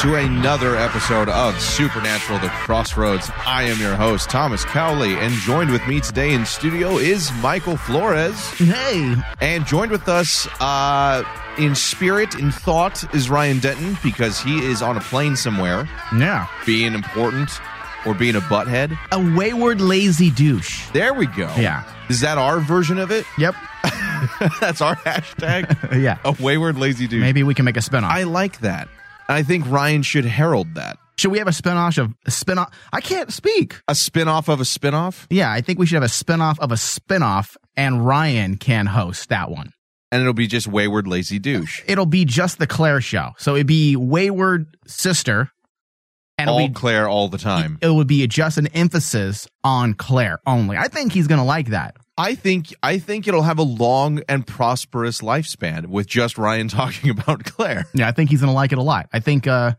[0.00, 3.30] To another episode of Supernatural The Crossroads.
[3.44, 7.76] I am your host, Thomas Cowley, and joined with me today in studio is Michael
[7.76, 8.38] Flores.
[8.58, 9.16] Hey.
[9.40, 11.24] And joined with us uh,
[11.58, 16.46] in spirit, in thought, is Ryan Denton because he is on a plane somewhere Yeah.
[16.64, 17.50] being important
[18.06, 18.96] or being a butthead.
[19.10, 20.88] A wayward, lazy douche.
[20.92, 21.52] There we go.
[21.58, 21.82] Yeah.
[22.08, 23.26] Is that our version of it?
[23.36, 23.56] Yep.
[24.60, 26.00] That's our hashtag?
[26.00, 26.18] yeah.
[26.24, 27.20] A wayward lazy dude.
[27.20, 28.04] Maybe we can make a spinoff.
[28.10, 28.88] I like that.
[29.28, 30.98] I think Ryan should herald that.
[31.18, 32.72] Should we have a spinoff of a spinoff?
[32.92, 33.80] I can't speak.
[33.88, 35.26] A spin-off of a spin-off?
[35.30, 39.28] Yeah, I think we should have a spinoff of a spinoff, and Ryan can host
[39.30, 39.72] that one.
[40.12, 41.82] And it'll be just wayward lazy douche.
[41.86, 43.32] It'll be just the Claire show.
[43.36, 45.50] So it'd be wayward sister,
[46.38, 47.78] and all be, Claire all the time.
[47.82, 50.76] it would be just an emphasis on Claire only.
[50.76, 51.96] I think he's gonna like that.
[52.18, 57.10] I think I think it'll have a long and prosperous lifespan with just Ryan talking
[57.10, 57.86] about Claire.
[57.94, 59.08] Yeah, I think he's gonna like it a lot.
[59.12, 59.72] I think uh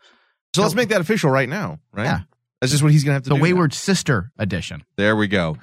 [0.56, 2.06] So let's make that official right now, right?
[2.06, 2.20] Yeah.
[2.62, 3.40] That's just what he's gonna have to the do.
[3.40, 3.44] now.
[3.44, 4.84] wayward sister edition.
[4.98, 5.58] There we go.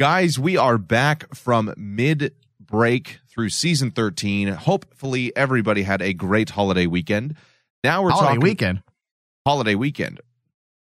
[0.00, 4.48] Guys, we are back from mid break through season 13.
[4.48, 7.36] Hopefully everybody had a great holiday weekend.
[7.84, 8.82] Now we're Holiday talking weekend.
[9.46, 10.18] holiday weekend.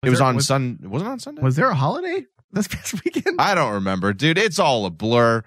[0.04, 1.42] it Was was there- on was- Sun wasn't on Sunday?
[1.42, 3.40] Was there a holiday this past weekend?
[3.40, 4.38] I don't remember, dude.
[4.38, 5.44] It's all a blur.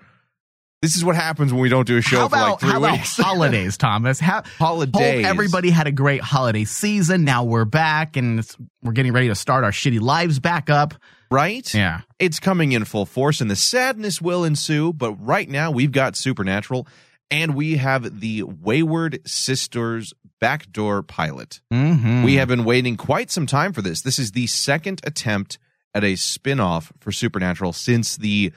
[0.83, 2.93] This is what happens when we don't do a show how for like three about
[2.93, 3.17] weeks.
[3.21, 4.21] holidays, Thomas?
[4.21, 5.25] How, Holidays.
[5.25, 7.25] Hope everybody had a great holiday season.
[7.25, 10.95] Now we're back and it's, we're getting ready to start our shitty lives back up.
[11.31, 11.73] right?
[11.75, 12.03] Yeah.
[12.19, 14.93] It's coming in full force, and the sadness will ensue.
[14.93, 16.87] But right now, we've got Supernatural,
[17.31, 21.63] and we have the Wayward Sisters backdoor pilot.
[21.73, 22.23] Mm-hmm.
[22.23, 24.03] We have been waiting quite some time for this.
[24.03, 25.59] This is the second attempt
[25.97, 28.53] at a spin off for Supernatural since the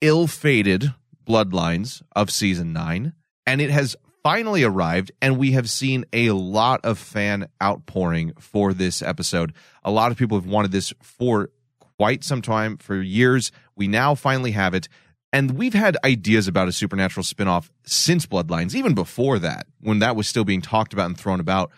[0.00, 0.94] ill fated
[1.26, 3.12] bloodlines of season nine.
[3.46, 8.72] And it has finally arrived, and we have seen a lot of fan outpouring for
[8.72, 9.52] this episode.
[9.84, 11.50] A lot of people have wanted this for
[11.98, 13.52] quite some time, for years.
[13.76, 14.88] We now finally have it.
[15.30, 20.16] And we've had ideas about a supernatural spinoff since Bloodlines, even before that, when that
[20.16, 21.70] was still being talked about and thrown about.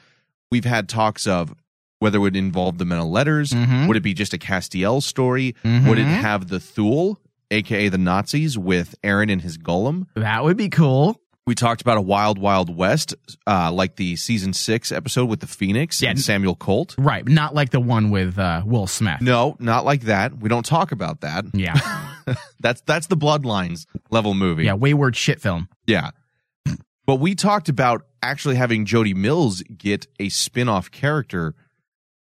[0.53, 1.55] We've had talks of
[2.01, 3.51] whether it would involve the men of letters.
[3.53, 3.87] Mhm.
[3.89, 5.55] Would it be just a Castiel story?
[5.65, 5.87] Mhm.
[5.89, 10.07] Would it have the Thule, aka the Nazis, with Aaron and his golem?
[10.17, 11.21] That would be cool.
[11.47, 13.15] We talked about a Wild Wild West,
[13.47, 16.11] uh, like the season six episode with the Phoenix Yeah.
[16.11, 16.95] and Samuel Colt.
[16.99, 17.27] Right.
[17.27, 19.21] Not like the one with uh, Will Smith.
[19.21, 20.39] No, not like that.
[20.39, 21.47] We don't talk about that.
[21.55, 21.75] Yeah.
[22.61, 24.65] That's that's the Bloodlines level movie.
[24.67, 24.75] yeah.
[24.75, 25.69] Wayward shit film.
[25.87, 26.11] Yeah.
[27.07, 31.55] But we talked about actually having Jody Mills get a spin-off character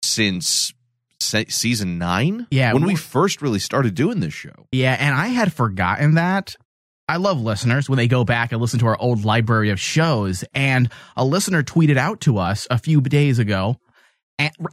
[0.02, 0.72] since
[1.20, 2.46] se- season 9.
[2.50, 4.66] Yeah, When we we- first really started doing this show.
[4.72, 4.96] Yeah.
[4.98, 6.56] And I had forgotten that.
[7.10, 10.44] I love listeners when they go back and listen to our old library of shows.
[10.54, 13.76] And a listener tweeted out to us a few days ago,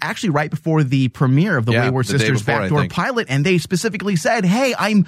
[0.01, 3.45] actually right before the premiere of the Yeah, Wayward the Sisters before, backdoor pilot, and
[3.45, 5.05] they specifically said, "Hey, I'm."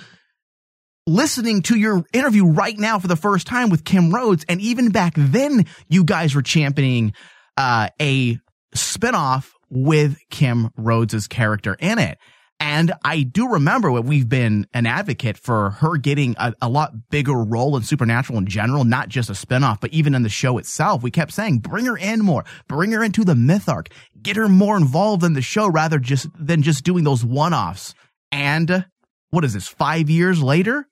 [1.10, 4.90] Listening to your interview right now for the first time with Kim Rhodes, and even
[4.90, 7.14] back then, you guys were championing
[7.56, 8.38] uh, a
[8.76, 12.18] spinoff with Kim Rhodes' character in it.
[12.60, 17.10] And I do remember when we've been an advocate for her getting a, a lot
[17.12, 20.58] bigger role in Supernatural in general, not just a spinoff, but even in the show
[20.58, 21.04] itself.
[21.04, 24.50] We kept saying, bring her in more, bring her into the myth arc, get her
[24.50, 27.94] more involved in the show rather just than just doing those one-offs.
[28.32, 28.82] And uh,
[29.30, 29.68] what is this?
[29.68, 30.88] Five years later,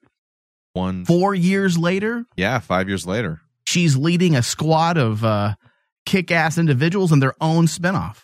[0.72, 3.40] One four years later, Yeah, 5 years later.
[3.66, 5.56] she's leading a squad of uh,
[6.04, 8.22] kick-ass individuals in their own spinoff.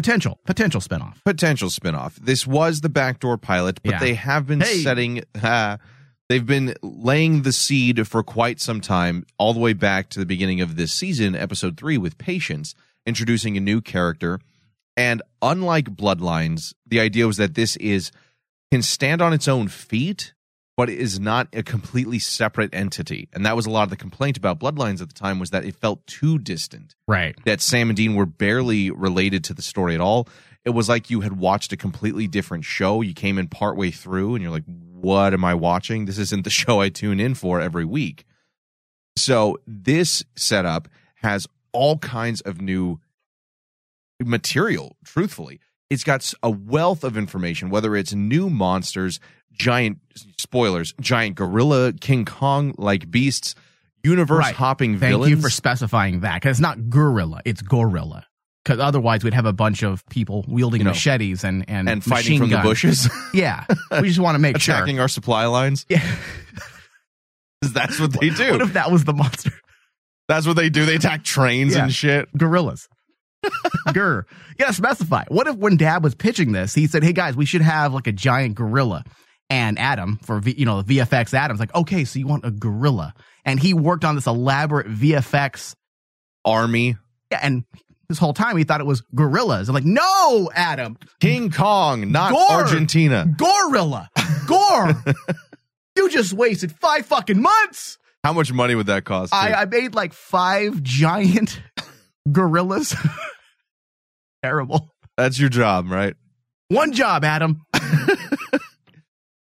[0.00, 1.16] Potential potential spinoff.
[1.24, 2.14] potential spinoff.
[2.16, 3.98] This was the backdoor pilot, but Yeah.
[4.00, 4.82] they have been Hey.
[4.82, 5.76] setting uh,
[6.28, 10.26] they've been laying the seed for quite some time, all the way back to the
[10.26, 12.74] beginning of this season, episode 3 with Patience,
[13.04, 14.38] introducing a new character.
[14.96, 18.10] And unlike Bloodlines, the idea was that this is
[18.72, 20.32] can stand on its own feet,
[20.80, 23.28] but it is not a completely separate entity.
[23.34, 25.62] And that was a lot of the complaint about Bloodlines at the time was that
[25.62, 27.36] it felt too distant Right.
[27.44, 30.26] that Sam and Dean were barely related to the story at all.
[30.64, 33.02] It was like you had watched a completely different show.
[33.02, 36.06] You came in partway through and you're like, what am I watching?
[36.06, 38.24] This isn't the show I tune in for every week.
[39.16, 43.00] So this setup has all kinds of new
[44.18, 45.60] material, truthfully.
[45.90, 49.20] It's got a wealth of information, whether it's new monsters,
[49.60, 49.98] giant
[50.38, 53.54] spoilers, giant gorilla, King Kong like beasts,
[54.02, 54.54] universe Right.
[54.54, 55.30] hopping Thank villains.
[55.30, 58.26] you for specifying that because it's not gorilla, it's gorilla.
[58.64, 62.04] Because otherwise, we'd have a bunch of people wielding You know, machetes and and, and
[62.04, 63.08] fighting machine from the bushes.
[63.34, 64.74] Yeah, we just want to make sure.
[64.74, 65.86] attacking our supply lines.
[65.88, 66.00] Yeah.
[67.62, 68.52] 'Cause That's what they do.
[68.52, 69.52] What if that was the monster?
[70.28, 70.84] That's what they do.
[70.86, 71.84] They attack trains Yeah.
[71.84, 72.28] and shit.
[72.36, 72.88] Gorillas.
[73.92, 74.26] Gur.
[74.58, 75.24] Yeah, specify.
[75.28, 78.06] What if when Dabb was pitching this, he said, "Hey guys, we should have like
[78.06, 79.04] a giant gorilla."
[79.50, 82.52] And Adam for v, you know the VFX Adam's like, okay, so you want a
[82.52, 83.12] gorilla,
[83.44, 85.74] and he worked on this elaborate VFX.
[86.44, 86.96] Army,
[87.30, 87.64] Yeah, and
[88.08, 89.68] this whole time he thought it was gorillas.
[89.68, 92.50] I'm like, no, Adam, King Kong, not Gore.
[92.62, 93.26] Argentina.
[93.36, 94.08] gorilla,
[94.46, 95.02] gore.
[95.96, 97.98] you just wasted five fucking months.
[98.24, 99.34] How much money would that cost?
[99.34, 99.52] I.
[99.52, 101.60] I made like five giant
[102.32, 102.94] gorillas.
[104.42, 104.94] Terrible.
[105.16, 106.14] That's your job, right?
[106.68, 107.62] One job, Adam.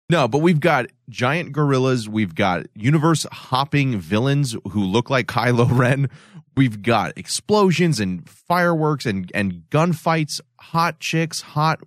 [0.09, 2.09] No, but we've got giant gorillas.
[2.09, 6.09] We've got universe hopping villains who look like Kylo Ren.
[6.57, 11.81] We've got explosions and fireworks and, and gunfights, hot chicks, hot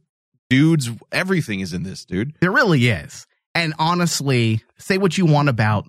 [0.49, 0.89] dudes.
[1.11, 2.35] Everything is in this, dude.
[2.41, 3.27] There really is.
[3.55, 5.85] And honestly, say what you want about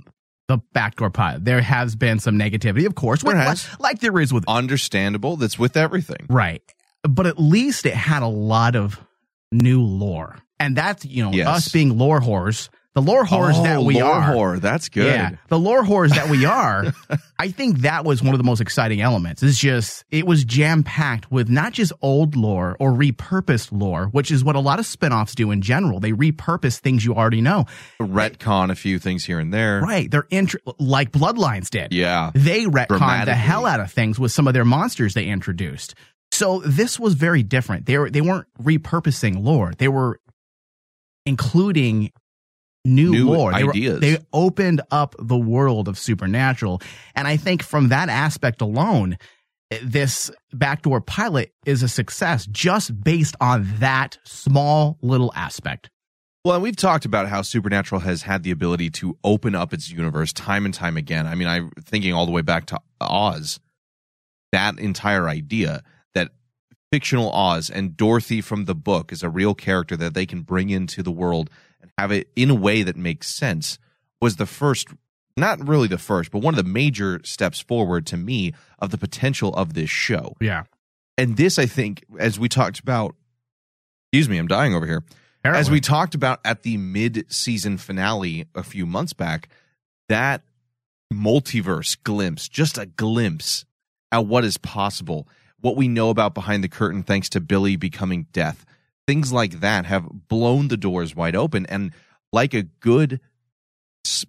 [0.50, 1.45] the backdoor pilot.
[1.45, 3.69] There has been some negativity, of course, There with- has.
[3.74, 5.38] like, like there is with Understandable.
[5.38, 6.25] That's with everything.
[6.29, 6.62] right.
[7.07, 9.00] But at least it had a lot of
[9.51, 11.47] new lore, and that's you know Yes.
[11.47, 12.69] us being lore whores.
[12.95, 14.33] The lore whores Oh, that we lore are.
[14.35, 14.61] whore.
[14.61, 15.07] That's good.
[15.07, 16.94] Yeah, the lore whores that we are.
[17.39, 19.41] I think that was one of the most exciting elements.
[19.41, 24.29] It's just it was jam packed with not just old lore or repurposed lore, which
[24.29, 26.00] is what a lot of spin-offs do in general.
[26.00, 27.65] They repurpose things you already know.
[28.00, 29.81] Retcon a few things here and there.
[29.81, 30.11] Right.
[30.11, 31.94] They're int- like Bloodlines did.
[31.94, 32.29] Yeah.
[32.35, 35.95] They retcon the hell out of things with some of their monsters they introduced.
[36.31, 37.85] So this was very different.
[37.88, 39.73] They were they weren't repurposing lore.
[39.77, 40.19] They were
[41.25, 42.11] including
[42.85, 43.51] new, New lore.
[43.51, 43.99] They ideas.
[43.99, 46.81] they opened up the world of supernatural,
[47.15, 49.17] and I think from that aspect alone,
[49.81, 55.89] this backdoor pilot is a success just based on that small little aspect.
[56.45, 59.89] Well, and we've talked about how Supernatural has had the ability to open up its
[59.89, 61.25] universe time and time again.
[61.25, 63.61] I mean, I'm thinking all the way back to Oz.
[64.51, 65.83] That entire idea
[66.93, 70.69] fictional Oz and Dorothy from the book is a real character that they can bring
[70.69, 71.49] into the world
[71.81, 73.79] and have it in a way that makes sense
[74.21, 74.89] was the first,
[75.35, 78.99] not really the first, but one of the major steps forward to me of the
[78.99, 80.35] potential of this show.
[80.39, 80.65] Yeah.
[81.17, 83.15] And this, I think, as we talked about,
[84.11, 85.03] excuse me, I'm dying over here
[85.43, 89.49] as we talked about at the mid-season finale a few months back,
[90.09, 90.43] that
[91.12, 93.65] multiverse glimpse, just a glimpse
[94.12, 95.27] at what is possible,
[95.63, 98.65] what we know about behind the curtain thanks to Billy becoming death.
[99.08, 101.91] Things like that have blown the doors wide open and
[102.34, 103.20] like a good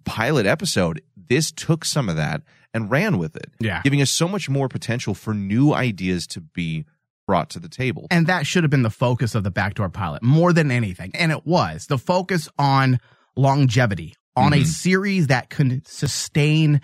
[0.05, 2.41] pilot episode, this took some of that
[2.73, 3.81] and ran with it, Yeah.
[3.83, 6.85] giving us so much more potential for new ideas to be
[7.27, 8.07] brought to the table.
[8.11, 11.11] And that should have been the focus of the backdoor pilot more than anything.
[11.15, 12.99] And it was the focus on
[13.35, 14.65] longevity, on a Mhm.
[14.67, 16.79] series that could sustain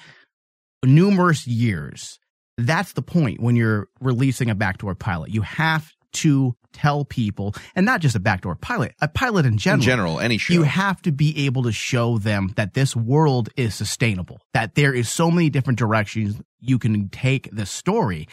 [0.84, 2.20] numerous years.
[2.66, 5.32] That's the point when you're releasing a backdoor pilot.
[5.32, 9.82] You have to tell people, and not just a backdoor pilot, a pilot in general.
[9.82, 10.54] In general, any show.
[10.54, 14.94] You have to be able to show them that this world is sustainable, that there
[14.94, 18.28] is so many different directions you can take the story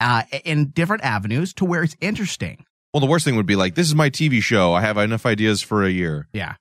[0.00, 2.64] uh, in different avenues to where it's interesting.
[2.92, 4.72] Well, the worst thing would be like, this is my TV show.
[4.72, 6.28] I have enough ideas for a year.
[6.32, 6.54] Yeah.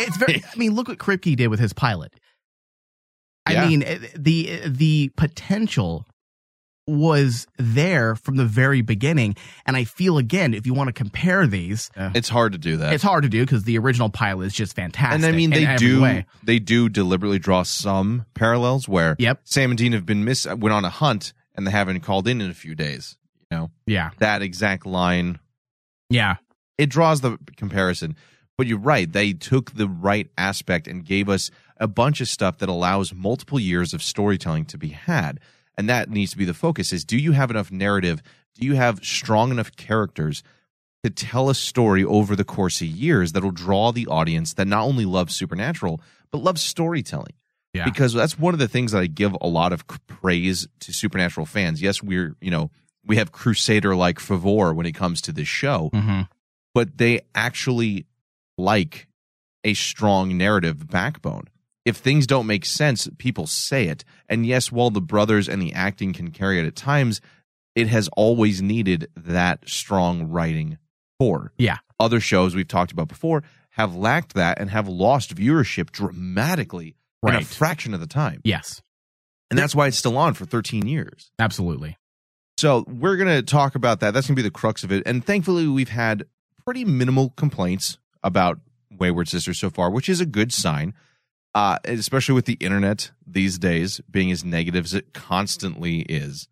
[0.00, 2.12] It's very, I mean, look what Kripke did with his pilot.
[3.46, 3.68] I Yeah.
[3.68, 3.80] mean,
[4.16, 6.04] the, the potential
[6.88, 9.36] was there from the very beginning.
[9.66, 12.92] And I feel again, if you want to compare these, It's hard to do that.
[12.94, 15.16] it's hard to do because the original pilot is just fantastic.
[15.16, 19.40] and I mean, they do they do deliberately draw some parallels where Yep.
[19.44, 22.40] Sam and Dean have been miss went on a hunt and they haven't called in
[22.40, 23.16] in a few days.
[23.50, 24.10] You know Yeah.
[24.18, 25.38] that exact line
[26.10, 26.36] Yeah.
[26.78, 28.16] it draws the comparison.
[28.56, 32.58] But you're right; they took the right aspect and gave us a bunch of stuff
[32.58, 35.38] that allows multiple years of storytelling to be had,
[35.78, 36.92] and that needs to be the focus.
[36.92, 38.20] Is do you have enough narrative?
[38.56, 40.42] Do you have strong enough characters
[41.04, 44.82] to tell a story over the course of years that'll draw the audience that not
[44.82, 47.32] only loves Supernatural but loves storytelling?
[47.74, 47.84] Yeah.
[47.84, 51.46] because that's one of the things that I give a lot of praise to supernatural
[51.46, 51.80] fans.
[51.80, 52.70] Yes, we're you know
[53.06, 56.22] we have crusader like favor when it comes to this show, hmm
[56.74, 58.06] but they actually
[58.56, 59.08] like
[59.64, 61.44] a strong narrative backbone.
[61.88, 64.04] If things don't make sense, people say it.
[64.28, 67.22] And yes, while the brothers and the acting can carry it at times,
[67.74, 70.76] it has always needed that strong writing
[71.18, 71.54] core.
[71.56, 71.78] Yeah.
[71.98, 76.94] Other shows we've talked about before have lacked that and have lost viewership dramatically
[77.26, 78.42] in a fraction of the time.
[78.44, 78.82] Yes.
[79.50, 81.30] And that's why it's still on for 13 years.
[81.38, 81.96] Absolutely.
[82.58, 84.12] So we're going to talk about that.
[84.12, 85.04] That's going to be the crux of it.
[85.06, 86.24] And thankfully, we've had
[86.66, 88.58] pretty minimal complaints about
[88.90, 90.92] Wayward Sisters so far, which is a good sign,
[91.54, 96.48] uh, especially with the internet these days being as negative as it constantly is.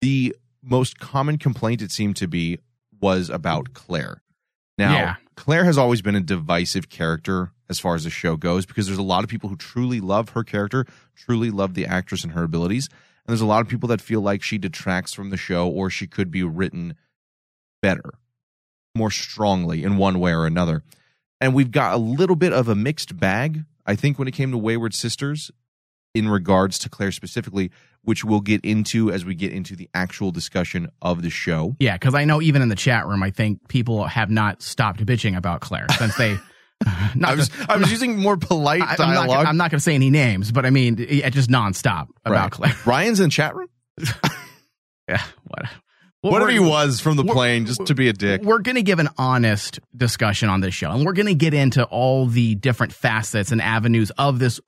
[0.00, 2.58] The most common complaint it seemed to be
[3.00, 4.22] was about Claire.
[4.78, 5.14] Now, Yeah.
[5.36, 8.98] Claire has always been a divisive character as far as the show goes because there's
[8.98, 10.86] a lot of people who truly love her character,
[11.16, 12.88] truly love the actress and her abilities.
[12.90, 15.90] And there's a lot of people that feel like she detracts from the show or
[15.90, 16.94] she could be written
[17.82, 18.14] better,
[18.94, 20.82] more strongly in one way or another.
[21.40, 24.50] And we've got a little bit of a mixed bag, I think, when it came
[24.52, 25.50] to Wayward Sisters
[26.14, 27.70] in regards to Claire specifically,
[28.02, 31.74] which we'll get into as we get into the actual discussion of the show.
[31.80, 35.04] Yeah, because I know even in the chat room, I think people have not stopped
[35.04, 36.36] bitching about Claire since they.
[37.14, 39.46] not I was to- I was using more polite I, not, dialogue.
[39.46, 42.52] I'm not going to say any names, but I mean, it, just nonstop about Right.
[42.52, 42.74] Claire.
[42.86, 43.68] Ryan's in chat room.
[45.08, 45.66] Yeah, what,
[46.32, 48.42] Whatever he was from the plane, just to be a dick.
[48.42, 51.54] We're going to give an honest discussion on this show, and we're going to get
[51.54, 54.60] into all the different facets and avenues of this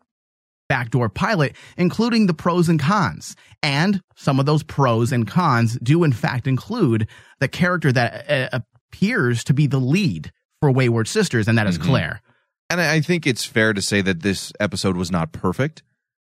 [0.69, 3.37] backdoor pilot, including the pros and cons.
[3.63, 7.09] And some of those pros and cons do, in fact, include
[7.41, 8.59] the character that uh,
[8.93, 11.83] appears to be the lead for Wayward Sisters, and that is Mhm.
[11.85, 12.23] Claire.
[12.69, 15.83] And I think it's fair to say that this episode was not perfect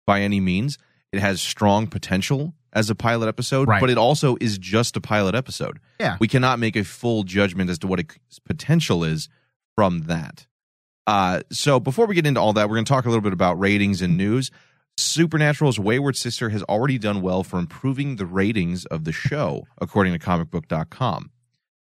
[0.05, 0.77] by any means.
[1.13, 3.79] It has strong potential as a pilot episode, Right.
[3.81, 5.79] but it also is just a pilot episode.
[5.99, 6.17] Yeah.
[6.19, 9.29] We cannot make a full judgment as to what its potential is
[9.75, 10.45] from that.
[11.07, 13.33] Uh, so before we get into all that, we're going to talk a little bit
[13.33, 14.51] about ratings and news.
[14.97, 20.13] Supernatural's Wayward Sister has already done well for improving the ratings of the show, according
[20.13, 21.31] to comicbook.com.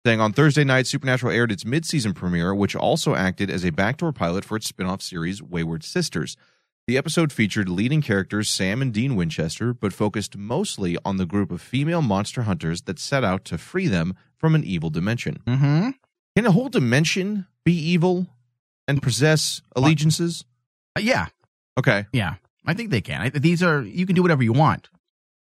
[0.05, 4.11] Saying on Thursday night, Supernatural aired its mid-season premiere, which also acted as a backdoor
[4.13, 6.37] pilot for its spin-off series Wayward Sisters.
[6.91, 11.49] The episode featured leading characters Sam and Dean Winchester, but focused mostly on the group
[11.49, 15.37] of female monster hunters that set out to free them from an evil dimension.
[15.47, 15.91] Mm-hmm.
[16.35, 18.27] Can a whole dimension be evil
[18.89, 20.43] and possess allegiances?
[20.99, 21.27] yeah,
[21.79, 22.07] Okay.
[22.11, 22.33] yeah.
[22.65, 23.21] I think they can.
[23.21, 24.89] I, these are you can do whatever you want.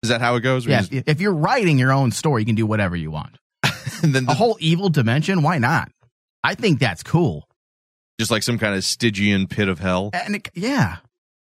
[0.04, 0.66] Is that how it goes?
[0.66, 3.38] Yeah, just- if you're writing your own story, you can do whatever you want.
[4.04, 5.90] and then A whole evil dimension, why not?
[6.44, 7.48] I think that's cool.
[8.20, 10.10] just like some kind of Stygian pit of hell.
[10.12, 10.98] And it, yeah,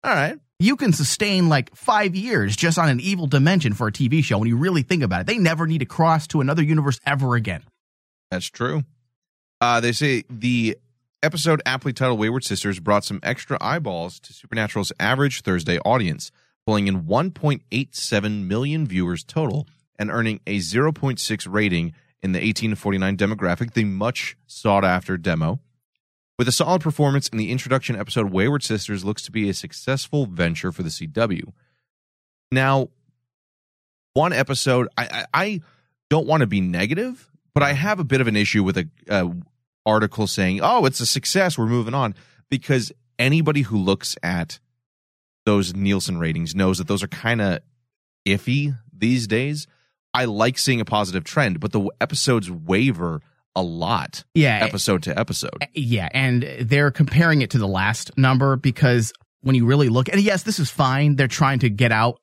[0.05, 0.37] All right.
[0.59, 4.37] you can sustain like five years just on an evil dimension for a TV show
[4.37, 5.27] when you really think about it.
[5.27, 7.63] They never need to cross to another universe ever again.
[8.29, 8.83] That's true.
[9.59, 10.77] Uh, they say the
[11.23, 16.29] episode aptly titled Wayward Sisters brought some extra eyeballs to Supernatural's average Thursday audience,
[16.67, 22.75] pulling in 1.87 million viewers total and earning a 0.6 rating in the 18 to
[22.75, 25.59] 49 demographic, the much sought after demo.
[26.37, 30.25] With a solid performance in the introduction episode, Wayward Sisters looks to be a successful
[30.25, 31.53] venture for the CW.
[32.51, 32.89] Now,
[34.13, 35.61] one episode, I, I, I
[36.09, 38.89] don't want to be negative, but I have a bit of an issue with a,
[39.07, 39.31] a
[39.85, 41.57] article saying, "Oh, it's a success.
[41.57, 42.15] We're moving on,"
[42.49, 44.59] because anybody who looks at
[45.45, 47.59] those Nielsen ratings knows that those are kind of
[48.27, 49.67] iffy these days.
[50.13, 53.21] I like seeing a positive trend, but the episodes waver
[53.55, 55.65] a lot Yeah, episode to episode.
[55.73, 60.19] yeah, and they're comparing it to the last number because when you really look, and
[60.21, 61.15] yes, this is fine.
[61.15, 62.19] They're trying to get out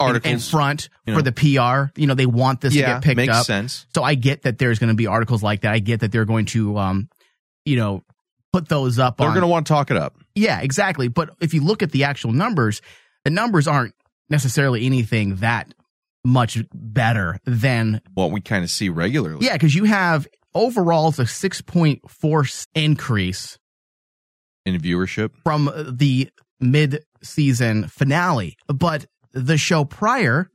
[0.00, 1.30] in- in, front you for know.
[1.30, 1.98] the PR.
[2.00, 3.46] You know, they want this to get picked makes up.
[3.46, 3.86] sense.
[3.94, 5.72] So I get that there's going to be articles like that.
[5.72, 7.08] I get that they're going to, um,
[7.64, 8.02] you know,
[8.52, 9.32] put those up They're on.
[9.34, 10.16] going to want to talk it up.
[10.34, 11.08] yeah, exactly.
[11.08, 12.82] But if you look at the actual numbers,
[13.24, 13.94] the numbers aren't
[14.28, 15.72] necessarily anything that
[16.24, 19.46] much better than What we kind of see regularly.
[19.46, 22.44] yeah, because you have overall it's a six point four
[22.74, 23.58] increase
[24.64, 25.30] in viewership.
[25.44, 26.30] from the
[26.60, 30.48] mid season finale, but the show prior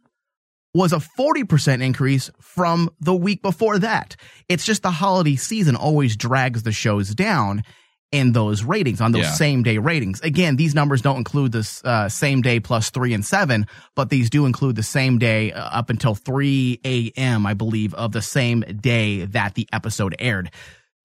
[0.73, 4.15] was a 40% increase from the week before that.
[4.47, 7.63] It's just the holiday season always drags the shows down
[8.11, 9.31] in those ratings on those Yeah.
[9.33, 10.21] same day ratings.
[10.21, 14.29] Again, these numbers don't include this uh, same day plus three and seven, but these
[14.29, 18.61] do include the same day uh, up until 3 a.m., I believe, of the same
[18.61, 20.51] day that the episode aired.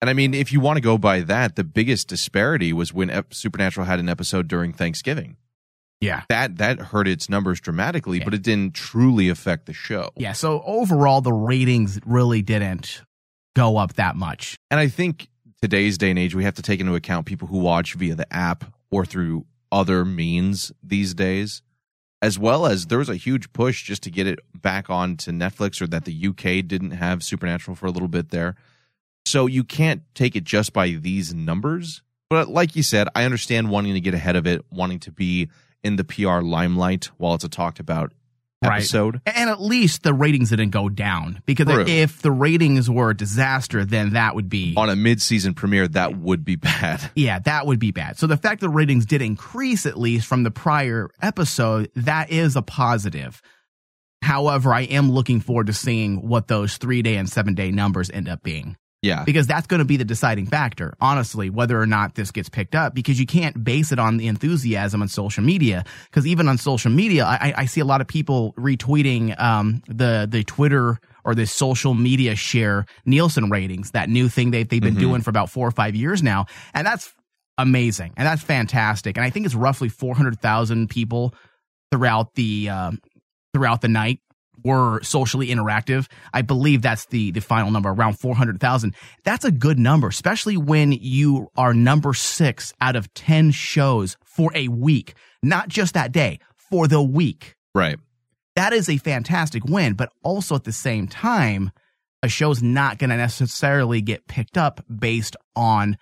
[0.01, 3.09] And I mean, if you want to go by that, the biggest disparity was when
[3.09, 5.35] Ep- Supernatural had an episode during Thanksgiving.
[6.01, 6.23] Yeah.
[6.29, 8.25] That that hurt its numbers dramatically, Yeah.
[8.25, 10.09] but it didn't truly affect the show.
[10.17, 10.33] Yeah.
[10.33, 13.01] So overall, the ratings really didn't
[13.55, 14.57] go up that much.
[14.71, 15.27] And I think
[15.63, 18.33] today's day and age, we have to take into account people who watch via the
[18.33, 21.61] app or through other means these days,
[22.21, 25.31] as well as there was a huge push just to get it back on to
[25.31, 28.57] Netflix or that the UK didn't have Supernatural for a little bit there.
[29.25, 32.01] So you can't take it just by these numbers.
[32.29, 35.47] But like you said, I understand wanting to get ahead of it, wanting to be
[35.81, 38.11] in the PR limelight while it's a talked about
[38.63, 38.77] Right.
[38.77, 39.21] episode.
[39.25, 41.85] And at least the ratings didn't go down because True.
[41.87, 45.87] if the ratings were a disaster, then that would be On a mid season premiere,
[45.89, 47.01] that would be bad.
[47.15, 48.17] Yeah, that would be bad.
[48.17, 52.55] So the fact that ratings did increase at least from the prior episode, that is
[52.55, 53.41] a positive.
[54.21, 58.09] However, I am looking forward to seeing what those three day and seven day numbers
[58.09, 59.23] end up being Yeah.
[59.25, 62.73] because that's going to be the deciding factor, honestly, whether or not this gets picked
[62.73, 62.95] up.
[62.95, 65.83] Because you can't base it on the enthusiasm on social media.
[66.05, 70.27] Because even on social media, I, I- see a lot of people retweeting um, the
[70.29, 74.95] the Twitter or the social media share Nielsen ratings, that new thing that they've been
[74.95, 74.99] Mhm.
[74.99, 77.13] doing for about four or five years now, and that's
[77.57, 79.15] amazing and that's fantastic.
[79.17, 81.33] And I think it's roughly four hundred thousand people
[81.91, 82.99] throughout the um,
[83.53, 84.19] throughout the night
[84.63, 86.07] were socially interactive.
[86.33, 88.95] I believe that's the the final number, around four hundred thousand.
[89.23, 94.51] That's a good number, especially when you are number six out of ten shows for
[94.55, 96.39] a week, not just that day,
[96.69, 97.55] for the week.
[97.75, 97.97] Right.
[98.55, 101.71] That is a fantastic win, but also at the same time,
[102.21, 105.97] a show's not going to necessarily get picked up based on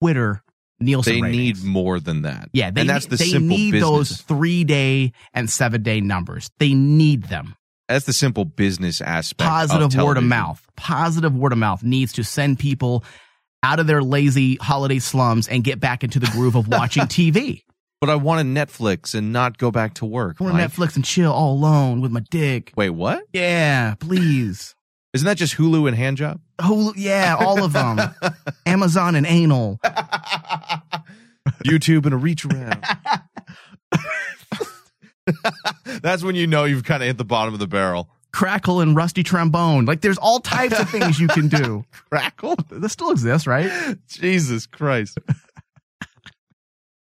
[0.00, 0.42] Twitter
[0.78, 1.64] Nielsen They ratings.
[1.64, 2.50] need more than that.
[2.52, 3.88] Yeah, they, and that's need- the they simple need business.
[3.90, 6.50] those three day and seven day numbers.
[6.58, 7.56] They need them.
[7.88, 9.48] That's the simple business aspect.
[9.48, 10.66] Positive of word of mouth.
[10.76, 13.04] Positive word of mouth needs to send people
[13.62, 17.62] out of their lazy holiday slums and get back into the groove of watching TV.
[18.00, 20.36] But I want a Netflix and not go back to work.
[20.40, 20.62] I want to.
[20.62, 22.72] Netflix and chill all alone with my dick.
[22.76, 23.22] Wait, what?
[23.32, 24.74] Yeah, please.
[25.14, 26.40] Isn't that just Hulu and Handjob?
[26.60, 27.98] Hulu, yeah, all of them.
[28.66, 29.78] Amazon and anal.
[31.64, 32.84] YouTube and a reach around.
[35.84, 38.08] That's when you know you've kind of hit the bottom of the barrel.
[38.32, 39.86] Crackle and rusty trombone.
[39.86, 41.84] Like there's all types of things you can do.
[42.10, 42.56] Crackle?
[42.70, 43.96] This still exists, right?
[44.08, 45.18] Jesus Christ.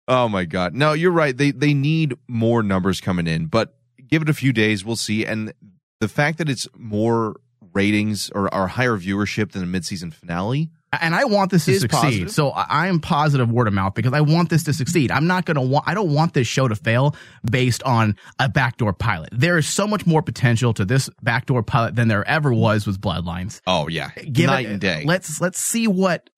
[0.09, 0.75] oh my God.
[0.75, 1.37] No, you're right.
[1.37, 5.25] They they need more numbers coming in, but give it a few days, we'll see.
[5.25, 5.55] And
[6.01, 7.37] the fact that it's more
[7.73, 10.71] ratings or, or higher viewership than the midseason finale.
[11.01, 12.01] And I want this to succeed.
[12.01, 12.31] positive.
[12.31, 15.11] So I am positive word of mouth because I want this to succeed.
[15.11, 17.17] I'm not going to want, I don't want this show to fail
[17.49, 19.31] based on a backdoor pilot.
[19.33, 23.01] There is so much more potential to this backdoor pilot than there ever was with
[23.01, 23.61] Bloodlines.
[23.67, 24.11] Oh yeah.
[24.11, 25.05] Give Night it, and day.
[25.07, 26.29] Let's, let's see what,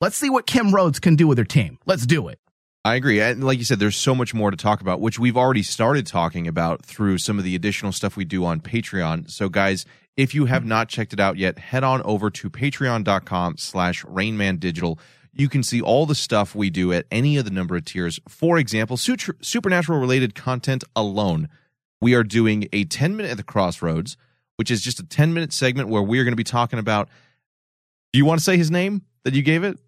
[0.00, 1.78] let's see what Kim Rhodes can do with her team.
[1.86, 2.38] Let's do it.
[2.86, 3.20] I agree.
[3.20, 6.06] And like you said, there's so much more to talk about, which we've already started
[6.06, 9.30] talking about through some of the additional stuff we do on Patreon.
[9.30, 9.86] So guys,
[10.18, 14.98] if you have not checked it out yet, head on over to patreon.com slash rainmandigital.
[15.32, 18.20] You can see all the stuff we do at any of the number of tiers.
[18.28, 21.48] For example, supernatural related content alone.
[22.02, 24.18] We are doing a 10 minute at the crossroads,
[24.56, 27.08] which is just a 10 minute segment where we are going to be talking about.
[28.12, 29.78] Do you want to say his name that you gave it?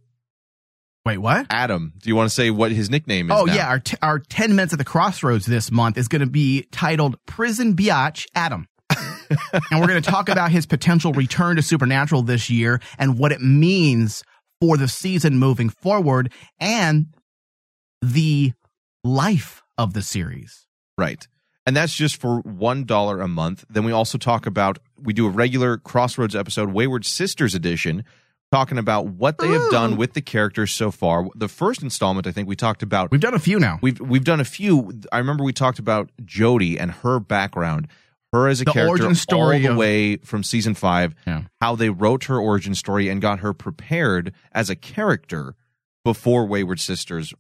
[1.07, 1.47] Wait, what?
[1.51, 1.93] Adam.
[2.03, 3.39] Do you want to say what his nickname is?
[3.39, 3.55] Oh now?
[3.55, 6.67] yeah, our t- our ten minutes at the crossroads this month is going to be
[6.73, 12.23] titled "Prison Biatch Adam," and we're going to talk about his potential return to Supernatural
[12.23, 14.25] this year and what it means
[14.61, 17.07] for the season moving forward and
[18.03, 18.53] the
[19.05, 20.67] life of the series.
[20.99, 21.25] Right.
[21.67, 23.65] And that's just for $1 a month.
[23.69, 28.05] Then we also talk about, we do a regular Crossroads episode, Wayward Sisters edition,
[28.53, 31.27] talking about what they have done with the characters so far.
[31.35, 33.11] The first installment, I think we talked about.
[33.11, 33.79] We've done a few now.
[33.83, 34.93] We've we've done a few.
[35.13, 37.89] I remember we talked about Jody and her background,
[38.33, 41.15] her as a The character, origin story all the of- way from season five.
[41.27, 41.43] Yeah.
[41.61, 45.55] How they wrote her origin story and got her prepared as a character
[46.05, 47.35] before Wayward Sisters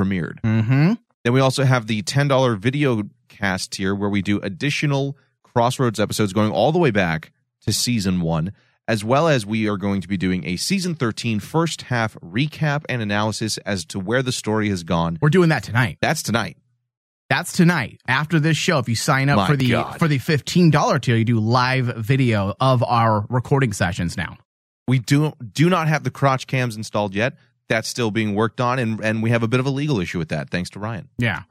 [0.00, 0.40] premiered.
[0.42, 0.94] Mm-hmm.
[1.24, 6.32] Then we also have the $10 video cast tier where we do additional Crossroads episodes
[6.32, 8.52] going all the way back to season one,
[8.88, 12.84] as well as we are going to be doing a season 13 first half recap
[12.88, 15.18] and analysis as to where the story has gone.
[15.20, 15.98] We're doing that tonight.
[16.00, 16.56] That's tonight.
[17.30, 18.00] That's tonight.
[18.06, 19.98] After this show, if you sign up My for the God.
[19.98, 24.36] for the fifteen dollar tier, you do live video of our recording sessions now.
[24.86, 27.34] We do do not have the crotch cams installed yet.
[27.68, 30.18] That's still being worked on, and and we have a bit of a legal issue
[30.18, 31.08] with that, thanks to Ryan.
[31.16, 31.44] Yeah.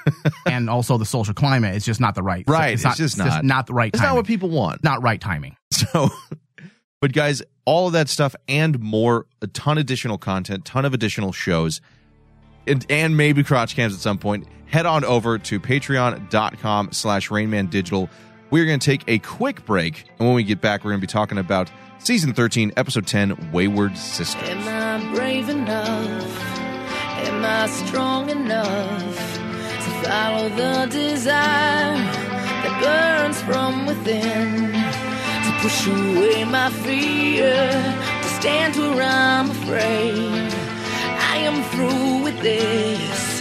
[0.46, 2.44] and also the social climate is just not the right.
[2.46, 3.44] Right, It's, it's just not.
[3.44, 3.88] not the right.
[3.88, 4.10] It's timing.
[4.10, 4.82] not what people want.
[4.84, 5.56] Not right timing.
[5.72, 6.08] So,
[7.06, 10.92] but guys, all of that stuff and more, a ton of additional content, ton of
[10.92, 11.80] additional shows,
[12.66, 14.44] and, and maybe crotch cams at some point.
[14.66, 18.10] Head on over to patreon.com slash Rainman Digital.
[18.50, 20.08] We're going to take a quick break.
[20.18, 23.52] And when we get back, we're going to be talking about season 13, episode 10,
[23.52, 24.48] Wayward Sisters.
[24.48, 26.42] Am I brave enough?
[26.42, 34.75] Am I strong enough to follow the desire that burns from within?
[35.66, 37.50] To push away my fear,
[38.22, 40.52] to stand where I'm afraid.
[41.18, 43.40] I am through with this.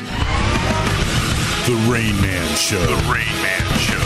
[1.68, 2.80] The Rain Man Show.
[2.80, 4.02] The Rain Man Show.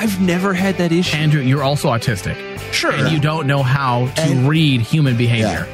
[0.00, 1.16] I've never had that issue.
[1.16, 2.36] Andrew, you're also autistic.
[2.72, 2.92] Sure.
[2.92, 5.66] And you don't know how to And- read human behavior.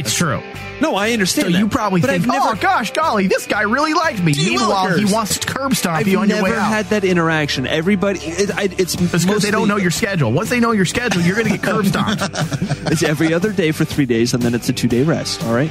[0.00, 0.42] It's true.
[0.80, 1.46] No, I understand.
[1.46, 1.58] So that.
[1.58, 4.34] you probably but think, I've oh, never, oh gosh, golly, this guy really likes me.
[4.36, 6.68] Meanwhile, he wants to curb stomp I've you on your never way out.
[6.68, 7.66] had that interaction.
[7.66, 10.32] Everybody, it, I, it's because they don't know your schedule.
[10.32, 12.22] Once they know your schedule, you're going to get curb stomped.
[12.88, 15.42] It's every other day for three days, and then it's a two day rest.
[15.44, 15.70] All right.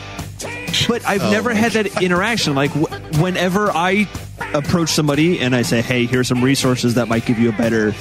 [0.88, 2.56] But I've oh, never had that interaction.
[2.56, 4.08] Like wh- whenever I
[4.54, 7.94] approach somebody and I say, "Hey, here's some resources that might give you a better."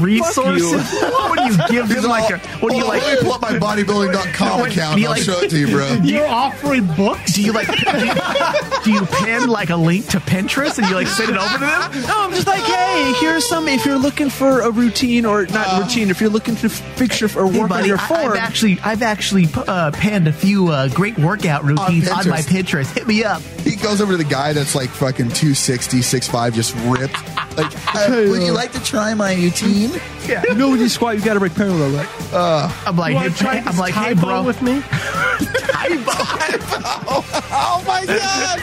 [0.00, 0.72] Resources?
[1.02, 2.38] what do you give them like a?
[2.58, 3.02] What do you like?
[3.02, 5.02] Let me pull up my bodybuilding.com What- account.
[5.02, 5.92] I'll like- show it to you, bro.
[6.02, 7.32] You're offering books?
[7.34, 7.66] Do you like?
[7.68, 8.14] Do you,
[8.84, 11.60] do you pin like a link to Pinterest and you like send it over to
[11.60, 12.02] them?
[12.06, 13.68] No, I'm just like, hey, here's some.
[13.68, 17.30] If you're looking for a routine or not routine, if you're looking to fix your
[17.36, 20.88] or Hey, work on your form, I've actually I've actually uh, penned a few uh,
[20.88, 22.28] great workout routines on, Pinterest.
[22.30, 22.94] my Pinterest.
[22.94, 23.42] Hit me up.
[23.62, 27.14] He goes over to the guy that's like fucking 260, 6'5", just ripped.
[27.56, 29.65] Like, uh, would you like to try my routine?
[30.26, 30.42] Yeah.
[30.48, 32.08] you know when you squat, you got to break parallel, right?
[32.84, 34.42] I'm like, You hey, want to try I'm this like, hey, bro.
[34.42, 34.82] with me?
[37.58, 38.60] Oh my god!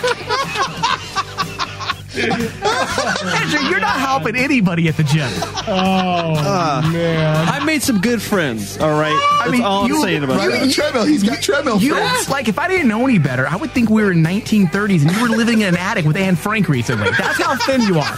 [2.16, 5.30] Andrew, you're not helping anybody at the gym.
[5.68, 7.48] Oh, uh, man.
[7.48, 8.78] I made some good friends.
[8.80, 10.62] All right, that's mean, all I'm you- saying about Right it.
[10.64, 11.06] on treadmill.
[11.06, 12.30] He's got treadmill You friends.
[12.30, 15.12] like if I didn't know any better, I would think we were in 1930s and
[15.12, 17.10] you were living in an attic with Anne Frank recently.
[17.18, 18.18] That's how thin you are.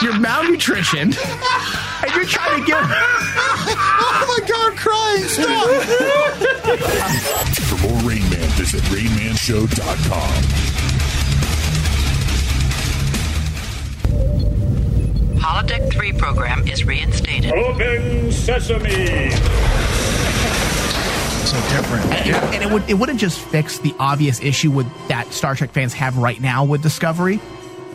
[0.00, 1.16] You're malnutritioned,
[2.02, 2.78] and you're trying to get.
[2.80, 5.24] Oh my god, I'm crying!
[5.24, 5.68] Stop!
[7.68, 10.42] For more Rain Man, visit RainManShow.com.
[15.40, 17.52] Holodeck 3 program is reinstated.
[17.52, 19.30] Open Sesame!
[21.46, 22.04] So different.
[22.12, 25.70] And, and it would it wouldn't just fix the obvious issue with that Star Trek
[25.70, 27.40] fans have right now with Discovery,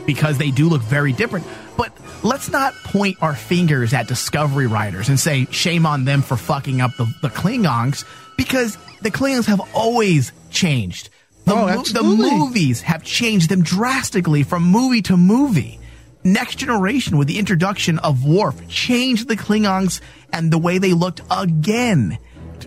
[0.05, 1.45] because they do look very different.
[1.77, 1.91] But
[2.23, 6.81] let's not point our fingers at Discovery writers and say shame on them for fucking
[6.81, 8.05] up the, the Klingons,
[8.37, 11.09] because the Klingons have always changed.
[11.45, 15.79] The, Oh, mo- the movies have changed them drastically from movie to movie.
[16.23, 19.99] Next Generation, with the introduction of Worf, changed the Klingons
[20.31, 22.17] and the way they looked again.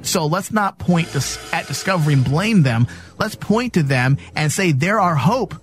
[0.02, 1.08] So let's not point
[1.54, 2.86] at Discovery and blame them.
[3.18, 5.54] Let's point to them and say they're our hope.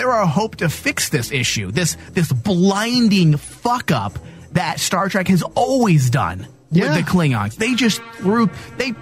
[0.00, 1.70] They're hope to fix this issue.
[1.70, 4.18] This this blinding fuck up
[4.52, 6.96] that Star Trek has always done Yeah.
[6.96, 7.56] with the Klingons.
[7.56, 8.94] They just threw they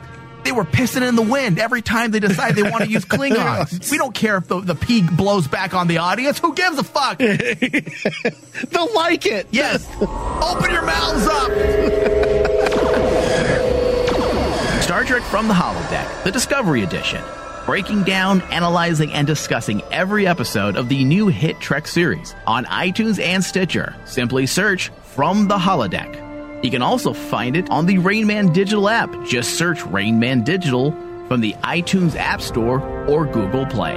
[0.42, 3.90] they were pissing in the wind every time they decide they want to use Klingons.
[3.92, 6.40] we don't care if the, the pea blows back on the audience.
[6.40, 7.18] Who gives a fuck?
[7.18, 9.46] They'll like it.
[9.52, 9.86] Yes.
[10.00, 11.52] Open your mouths up.
[14.82, 17.22] Star Trek from the Holodeck, the Discovery Edition.
[17.68, 23.22] Breaking down, analyzing, and discussing every episode of the new hit Trek series on iTunes
[23.22, 23.94] and Stitcher.
[24.06, 26.64] Simply search From the Holodeck.
[26.64, 29.14] You can also find it on the Rainman Digital app.
[29.26, 30.92] Just search Rainman Digital
[31.28, 33.96] from the iTunes App Store or Google Play.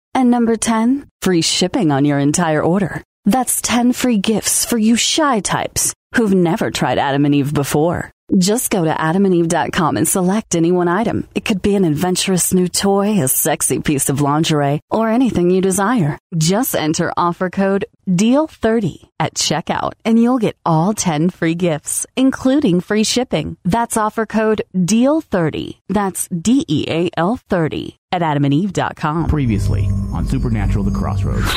[0.13, 3.03] And number 10, free shipping on your entire order.
[3.25, 5.93] That's 10 free gifts for you shy types.
[6.15, 8.11] who've never tried Adam and Eve before.
[8.37, 11.27] Just go to adamandeve.com and select any one item.
[11.35, 15.59] It could be an adventurous new toy, a sexy piece of lingerie, or anything you
[15.59, 16.17] desire.
[16.37, 22.79] Just enter offer code DEAL30 at checkout and you'll get all 10 free gifts, including
[22.79, 23.57] free shipping.
[23.65, 25.79] That's offer code DEAL30.
[25.89, 29.27] That's D E A L 30 at adamandeve.com.
[29.27, 31.51] Previously on Supernatural The Crossroads.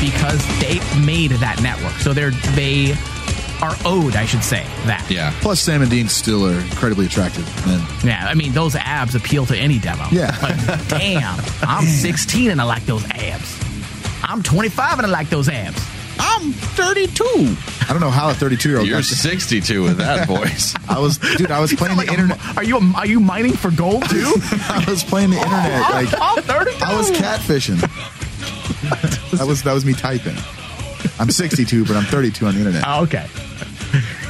[0.00, 1.94] Because they made that network.
[2.00, 2.94] So they're they
[3.62, 5.06] are owed, I should say, that.
[5.10, 5.32] Yeah.
[5.40, 7.80] Plus, Sam and Dean still are incredibly attractive men.
[8.04, 10.04] Yeah, I mean those abs appeal to any demo.
[10.10, 10.36] Yeah.
[10.40, 13.58] But damn, I'm 16 and I like those abs.
[14.22, 15.80] I'm 25 and I like those abs.
[16.18, 17.24] I'm 32.
[17.24, 18.88] I don't know how a 32 year old.
[18.88, 20.74] You're 62 with that voice.
[20.88, 21.50] I was, dude.
[21.50, 22.56] I was playing the Like a- internet.
[22.56, 24.32] Are you are you mining for gold too?
[24.68, 25.80] I was playing the internet.
[25.90, 26.78] Like I'm 32.
[26.84, 27.80] I was catfishing.
[29.32, 30.36] that was that was me typing.
[31.18, 32.82] I'm 62, but I'm 32 on the internet.
[32.86, 33.26] Oh, okay.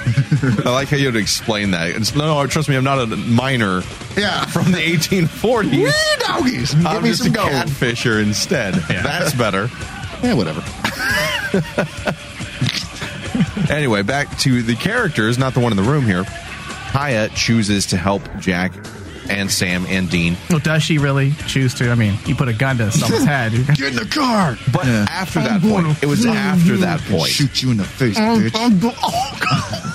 [0.65, 1.91] I like how you had to explain that.
[1.91, 3.83] It's, no, no, trust me, I'm not a minor
[4.17, 4.45] Yeah.
[4.47, 5.71] from the 1840s.
[5.73, 6.75] Wee doggies.
[6.75, 7.51] Give I'm me just some a gold.
[7.51, 8.75] catfisher instead.
[8.89, 9.69] That's better.
[10.23, 10.63] Yeah, whatever.
[13.71, 16.23] Anyway, back to the characters, not the one in the room here.
[16.93, 18.73] Kaia chooses to help Jack
[19.31, 20.37] and Sam and Dean.
[20.51, 21.91] Well, does she really choose to?
[21.91, 23.53] I mean, you put a gun to someone's head.
[23.77, 24.57] Get in the car.
[24.73, 25.07] But Yeah.
[25.11, 27.29] after that point, it was after that point.
[27.29, 28.55] Shoot you in the face, bitch.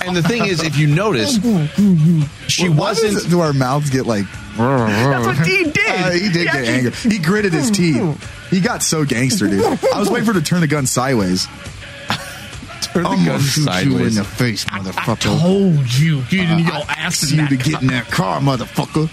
[0.06, 1.34] And the thing is, if you notice,
[2.48, 3.26] she Why does wasn't.
[3.26, 4.24] it- Do our mouths get like?
[4.56, 5.78] That's what Dean did.
[5.92, 6.92] Uh, he did He get actually- angry.
[6.92, 8.48] He gritted his teeth.
[8.50, 9.62] He got so gangster, dude.
[9.64, 11.46] I was waiting for her to turn the gun sideways.
[12.92, 15.34] Turn the I'm gun gonna shoot you in the face, motherfucker.
[15.34, 18.06] I Told you, get in uh, your I ass asked you to get in that
[18.08, 19.08] car, motherfucker.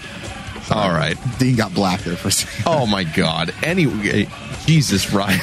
[0.74, 1.16] All right.
[1.38, 2.64] Dean got black there for a second.
[2.66, 3.52] Oh my God.
[3.62, 4.30] Anyway, eh,
[4.66, 5.40] Jesus, Ryan.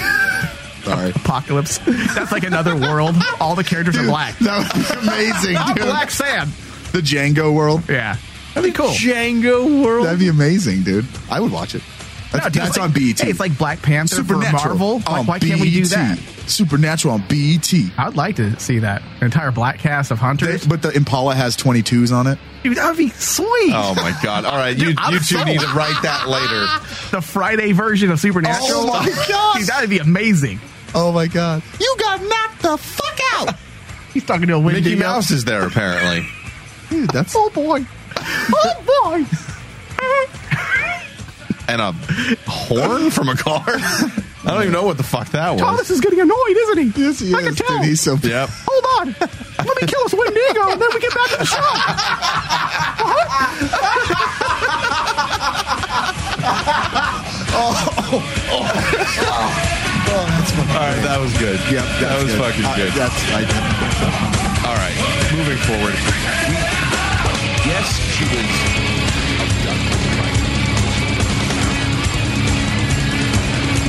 [0.84, 1.10] Sorry.
[1.10, 1.80] apocalypse.
[2.16, 3.16] That's like another world.
[3.42, 4.38] All the characters are black.
[4.40, 5.84] That was amazing, I'm dude.
[5.86, 6.50] Black Sam.
[6.94, 7.84] The Django world.
[7.90, 8.16] Yeah,
[8.54, 8.88] that'd be cool.
[8.92, 10.06] Django World.
[10.06, 11.06] That'd be amazing, dude.
[11.30, 11.82] I would watch it.
[12.32, 13.20] That's, No, dude, that's it's on BET.
[13.22, 15.00] Hey, it's like Black Panther Supernatural for Marvel.
[15.00, 16.20] Why, on why can't we do that?
[16.48, 17.74] Supernatural on BET.
[17.98, 19.02] I'd like to see that.
[19.20, 20.68] An entire black cast of They- hunters.
[20.68, 22.38] but the Impala has 22s on it.
[22.64, 23.72] Dude, that would be sweet.
[23.74, 24.44] Oh my God.
[24.46, 24.78] All right.
[24.78, 26.66] You, Dude, I'm you two need to write that later.
[27.12, 28.68] The Friday version of Supernatural.
[28.72, 29.06] Oh my.
[29.60, 30.60] Dude, that'd be amazing.
[30.94, 31.64] Oh my god.
[31.80, 33.56] You got knocked the fuck out.
[34.14, 35.00] He's talking to a Mickey Wendigo.
[35.00, 36.28] Mouse is there, apparently.
[36.90, 37.86] Dude, that's Oh boy.
[38.18, 39.26] Oh boy.
[41.70, 41.92] And a
[42.48, 43.62] horn from a car?
[43.68, 44.12] I
[44.46, 45.60] don't even know what the fuck that was.
[45.62, 47.02] Thomas is getting annoyed, isn't he?
[47.04, 47.78] yes, he I can tell.
[47.80, 47.86] dude.
[47.88, 48.50] He's so Yep.
[48.68, 49.16] Hold on.
[49.20, 52.68] Let me kill this Wendigo and then we get back to the show.
[59.48, 61.60] All right, that was good.
[61.72, 62.42] Yep, that that's was good.
[62.42, 62.92] fucking I- good.
[62.94, 63.42] that's I,
[64.68, 64.96] All right,
[65.36, 65.96] moving forward.
[67.68, 68.48] Yes, she was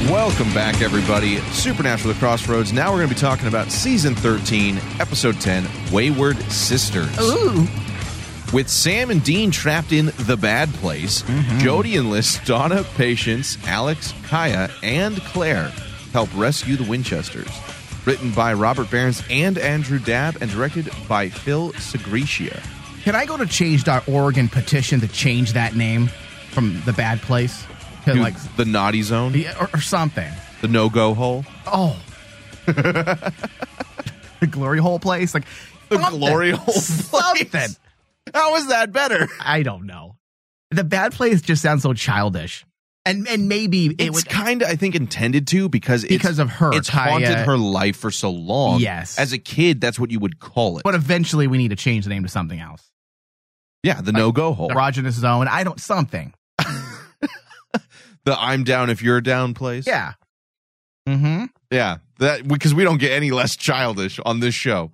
[0.08, 1.36] Welcome back, everybody.
[1.52, 2.72] Supernatural The Crossroads.
[2.72, 7.14] Now we're going to be talking about season 13, episode 10, Wayward Sisters.
[7.20, 7.66] Ooh.
[8.54, 11.58] With Sam and Dean trapped in the bad place, mm-hmm.
[11.58, 15.68] Jody enlists Donna, Patience, Alex, Kaia, and Claire
[16.14, 17.50] help rescue the Winchesters.
[18.06, 22.58] Written by Robert Berens and Andrew Dabb, and directed by Phil Sgriccia.
[23.02, 26.06] Can I go to change.org and petition to change that name
[26.50, 27.66] from the bad place
[28.14, 30.30] like the naughty zone, yeah, or, or something?
[30.60, 31.96] the no-go hole, Oh.
[32.66, 35.34] the glory hole place?
[35.34, 35.44] Like
[35.88, 36.18] the something.
[36.20, 36.74] glory hole.
[36.74, 37.70] Something.
[38.34, 39.28] How is that better?
[39.40, 40.16] I don't know.
[40.70, 42.64] The bad place just sounds so childish.
[43.06, 46.50] And and maybe it It's kind of, I think, intended to because it's, Because of
[46.50, 47.08] her, It's Kaia.
[47.10, 48.80] haunted uh, her life for so long.
[48.80, 49.18] Yes.
[49.18, 50.84] as a kid, that's what you would call it.
[50.84, 52.82] but eventually we need to change the name to something else.
[53.82, 55.48] yeah, the no-go hole, The erogenous zone.
[55.48, 56.34] I don't something.
[58.24, 59.86] the I'm down if you're down place.
[59.86, 60.14] Yeah.
[61.08, 61.46] Mm-hmm.
[61.70, 64.90] Yeah, that because we don't get any less childish on this show.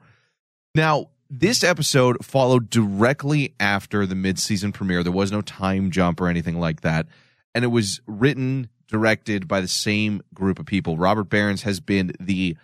[0.74, 5.02] Now, this episode followed directly after the mid-season premiere.
[5.02, 7.06] There was no time jump or anything like that,
[7.54, 10.96] and it was written, directed by the same group of people.
[10.96, 12.56] Robert Berens has been the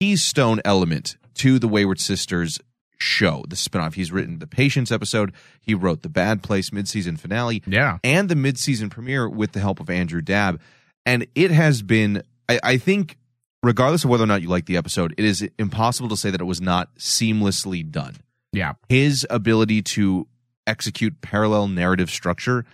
[0.00, 2.58] keystone element to the Wayward Sisters
[3.00, 3.94] show, the spinoff.
[3.94, 5.32] He's written the Patience episode.
[5.60, 7.98] He wrote the Bad Place mid-season finale Yeah.
[8.04, 10.60] and the mid-season premiere with the help of Andrew Dabb.
[11.06, 13.16] And it has been, I, I think,
[13.62, 16.40] regardless of whether or not you like the episode, it is impossible to say that
[16.40, 18.16] it was not seamlessly done.
[18.52, 18.74] Yeah.
[18.88, 20.26] His ability to
[20.66, 22.64] execute parallel narrative structure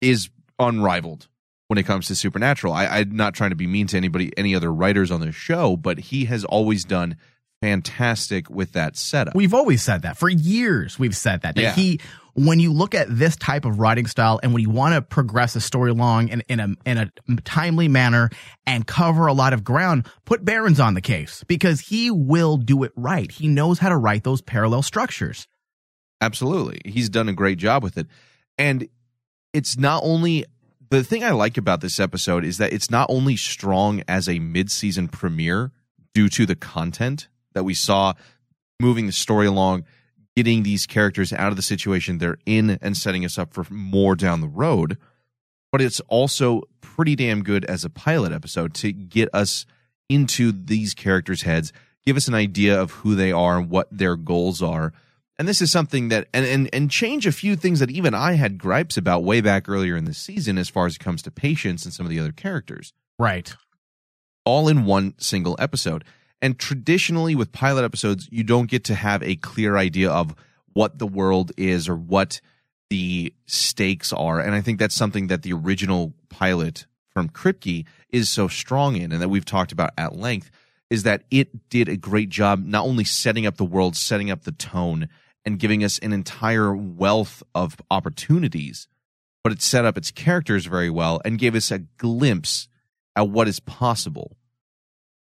[0.00, 1.28] is unrivaled
[1.68, 2.72] when it comes to Supernatural.
[2.72, 5.76] I, I'm not trying to be mean to anybody, any other writers on the show,
[5.76, 7.16] but he has always done
[7.60, 9.34] fantastic with that setup.
[9.34, 10.98] We've always said that for years.
[10.98, 11.72] We've said that, that Yeah.
[11.74, 12.00] he,
[12.34, 15.56] when you look at this type of writing style and when you want to progress
[15.56, 17.10] a story along in, in a in a
[17.42, 18.30] timely manner
[18.64, 22.84] and cover a lot of ground, put Berens on the case because he will do
[22.84, 23.30] it right.
[23.30, 25.48] He knows how to write those parallel structures.
[26.20, 26.80] Absolutely.
[26.84, 28.06] He's done a great job with it.
[28.56, 28.88] And
[29.52, 30.44] it's not only
[30.90, 34.38] the thing I like about this episode is that it's not only strong as a
[34.38, 35.72] mid-season premiere
[36.14, 38.12] due to the content that we saw
[38.78, 39.84] moving the story along,
[40.36, 44.14] getting these characters out of the situation they're in and setting us up for more
[44.14, 44.96] down the road,
[45.72, 49.66] but it's also pretty damn good as a pilot episode to get us
[50.08, 51.72] into these characters' heads,
[52.06, 54.92] give us an idea of who they are and what their goals are.
[55.40, 58.34] And this is something that and, and and change a few things that even I
[58.34, 61.32] had gripes about way back earlier in the season as far as it comes to
[61.32, 62.92] patience and some of the other characters.
[63.18, 63.52] Right.
[64.44, 66.04] All in one single episode.
[66.40, 70.34] And traditionally with pilot episodes, you don't get to have a clear idea of
[70.72, 72.40] what the world is or what
[72.90, 74.40] the stakes are.
[74.40, 79.12] And I think that's something that the original pilot from Kripke is so strong in
[79.12, 80.50] and that we've talked about at length
[80.90, 84.44] is that it did a great job not only setting up the world, setting up
[84.44, 85.08] the tone
[85.44, 88.88] and giving us an entire wealth of opportunities,
[89.42, 92.68] but it set up its characters very well and gave us a glimpse
[93.14, 94.36] at what is possible.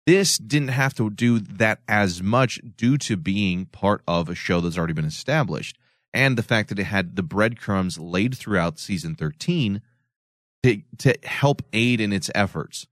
[0.05, 4.59] This didn't have to do that as much due to being part of a show
[4.59, 5.77] that's already been established
[6.13, 9.81] and the fact that it had the breadcrumbs laid throughout season 13
[10.63, 12.87] to, to help aid in its efforts.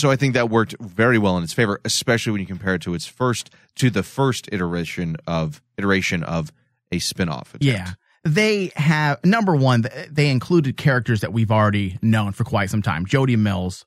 [0.00, 2.82] So I think that worked very well in its favor, especially when you compare it
[2.82, 6.52] to its first to the first iteration of iteration of
[6.90, 7.54] a spin-off.
[7.60, 7.92] Yeah.
[8.24, 13.06] They have number one, they included characters that we've already known for quite some time.
[13.06, 13.86] Jody Mills,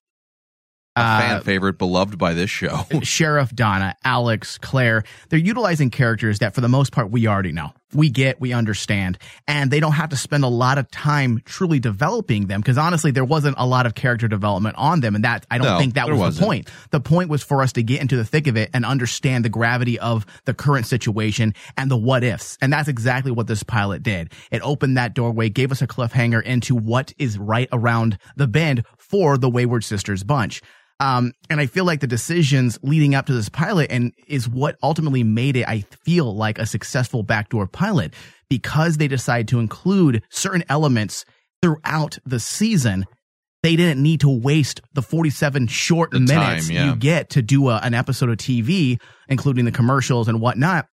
[0.96, 2.82] A fan uh, favorite, beloved by this show.
[3.02, 5.04] Sheriff Donna, Alex, Claire.
[5.30, 7.72] They're utilizing characters that for the most part we already know.
[7.96, 11.80] We get, we understand, and they don't have to spend a lot of time truly
[11.80, 15.14] developing them because honestly, there wasn't a lot of character development on them.
[15.14, 16.40] And that, I don't No, think that was wasn't.
[16.42, 16.70] the point.
[16.90, 19.50] The point was for us to get into the thick of it and understand the
[19.50, 22.58] gravity of the current situation and the what ifs.
[22.62, 24.32] And that's exactly what this pilot did.
[24.52, 28.86] It opened that doorway, gave us a cliffhanger into what is right around the bend
[28.98, 30.62] for the Wayward Sisters bunch.
[31.04, 34.78] Um, and I feel like the decisions leading up to this pilot and is what
[34.82, 38.14] ultimately made it, I feel like a successful backdoor pilot
[38.50, 41.26] because they decided to include certain elements
[41.62, 43.06] throughout the season.
[43.64, 46.86] They didn't need to waste the 47 short The minutes time, yeah.
[46.86, 50.88] you get to do a, an episode of TV, including the commercials and whatnot.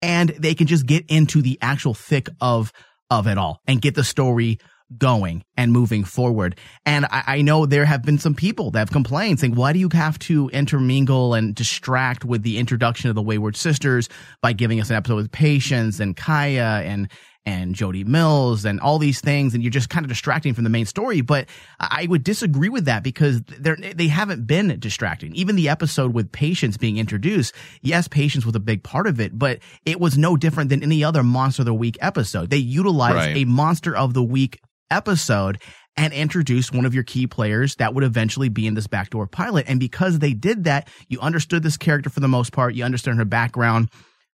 [0.00, 2.72] And they can just get into the actual thick of,
[3.10, 4.58] of it all and get the story
[4.96, 6.56] going and moving forward.
[6.86, 9.78] And I, I know there have been some people that have complained saying, why do
[9.78, 14.08] you have to intermingle and distract with the introduction of the Wayward Sisters
[14.40, 17.10] by giving us an episode with Patience and Kaia and
[17.46, 20.70] and Jody Mills and all these things, and you're just kind of distracting from the
[20.70, 21.22] main story.
[21.22, 21.46] But
[21.80, 25.34] I would disagree with that because they're they haven't been distracting.
[25.34, 29.38] Even the episode with Patience being introduced, yes, Patience was a big part of it,
[29.38, 32.50] but it was no different than any other Monster of the Week episode.
[32.50, 33.36] They utilized Right.
[33.38, 35.60] a Monster of the Week episode
[35.96, 39.66] and introduce one of your key players that would eventually be in this backdoor pilot.
[39.68, 42.74] And because they did that, you understood this character for the most part.
[42.74, 43.88] You understood her background.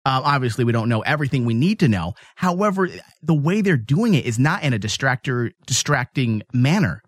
[0.06, 2.14] Uh, obviously, we don't know everything we need to know.
[2.34, 2.88] However,
[3.22, 7.02] the way they're doing it is not in a distractor, distracting manner.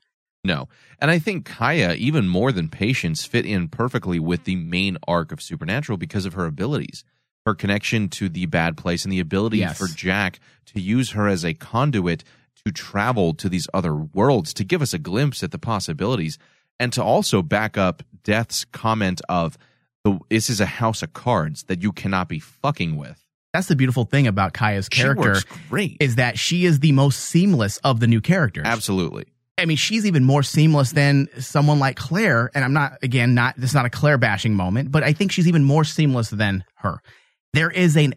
[0.44, 0.68] No.
[1.00, 5.32] And I think Kaia, even more than Patience, fit in perfectly with the main arc
[5.32, 7.04] of Supernatural because of her abilities.
[7.46, 9.78] Her connection to the bad place and the ability Yes.
[9.78, 12.22] for Jack to use her as a conduit
[12.64, 16.38] to travel to these other worlds, to give us a glimpse at the possibilities,
[16.78, 19.58] and to also back up Death's comment of
[20.04, 23.18] the, this is a house of cards that you cannot be fucking with.
[23.52, 25.98] That's the beautiful thing about Kaia's She character works great.
[26.00, 28.64] is that she is the most seamless of the new characters.
[28.66, 29.26] Absolutely.
[29.58, 32.50] I mean, she's even more seamless than someone like Claire.
[32.54, 35.30] And I'm not, again, not, this is not a Claire bashing moment, but I think
[35.32, 37.00] she's even more seamless than her.
[37.52, 38.10] There is a,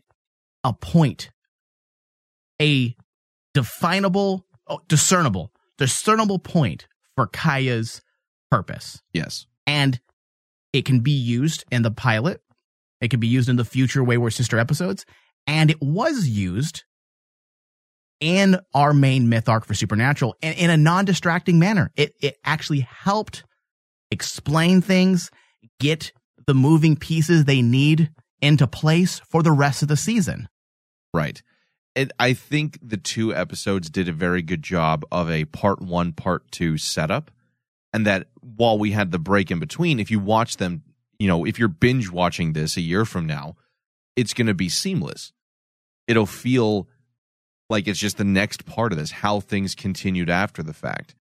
[0.63, 1.29] a point,
[2.61, 2.95] a
[3.55, 8.01] definable, oh, discernible, discernible point for Kaia's
[8.51, 9.01] purpose.
[9.13, 9.47] Yes.
[9.65, 9.99] And
[10.73, 12.41] it can be used in the pilot.
[13.01, 15.05] It can be used in the future Wayward Sister episodes.
[15.47, 16.83] And it was used
[18.19, 21.91] in our main myth arc for Supernatural in, in a non distracting manner.
[21.95, 23.43] It, it actually helped
[24.11, 25.29] explain things,
[25.79, 26.11] get
[26.45, 30.49] the moving pieces they need into place for the rest of the season.
[31.13, 31.41] Right.
[31.95, 36.11] It, I think the two episodes did a very good job of a part one,
[36.11, 37.31] part two setup.
[37.93, 40.83] And that while we had the break in between, if you watch them,
[41.17, 43.55] you know, if you're binge watching this a year from now,
[44.17, 45.31] it's going to be seamless.
[46.05, 46.89] It'll feel
[47.69, 51.15] like it's just the next part of this, how things continued after the fact.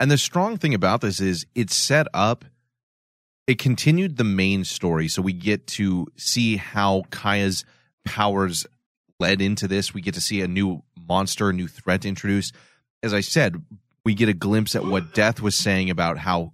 [0.00, 2.44] And the strong thing about this is it's set up,
[3.46, 5.06] it continued the main story.
[5.06, 7.64] So we get to see how Kaia's
[8.04, 8.66] powers
[9.22, 9.94] led into this.
[9.94, 12.54] We get to see a new monster, a new threat introduced.
[13.04, 13.62] As I said,
[14.04, 16.52] we get a glimpse at what Death was saying about how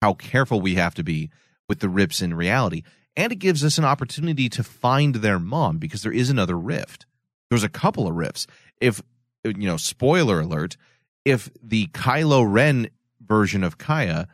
[0.00, 1.30] how careful we have to be
[1.68, 2.84] with the rips in reality.
[3.16, 7.06] And it gives us an opportunity to find their mom because there is another rift.
[7.50, 8.46] There's a couple of rifts.
[8.80, 9.02] If
[9.44, 10.76] you know, spoiler alert,
[11.24, 12.88] if the Kylo Ren
[13.20, 14.26] version of Kaia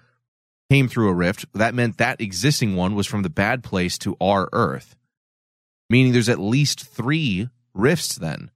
[0.71, 4.15] came through a rift, that meant that existing one was from the bad place to
[4.21, 4.95] our Earth.
[5.89, 8.51] Meaning there's at least three rifts then.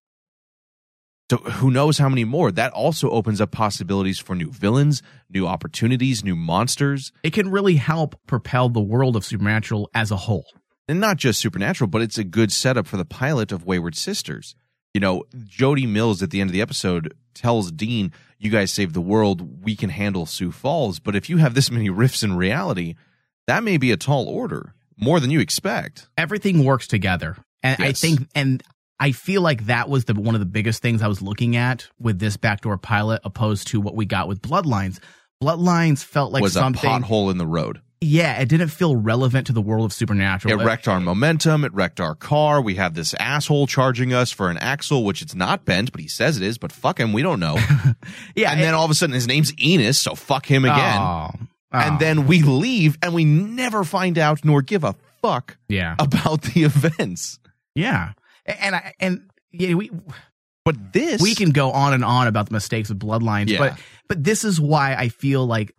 [1.31, 2.51] So who knows how many more?
[2.51, 7.13] That also opens up possibilities for new villains, new opportunities, new monsters.
[7.23, 10.47] It can really help propel the world of Supernatural as a whole.
[10.89, 14.57] And not just Supernatural, but it's a good setup for the pilot of Wayward Sisters.
[14.93, 18.95] You know, Jody Mills at the end of the episode tells Dean, You guys saved
[18.95, 19.65] the world.
[19.65, 20.99] We can handle Sioux Falls.
[20.99, 22.97] But if you have this many rifts in reality,
[23.47, 26.09] that may be a tall order, more than you expect.
[26.17, 27.37] Everything works together.
[27.63, 28.63] And I think, and
[28.99, 31.89] I feel like that was the one of the biggest things I was looking at
[31.99, 34.99] with this backdoor pilot, opposed to what we got with Bloodlines.
[35.43, 36.89] Bloodlines felt like was something.
[36.89, 37.81] a pothole in the road.
[38.03, 40.59] Yeah, it didn't feel relevant to the world of Supernatural.
[40.59, 41.67] It wrecked our momentum.
[41.67, 42.63] It wrecked our car.
[42.63, 46.09] We have this asshole charging us for an axle, which it's not bent, but he
[46.09, 46.57] says it is.
[46.57, 47.59] But fuck him, we don't know.
[48.35, 50.99] yeah, and then all of a sudden his name's Enos, so fuck him again.
[50.99, 51.31] Oh,
[51.73, 51.99] And oh.
[51.99, 56.63] then we leave, and we never find out nor give a fuck yeah, about the
[56.65, 57.39] events.
[57.75, 58.13] yeah,
[58.47, 59.91] and I and yeah, we
[60.65, 63.59] But this, we can go on and on about the mistakes of Bloodlines, Yeah.
[63.59, 65.73] but but this is why I feel like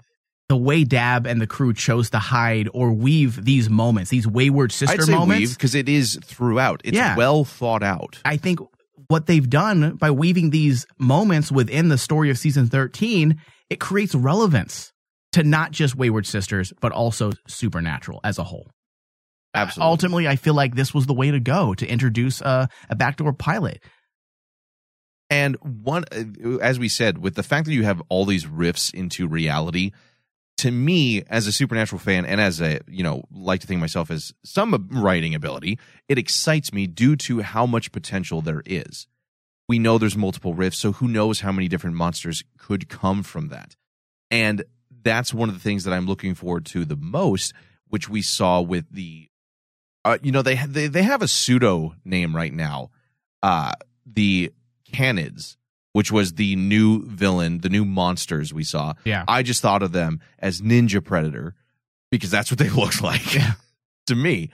[0.48, 4.72] the way Dabb and the crew chose to hide or weave these moments, these wayward
[4.74, 5.54] sister I'd say moments.
[5.54, 6.82] because it is throughout.
[6.84, 7.16] It's Yeah.
[7.16, 8.20] well thought out.
[8.26, 8.60] I think
[9.08, 13.40] what they've done by weaving these moments within the story of season 13,
[13.70, 14.91] it creates relevance
[15.34, 18.70] to not just Wayward Sisters, but also Supernatural as a whole.
[19.54, 19.90] Absolutely.
[19.90, 23.34] Ultimately, I feel like this was the way to go to introduce a, a backdoor
[23.34, 23.84] pilot.
[25.30, 28.94] And one, uh, as we said, with the fact that you have all these riffs
[28.94, 29.92] into reality,
[30.58, 33.82] to me, as a supernatural fan and as a, you know, like to think of
[33.82, 39.08] myself as some writing ability, it excites me due to how much potential there is.
[39.68, 43.48] We know there's multiple riffs, so who knows how many different monsters could come from
[43.48, 43.76] that.
[44.30, 44.64] And
[45.04, 47.54] that's one of the things that I'm looking forward to the most,
[47.90, 49.30] which we saw with the,
[50.06, 52.90] uh, you know, they, they, they have a pseudo name right now.
[53.44, 53.74] Uh,
[54.06, 54.52] the
[54.92, 55.58] Canids,
[55.94, 58.94] which was the new villain, the new monsters we saw.
[59.04, 59.24] Yeah.
[59.28, 61.56] I just thought of them as Ninja Predator
[62.10, 63.38] because that's what they look like
[64.08, 64.50] to me.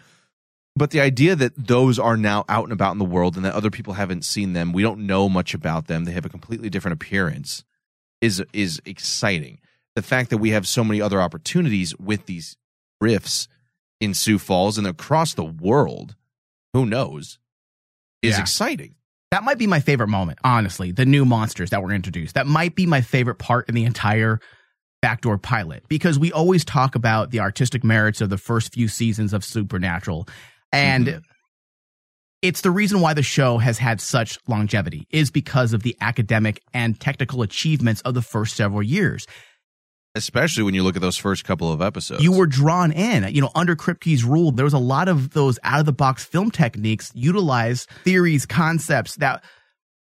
[0.75, 3.55] But the idea that those are now out and about in the world and that
[3.55, 6.05] other people haven't seen them, we don't know much about them.
[6.05, 7.63] They have a completely different appearance
[8.21, 9.59] is is exciting.
[9.97, 12.55] The fact that we have so many other opportunities with these
[13.01, 13.47] riffs
[13.99, 16.15] in Sioux Falls and across the world,
[16.71, 17.39] who knows,
[18.21, 18.41] is Yeah.
[18.41, 18.93] exciting.
[19.31, 20.91] That might be my favorite moment, honestly.
[20.91, 22.35] The new monsters that were introduced.
[22.35, 24.39] That might be my favorite part in the entire
[25.01, 29.33] backdoor pilot because we always talk about the artistic merits of the first few seasons
[29.33, 30.27] of Supernatural.
[30.71, 31.19] And mm-hmm.
[32.43, 36.61] it's the reason why the show has had such longevity is because of the academic
[36.71, 39.25] and technical achievements of the first several years.
[40.17, 42.23] Especially when you look at those first couple of episodes.
[42.23, 43.33] You were drawn in.
[43.33, 46.25] You know, under Kripke's rule, there was a lot of those out of the box
[46.25, 49.43] film techniques, utilize theories, concepts that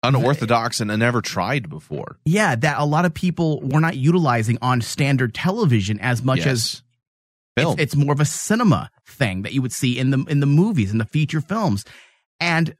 [0.04, 2.18] unorthodox and never tried before.
[2.26, 6.48] yeah, that a lot of people were not utilizing on standard television as much Yes.
[6.48, 6.82] as
[7.58, 7.74] Film.
[7.80, 10.46] It's, it's more of a cinema thing that you would see in the in the
[10.46, 11.84] movies in the feature films,
[12.40, 12.76] and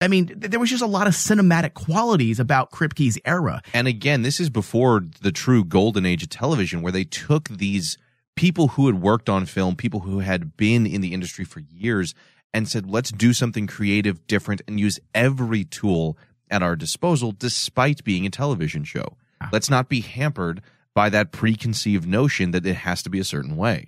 [0.00, 3.62] I mean th- there was just a lot of cinematic qualities about Kripke's era.
[3.74, 7.98] And again, this is before the true golden age of television, where they took these
[8.36, 12.14] people who had worked on film, people who had been in the industry for years,
[12.54, 16.16] and said, let's do something creative, different, and use every tool
[16.50, 19.16] at our disposal, despite being a television show.
[19.40, 19.50] Ah.
[19.52, 20.62] Let's not be hampered
[20.94, 23.86] by that preconceived notion that it has to be a certain way.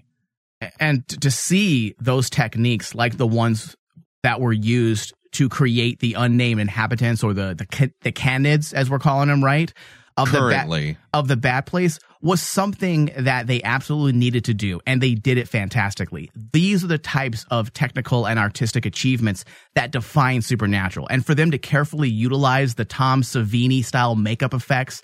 [0.79, 3.75] and to see those techniques like the ones
[4.23, 8.99] that were used to create the unnamed inhabitants or the the the canids as we're
[8.99, 9.73] calling them right
[10.17, 10.93] of the Currently.
[10.93, 15.15] bat, of the Bat Place was something that they absolutely needed to do, and they
[15.15, 16.31] did it fantastically.
[16.53, 21.51] These are the types of technical and artistic achievements that define Supernatural, and for them
[21.51, 25.03] to carefully utilize the Tom Savini style makeup effects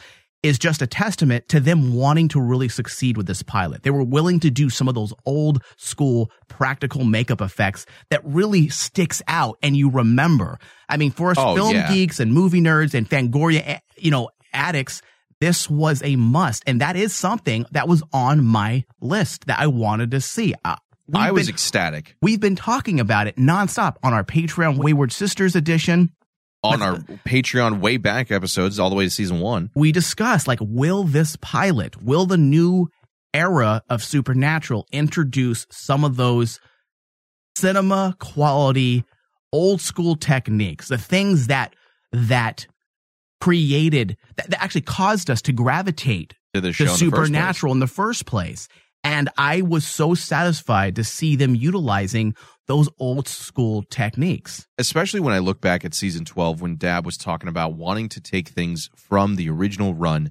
[0.48, 3.82] is just a testament to them wanting to really succeed with this pilot.
[3.84, 8.68] They were willing to do some of those old school practical makeup effects that really
[8.68, 10.58] sticks out and you remember.
[10.88, 11.92] I mean, for us Oh, film yeah.
[11.92, 15.02] geeks and movie nerds and Fangoria, eh, you know, addicts,
[15.40, 16.64] this was a must.
[16.66, 20.54] And that is something that was on my list that I wanted to see.
[20.64, 20.76] Uh,
[21.14, 25.54] I was been- ecstatic We've been talking about it nonstop on our Patreon Wayward Sisters
[25.56, 26.10] edition.
[26.62, 26.96] On our
[27.26, 29.70] Patreon way back episodes, all the way to season one.
[29.74, 32.88] we discussed like will this pilot will the new
[33.34, 36.60] era of supernatural introduce some of those
[37.56, 39.04] cinema quality
[39.52, 41.74] old school techniques the things that
[42.12, 42.66] that
[43.40, 47.00] created that, that actually caused us to gravitate To the show to in the first
[47.00, 48.68] supernatural in the first place
[49.08, 52.34] and i was so satisfied to see them utilizing
[52.66, 57.16] those old school techniques especially when I look back at season 12 when Dabb was
[57.16, 60.30] talking about wanting to take things from the original run,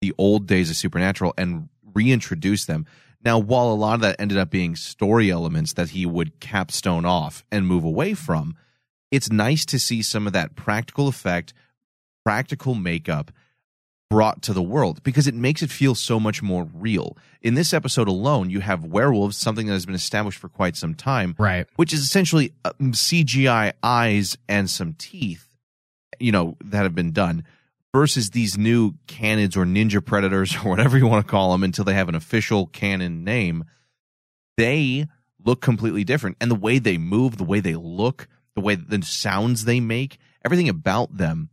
[0.00, 2.86] the old days of Supernatural, and reintroduce them.
[3.24, 7.06] Now, while a lot of that ended up being story elements that he would capstone
[7.06, 8.56] off and move away from,
[9.10, 11.54] it's nice to see some of that practical effect,
[12.24, 13.30] practical makeup
[14.10, 17.16] brought to the world because it makes it feel so much more real.
[17.42, 20.94] In this episode alone, you have werewolves, something that has been established for quite some
[20.94, 25.56] time, right which is essentially uh, CGI eyes and some teeth,
[26.20, 27.44] you know, that have been done
[27.94, 31.84] versus these new canids or ninja predators or whatever you want to call them until
[31.84, 33.64] they have an official canon name.
[34.56, 35.06] They
[35.44, 36.36] look completely different.
[36.40, 40.18] And the way they move, the way they look, the way the sounds they make,
[40.44, 41.50] everything about them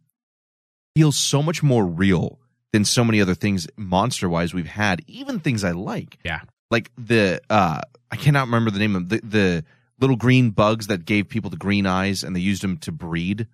[0.95, 2.39] feels so much more real
[2.74, 6.91] than so many other things monster wise we've had, even things I like yeah like
[6.97, 9.65] the uh I cannot remember the name of the the
[9.99, 13.41] little green bugs that gave people the green eyes and they used them to breed.
[13.41, 13.47] You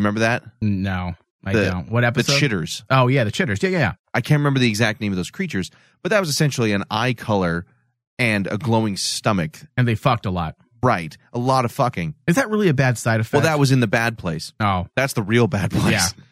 [0.00, 0.42] remember that?
[0.60, 2.32] no i The- don't what episode?
[2.34, 2.84] The chitters.
[2.90, 5.30] oh yeah the chitters yeah yeah yeah I can't remember the exact name of those
[5.30, 5.70] creatures,
[6.02, 7.64] but that was essentially an eye color
[8.18, 9.58] and a glowing stomach.
[9.76, 11.16] and they fucked a lot Right.
[11.32, 12.16] A lot of fucking.
[12.26, 13.34] Is that really a bad side effect?
[13.34, 14.52] Well, that was in the bad place.
[14.58, 15.92] Oh, That's the real bad place.
[15.92, 16.06] Yeah.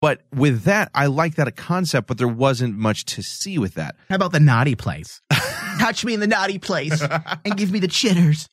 [0.00, 3.96] But with that, I like that concept, but there wasn't much to see with that.
[4.08, 5.20] how about the naughty place?
[5.78, 7.02] Touch me in the naughty place
[7.44, 8.46] and give me the chitters.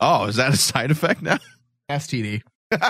[0.00, 1.38] Oh, is that a side effect now?
[1.90, 2.42] STD.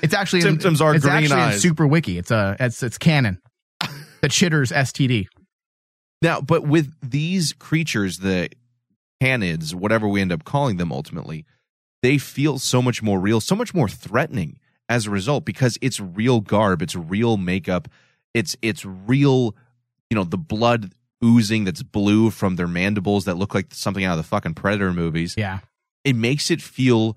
[0.00, 1.60] It's actually Symptoms in, are it's green actually in eyes.
[1.60, 2.18] Super Wiki.
[2.18, 3.40] It's a it's it's canon.
[4.20, 5.26] The chitters STD.
[6.22, 8.48] Now, but with these creatures, the
[9.22, 11.46] canids, whatever we end up calling them ultimately,
[12.02, 14.58] they feel so much more real, so much more threatening
[14.88, 17.88] as a result because it's real garb, it's real makeup,
[18.34, 19.54] it's it's real,
[20.10, 20.92] you know, the blood
[21.24, 24.92] oozing that's blue from their mandibles that look like something out of the fucking Predator
[24.92, 25.34] movies.
[25.36, 25.60] Yeah.
[26.04, 27.16] It makes it feel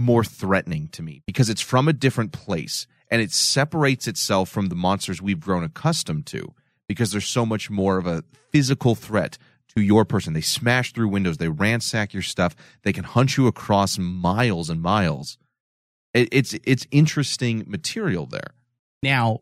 [0.00, 4.68] more threatening to me because it's from a different place and it separates itself from
[4.68, 6.54] the monsters we've grown accustomed to
[6.88, 9.38] because there's so much more of a physical threat
[9.74, 10.32] to your person.
[10.32, 14.80] They smash through windows, they ransack your stuff, they can hunt you across miles and
[14.80, 15.38] miles.
[16.14, 18.54] It, it's it's interesting material there.
[19.02, 19.40] Now,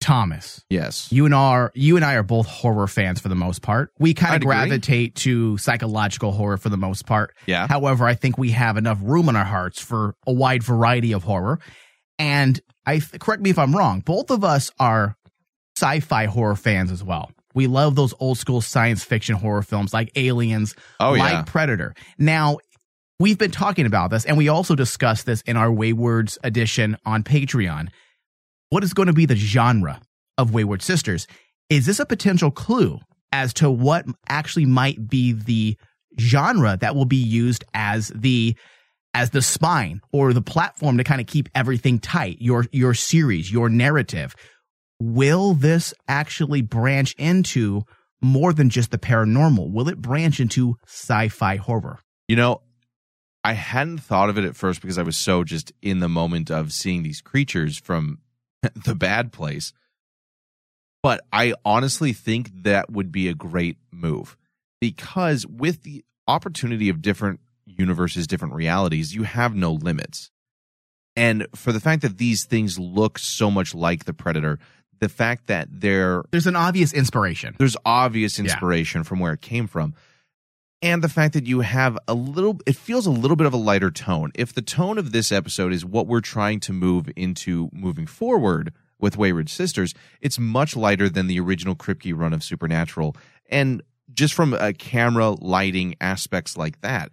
[0.00, 1.10] Thomas, Yes.
[1.10, 3.90] you and are you and I are both horror fans for the most part.
[3.98, 4.54] We kind of agree.
[4.54, 7.34] gravitate to psychological horror for the most part.
[7.46, 7.66] Yeah.
[7.66, 11.24] However, I think we have enough room in our hearts for a wide variety of
[11.24, 11.58] horror.
[12.18, 14.00] And I correct me if I'm wrong.
[14.00, 15.16] Both of us are
[15.76, 17.30] sci-fi horror fans as well.
[17.54, 21.42] We love those old school science fiction horror films like Aliens, Oh, like yeah.
[21.46, 21.94] Predator.
[22.18, 22.58] Now,
[23.18, 27.22] we've been talking about this, and we also discussed this in our Waywards edition on
[27.22, 27.88] Patreon.
[28.70, 30.00] What is going to be the genre
[30.38, 31.26] of Wayward Sisters?
[31.70, 32.98] Is this a potential clue
[33.32, 35.76] as to what actually might be the
[36.18, 38.56] genre that will be used as the
[39.14, 43.52] as the spine or the platform to kind of keep everything tight your your series
[43.52, 44.34] your narrative
[44.98, 47.82] will this actually branch into
[48.22, 51.98] more than just the paranormal will it branch into sci-fi horror
[52.28, 52.62] You know,
[53.46, 56.50] I hadn't thought of it at first because I was so just in the moment
[56.50, 58.18] of seeing these creatures from
[58.84, 59.72] the bad place.
[61.00, 64.36] But I honestly think that would be a great move
[64.80, 70.32] because with the opportunity of different universes, different realities, you have no limits.
[71.14, 74.58] And for the fact that these things look so much like the Predator,
[74.98, 79.66] the fact that they're there's an obvious inspiration there's obvious inspiration from where it came
[79.66, 79.94] from
[80.82, 83.58] and the fact that you have a little it feels a little bit of a
[83.58, 87.70] lighter tone if the tone of this episode is what we're trying to move into
[87.72, 93.16] moving forward with Wayward Sisters, it's much lighter than the original Kripke run of Supernatural.
[93.48, 97.10] And just from a camera, lighting, aspects like that,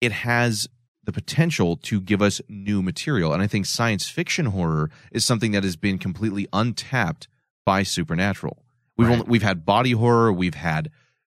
[0.00, 0.68] it has
[1.04, 3.32] the potential to give us new material.
[3.32, 7.28] And I think science fiction horror is something that has been completely untapped
[7.64, 8.62] by Supernatural.
[8.96, 10.90] We've only, we've had body horror, we've had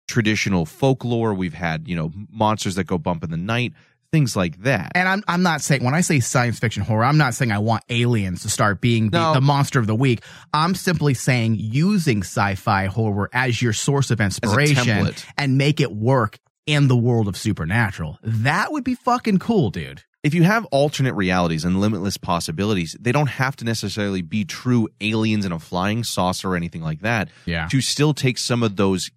[0.08, 3.72] traditional folklore, we've had, you know, monsters that go bump in the night,
[4.10, 4.90] things like that.
[4.94, 7.58] And I'm I'm not saying when I say science fiction horror, I'm not saying I
[7.58, 9.34] want aliens to start being the, No.
[9.34, 10.22] the monster of the week.
[10.52, 16.38] I'm simply saying using sci-fi horror as your source of inspiration and make it work
[16.66, 18.18] in the world of supernatural.
[18.22, 20.02] That would be fucking cool, dude.
[20.24, 24.88] if you have alternate realities and limitless possibilities, they don't have to necessarily be true
[25.00, 27.28] aliens in a flying saucer or anything like that.
[27.46, 27.68] Yeah.
[27.68, 29.10] To still take some of those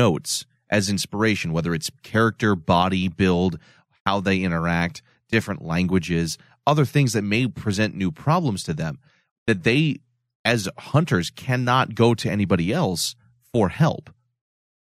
[0.00, 3.58] notes as inspiration, whether it's character, body, build,
[4.06, 8.98] how they interact, different languages, other things that may present new problems to them
[9.46, 9.98] that they,
[10.42, 13.14] as hunters, cannot go to anybody else
[13.52, 14.08] for help.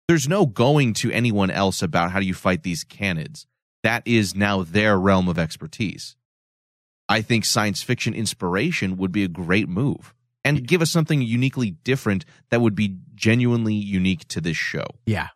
[0.08, 3.46] There's no going to anyone else about how do you fight these canids
[3.84, 6.16] that is now their realm of expertise.
[7.08, 10.14] I think science fiction inspiration would be a great move
[10.46, 14.86] and give us something uniquely different that would be genuinely unique to this show.
[15.06, 15.30] Yeah.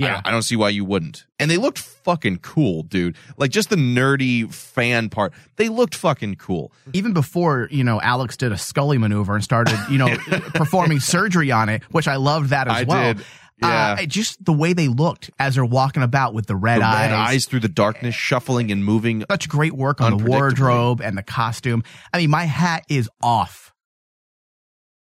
[0.00, 1.26] I don't, I don't see why you wouldn't.
[1.38, 3.16] And they looked fucking cool, dude.
[3.36, 5.32] Like just the nerdy fan part.
[5.56, 6.72] They looked fucking cool.
[6.92, 10.08] Even before, you know, Alex did a Scully maneuver and started, you know,
[10.54, 13.14] performing surgery on it, which I loved that as I well.
[13.14, 13.24] did.
[13.62, 13.96] Yeah.
[14.00, 17.10] Uh, just the way they looked as they're walking about with the red the eyes.
[17.10, 19.24] red eyes through the darkness, shuffling and moving.
[19.30, 21.82] Such great work on the wardrobe and the costume.
[22.12, 23.72] I mean, my hat is off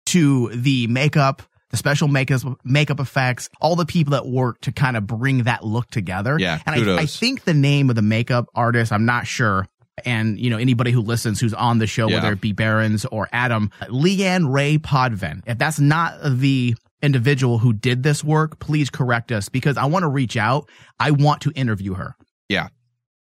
[0.08, 4.98] to the makeup, the special makeup, makeup effects, all the people that work to kind
[4.98, 6.38] of bring that look together.
[6.40, 9.68] Yeah, and I, I think the name of the makeup artist, I'm not sure.
[10.06, 12.16] And you know anybody who listens who's on the show, Yeah.
[12.16, 15.42] whether it be Berens or Adam, Leanne Ray Podavin.
[15.46, 20.04] If that's not the individual who did this work, please correct us because I want
[20.04, 20.70] to reach out.
[21.00, 22.16] I want to interview her.
[22.48, 22.70] Yeah.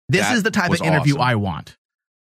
[0.09, 1.27] This is the type of interview awesome.
[1.27, 1.77] I want.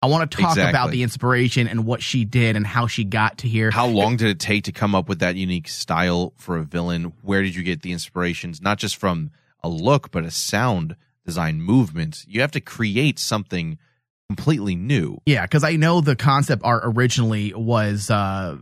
[0.03, 3.39] I want to talk about the inspiration and what she did and how she got
[3.39, 3.71] to here.
[3.71, 7.13] How long did it take to come up with that unique style for a villain?
[7.23, 8.61] Where did you get the inspirations?
[8.61, 9.31] Not just from
[9.63, 12.25] a look, but a sound design movement.
[12.27, 13.79] You have to create something
[14.29, 15.19] completely new.
[15.25, 18.57] Yeah, because I know the concept art originally was, uh,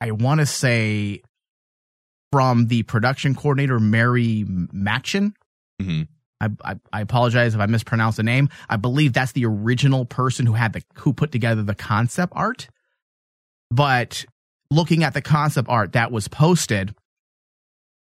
[0.00, 1.22] I want to say,
[2.36, 5.32] from the production coordinator Mary Matchin.
[5.80, 6.02] Mm-hmm.
[6.38, 8.50] I, I I apologize if I mispronounced the name.
[8.68, 12.68] I believe that's the original person who had the who put together the concept art.
[13.70, 14.26] But
[14.70, 16.94] looking at the concept art that was posted,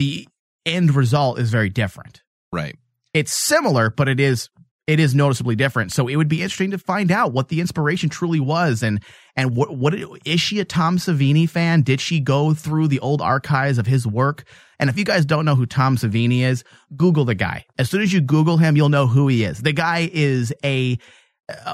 [0.01, 0.27] the
[0.67, 2.25] end result is very different.
[2.53, 2.75] Right.
[3.15, 4.51] It's similar, but it is
[4.89, 5.93] it is noticeably different.
[5.93, 9.01] So it would be interesting to find out what the inspiration truly was and
[9.39, 11.83] and what what is she a Tom Savini fan?
[11.83, 14.43] Did she go through the old archives of his work?
[14.81, 16.65] And if you guys don't know who Tom Savini is,
[16.97, 17.65] Google the guy.
[17.79, 19.63] As soon as you Google him, you'll know who he is.
[19.63, 20.99] The guy is a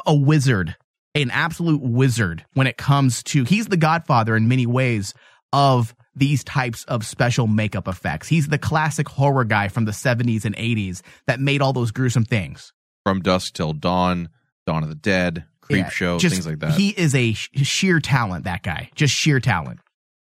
[0.06, 0.76] a wizard,
[1.14, 5.14] an absolute wizard when it comes to he's the godfather in many ways
[5.54, 8.28] of these types of special makeup effects.
[8.28, 12.24] He's the classic horror guy from the 70s and 80s that made all those gruesome
[12.24, 12.74] things.
[13.04, 14.28] From Dusk Till Dawn,
[14.66, 16.72] Dawn of the Dead, Creep Yeah, Show, just- things like that.
[16.78, 18.90] He is a sh- sheer talent, that guy.
[18.94, 19.80] Just sheer talent.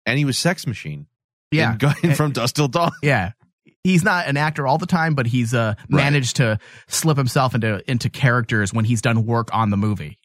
[0.05, 1.07] and he was Sex Machine.
[1.51, 1.77] Yeah.
[2.03, 2.91] And- from Dusk Till Dawn.
[3.01, 3.31] Yeah.
[3.83, 6.57] He's not an actor all the time, but he's uh, managed to
[6.87, 10.17] slip himself into into characters when he's done work on the movie.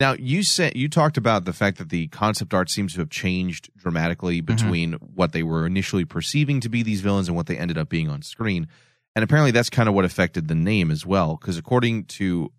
[0.00, 3.10] Now you said you talked about the fact that the concept art seems to have
[3.10, 4.46] changed dramatically Mm-hmm.
[4.54, 7.88] between what they were initially perceiving to be these villains and what they ended up
[7.90, 8.66] being on screen.
[9.14, 12.50] And apparently that's kind of what affected the name as well because according to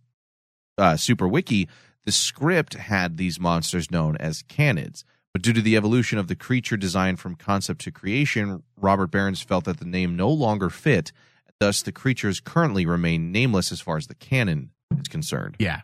[0.78, 1.68] uh, Super Wiki,
[2.06, 5.04] the script had these monsters known as canids.
[5.34, 9.42] But due to the evolution of the creature design from concept to creation, Robert Berens
[9.42, 11.12] felt that the name no longer fit.
[11.60, 15.56] Thus, the creatures currently remain nameless as far as the canon is concerned.
[15.60, 15.82] Yeah.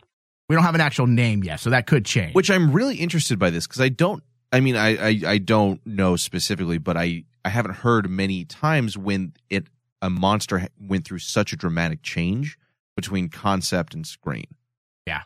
[0.48, 2.34] We don't have an actual name yet, so that could change.
[2.34, 4.22] Which I'm really interested by this because I don't.
[4.52, 8.98] I mean, I, I I don't know specifically, but I I haven't heard many times
[8.98, 9.68] when it
[10.02, 12.58] a monster went through such a dramatic change
[12.96, 14.46] between concept and screen.
[15.06, 15.22] Yeah.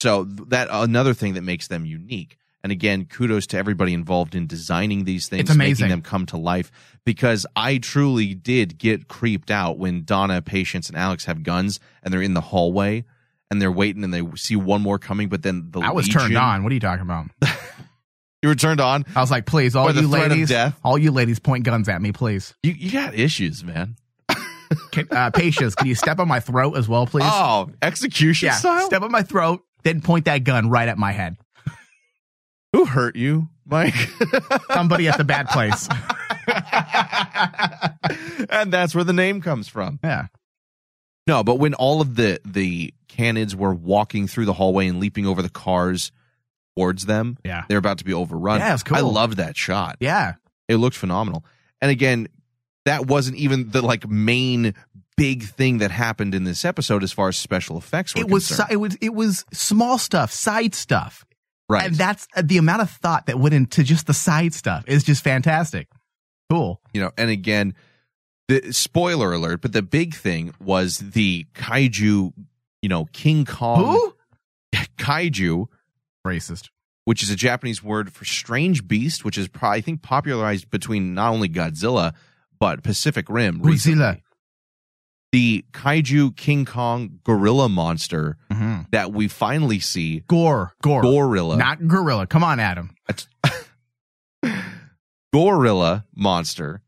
[0.00, 2.36] So that another thing that makes them unique.
[2.62, 6.70] And again, kudos to everybody involved in designing these things, making them come to life.
[7.06, 12.12] Because I truly did get creeped out when Donna, Patience, and Alex have guns and
[12.12, 13.04] they're in the hallway
[13.50, 16.36] and they're waiting and they see one more coming, but then the I was turned
[16.36, 16.62] on.
[16.62, 17.26] What are you talking about?
[18.42, 19.04] You were turned on.
[19.14, 20.50] I was like, please, all you ladies,
[20.82, 22.54] all you ladies, point guns at me, please.
[22.62, 23.96] You you got issues, man.
[24.92, 27.26] Can, uh, patience, can you step on my throat as well, please?
[27.26, 28.86] Oh, execution yeah, style.
[28.86, 31.36] step on my throat, then point that gun right at my head.
[32.72, 33.94] Who hurt you, Mike?
[34.72, 35.88] Somebody at the bad place.
[38.50, 39.98] and that's where the name comes from.
[40.02, 40.26] Yeah.
[41.26, 45.26] No, but when all of the the canids were walking through the hallway and leaping
[45.26, 46.12] over the cars
[46.76, 47.64] towards them, Yeah.
[47.68, 48.60] they're about to be overrun.
[48.60, 48.96] Yeah, it's cool.
[48.96, 49.96] I loved that shot.
[50.00, 50.34] Yeah.
[50.68, 51.44] It looked phenomenal.
[51.80, 52.28] And again,
[52.84, 54.74] that wasn't even the like main
[55.20, 58.48] big thing that happened in this episode as far as special effects were It was
[58.48, 58.72] concerned.
[58.72, 61.26] it was it was small stuff, side stuff.
[61.68, 61.84] Right.
[61.86, 65.04] And that's uh, the amount of thought that went into just the side stuff is
[65.04, 65.88] just fantastic.
[66.50, 66.80] Cool.
[66.94, 67.74] you know, and again,
[68.48, 72.32] the spoiler alert, but the big thing was the kaiju,
[72.82, 74.14] you know, King Kong Who?
[74.98, 75.66] kaiju,
[76.26, 76.70] Racist.
[77.04, 81.14] which is a Japanese word for strange beast, which is probably I think popularized between
[81.14, 82.14] not only Godzilla
[82.58, 83.60] but Pacific Rim.
[83.60, 84.20] Godzilla.
[85.32, 88.90] The kaiju King Kong gorilla monster Mhm.
[88.90, 90.72] that we finally see, Gore.
[90.82, 91.02] Gore.
[91.02, 92.26] gorilla, Not gorilla.
[92.26, 92.90] Come on, Adam.
[95.32, 96.82] gorilla monster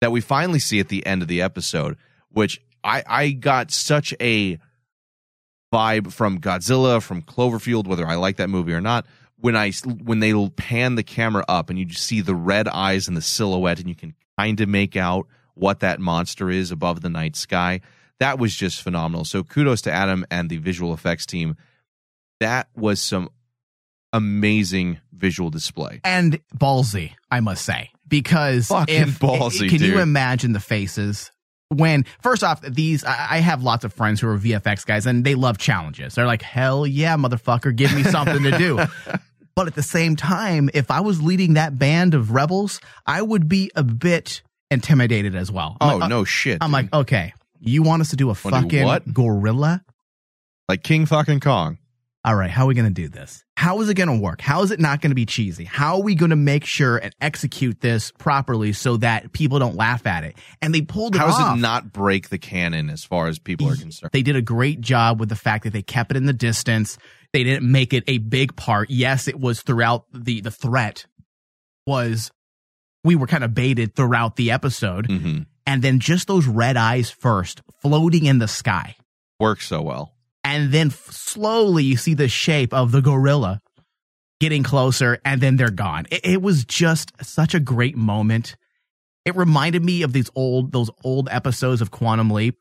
[0.00, 1.96] that we finally see at the end of the episode,
[2.30, 4.58] which I, I got such a
[5.72, 9.06] vibe from Godzilla, from Cloverfield, whether I like that movie or not.
[9.36, 9.72] When I
[10.04, 13.22] when they pan the camera up and you just see the red eyes and the
[13.22, 17.36] silhouette, and you can kind of make out what that monster is above the night
[17.36, 17.80] sky.
[18.20, 19.24] That was just phenomenal.
[19.24, 21.56] So kudos to Adam and the visual effects team.
[22.40, 23.30] That was some
[24.12, 26.00] amazing visual display.
[26.04, 31.30] and ballsy, I must say, because Fucking if ballsy, can you imagine the faces
[31.68, 35.34] when first off these I have lots of friends who are VFX guys and they
[35.34, 36.14] love challenges.
[36.14, 38.78] They're like, hell yeah, motherfucker, give me something to do.
[39.54, 43.48] But at the same time, if I was leading that band of rebels, I would
[43.48, 44.40] be a bit
[44.72, 45.76] intimidated as well.
[45.80, 46.58] I'm Oh like, uh, no shit!
[46.60, 46.72] I'm dude.
[46.72, 49.12] like, okay, you want us to do a Wanna do fucking what?
[49.14, 49.84] gorilla?
[50.68, 51.78] like King fucking Kong.
[52.24, 53.44] all right, how are we going to do this?
[53.56, 54.40] How is it going to work?
[54.40, 55.64] How is it not going to be cheesy?
[55.64, 59.76] How are we going to make sure and execute this properly so that people don't
[59.76, 60.36] laugh at it?
[60.62, 61.56] And they pulled it How does off.
[61.58, 64.10] it not break the canon as far as people are concerned?
[64.12, 66.96] They did a great job with the fact that they kept it in the distance.
[67.32, 68.88] They didn't make it a big part.
[68.90, 71.06] Yes, it was throughout the the threat
[71.86, 72.30] was
[73.04, 75.08] we were kind of baited throughout the episode.
[75.08, 75.46] Mhm.
[75.66, 78.96] And then just those red eyes first floating in the sky.
[79.40, 80.12] Works so well.
[80.44, 83.60] and then f- slowly you see the shape of the gorilla
[84.40, 88.56] getting closer and then they're gone it, it was just such a great moment
[89.24, 92.58] it reminded me of these old those old episodes of quantum leap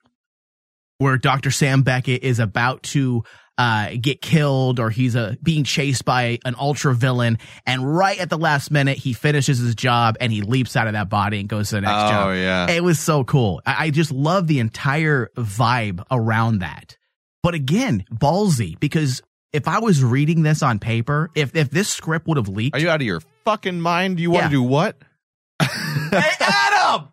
[1.00, 3.24] where dr sam beckett is about to
[3.58, 8.30] uh, get killed or he's uh, being chased by an ultra villain and right at
[8.30, 11.48] the last minute he finishes his job and he leaps out of that body and
[11.50, 12.72] goes to the next Oh, job Oh, yeah.
[12.72, 16.98] it was so cool I, I just love the entire vibe around that
[17.44, 19.22] but again, ballsy because
[19.52, 22.80] if I was reading this on paper, if if this script would have leaked, Are
[22.80, 24.20] you out of your fucking mind?
[24.20, 24.48] You want Yeah.
[24.48, 24.96] to do what?
[25.62, 27.10] hey Adam,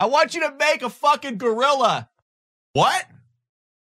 [0.00, 2.08] I want you to make a fucking gorilla.
[2.72, 3.04] What?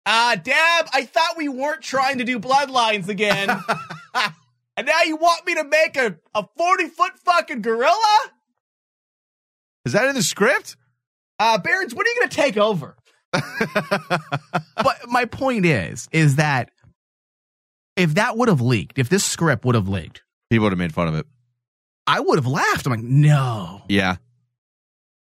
[0.06, 3.50] Uh, Dabb, I thought we weren't trying to do bloodlines again.
[4.76, 8.30] and now you want me to make a, a 40 foot fucking gorilla?
[9.84, 10.76] Is that in the script?
[11.40, 12.96] Uh, Berens, when are you going to take over?
[13.32, 16.70] but my point is, is that
[17.96, 20.94] if that would have leaked, if this script would have leaked, People would have made
[20.94, 21.26] fun of it.
[22.06, 22.86] I would have laughed.
[22.86, 23.82] I'm like, no.
[23.88, 24.16] Yeah.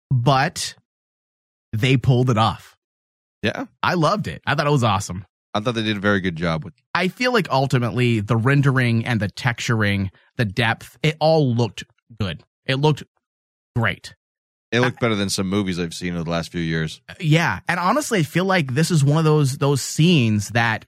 [0.10, 0.76] But
[1.74, 2.71] they pulled it off.
[3.42, 3.66] Yeah.
[3.82, 4.42] I loved it.
[4.46, 5.26] I thought it was awesome.
[5.54, 9.06] I thought they did a very good job with I feel like ultimately the rendering
[9.06, 11.84] and the texturing, the depth, it all looked
[12.20, 12.44] good.
[12.66, 13.04] It looked
[13.76, 14.16] great.
[14.72, 17.02] it looked better than some movies I've seen in the last few years.
[17.10, 20.86] Uh, yeah, and honestly, I feel like this is one of those those scenes that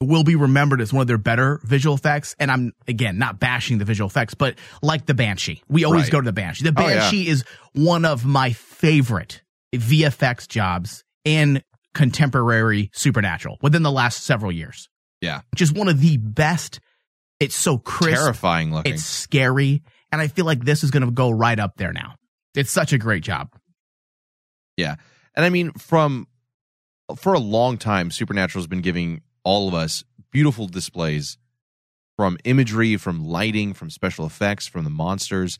[0.00, 2.34] will be remembered as one of their better visual effects.
[2.38, 6.12] And I'm again not bashing the visual effects, but like the Banshee, we always Right.
[6.12, 6.64] go to the Banshee.
[6.70, 7.00] The Oh, yeah.
[7.00, 7.44] Banshee is
[7.74, 9.42] one of my favorite
[9.78, 11.62] VFX jobs in
[11.94, 14.88] contemporary supernatural within the last several years.
[15.20, 15.42] Yeah.
[15.54, 16.80] Just one of the best.
[17.38, 18.92] It's so crisp, Terrifying looking.
[18.92, 22.16] it's scary, and I feel like this is going to go right up there now.
[22.54, 23.48] It's such a great job.
[24.76, 24.96] Yeah.
[25.34, 26.26] And I mean, from
[27.16, 31.38] for a long time, Supernatural has been giving all of us beautiful displays
[32.16, 35.58] from imagery, from lighting, from special effects, from the monsters.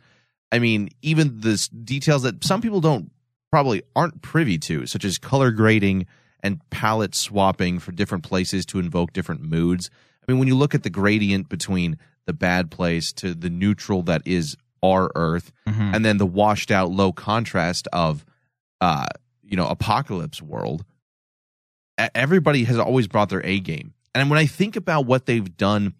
[0.52, 3.10] I mean, even the details that some people don't
[3.50, 6.06] probably aren't privy to, such as color grading
[6.42, 9.90] and palette swapping for different places to invoke different moods.
[10.22, 14.02] I mean, when you look at the gradient between the bad place to the neutral
[14.04, 15.52] that is our Earth,
[15.94, 18.24] and then the washed out low contrast of
[18.80, 19.06] uh
[19.42, 20.84] you know apocalypse world
[22.14, 25.92] everybody has always brought their a game and when i think about what they've done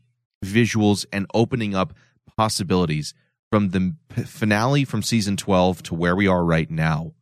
[0.45, 1.95] visuals, and opening up
[2.37, 3.15] possibilities
[3.51, 3.95] from the
[4.25, 7.13] finale from season 12 to where we are right now.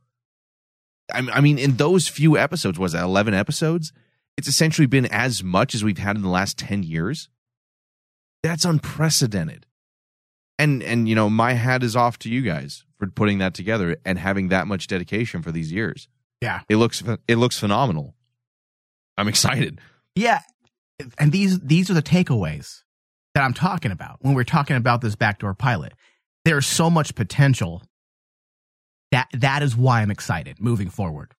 [1.13, 3.93] I mean, in those few episodes, was it 11 episodes?
[4.37, 7.29] It's essentially been as much as we've had in the last 10 years.
[8.43, 9.67] That's unprecedented.
[10.59, 13.97] And, and, you know, my hat is off to you guys for putting that together
[14.05, 16.09] and having that much dedication for these years.
[16.41, 16.61] Yeah.
[16.69, 18.15] It looks, it looks phenomenal.
[19.17, 19.81] I'm excited.
[20.15, 20.41] Yeah.
[21.19, 22.83] And these these are the takeaways
[23.35, 25.93] that I'm talking about when we're talking about this backdoor pilot.
[26.45, 27.83] There's so much potential
[29.13, 31.35] that that is why I'm excited moving forward.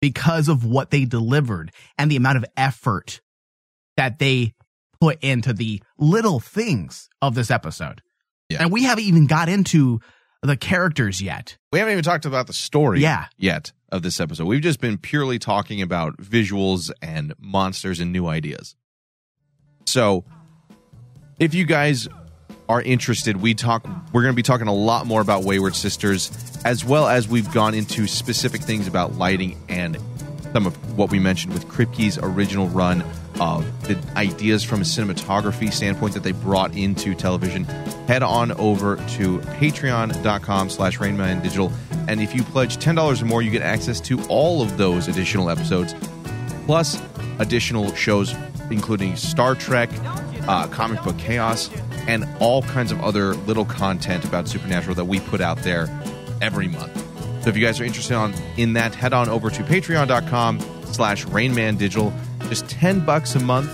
[0.00, 3.20] Because of what they delivered and the amount of effort
[3.96, 4.54] that they
[5.00, 8.00] put into the little things of this episode.
[8.48, 8.62] Yeah.
[8.62, 10.00] And we haven't even got into
[10.42, 11.56] the characters yet.
[11.72, 13.26] We haven't even talked about the story Yeah.
[13.36, 14.44] yet of this episode.
[14.46, 18.76] We've just been purely talking about visuals and monsters and new ideas.
[19.84, 20.24] So,
[21.40, 22.06] if you guys
[22.68, 26.30] are interested, we talk we're going to be talking a lot more about Wayward Sisters
[26.64, 29.98] as well as we've gone into specific things about lighting and
[30.52, 33.02] some of what we mentioned with Kripke's original run
[33.40, 37.64] of the ideas from a cinematography standpoint that they brought into television.
[38.06, 41.72] Head on over to patreon.com slash rainman digital
[42.08, 45.50] and if you pledge $10 or more you get access to all of those additional
[45.50, 45.94] episodes
[46.66, 47.00] plus
[47.38, 48.34] additional shows
[48.70, 49.90] including star trek
[50.48, 51.70] uh, comic book chaos
[52.08, 55.88] and all kinds of other little content about supernatural that we put out there
[56.40, 57.04] every month
[57.48, 60.60] so if you guys are interested on in that, head on over to patreon.com
[60.92, 62.12] slash rainmandigital.
[62.48, 63.70] Just 10 bucks a month,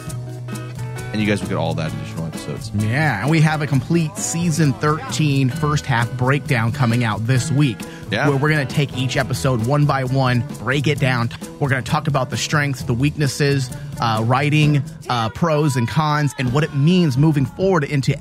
[1.12, 2.70] and you guys will get all that additional episodes.
[2.76, 7.78] Yeah, and we have a complete season 13 first half breakdown coming out this week.
[8.10, 8.28] Yeah.
[8.28, 11.30] Where we're going to take each episode one by one, break it down.
[11.60, 16.34] We're going to talk about the strengths, the weaknesses, uh, writing, uh, pros and cons,
[16.38, 18.16] and what it means moving forward into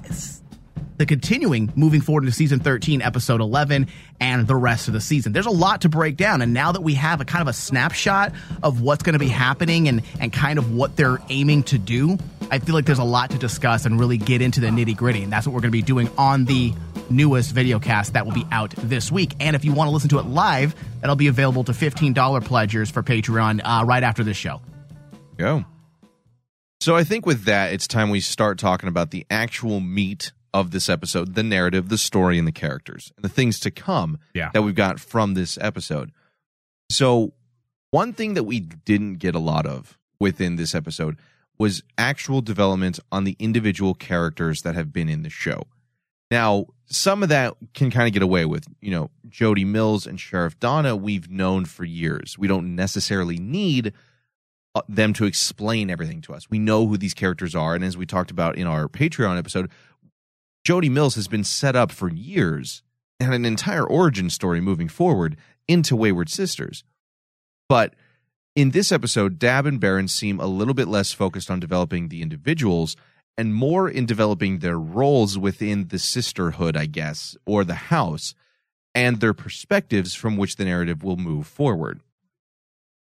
[0.97, 3.87] the continuing moving forward into season 13 episode 11
[4.19, 6.81] and the rest of the season there's a lot to break down and now that
[6.81, 8.31] we have a kind of a snapshot
[8.61, 12.17] of what's going to be happening and and kind of what they're aiming to do
[12.51, 15.23] i feel like there's a lot to discuss and really get into the nitty gritty
[15.23, 16.73] and that's what we're going to be doing on the
[17.09, 20.09] newest video cast that will be out this week and if you want to listen
[20.09, 24.37] to it live that'll be available to $15 pledgers for patreon uh, right after this
[24.37, 24.61] show
[25.37, 25.65] Go.
[26.79, 30.69] So I think with that, it's time we start talking about the actual meat of
[30.69, 34.51] this episode, the narrative, the story, and the characters, and the things to come Yeah.
[34.53, 36.11] that we've got from this episode.
[36.91, 37.33] So,
[37.89, 41.17] one thing that we didn't get a lot of within this episode
[41.57, 45.63] was actual development on the individual characters that have been in the show.
[46.31, 50.19] Now, some of that can kind of get away with, you know, Jody Mills and
[50.19, 52.37] Sheriff Donna, we've known for years.
[52.37, 53.93] We don't necessarily need
[54.75, 56.49] uh, them to explain everything to us.
[56.49, 57.75] We know who these characters are.
[57.75, 59.69] And as we talked about in our Patreon episode,
[60.63, 62.81] Jody Mills has been set up for years
[63.19, 65.37] and an entire origin story moving forward
[65.67, 66.83] into Wayward Sisters.
[67.69, 67.93] But
[68.55, 72.21] in this episode, Dabb and Berens seem a little bit less focused on developing the
[72.21, 72.95] individuals
[73.37, 78.35] and more in developing their roles within the sisterhood, I guess, or the house,
[78.93, 82.01] and their perspectives from which the narrative will move forward.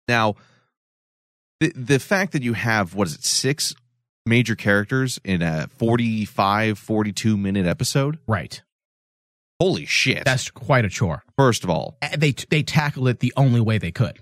[0.06, 0.34] Now,
[1.60, 3.74] the the fact that you have what is it, six
[4.26, 8.18] major characters in a 45, 42 minute episode?
[8.26, 8.62] right
[9.60, 10.24] Holy shit.
[10.24, 11.96] that's quite a chore first of all.
[12.02, 14.20] Uh, they they tackled it the only way they could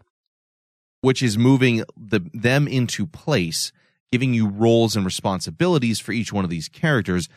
[1.07, 3.71] which is moving the them into place,
[4.11, 7.29] giving you roles and responsibilities for each one of these characters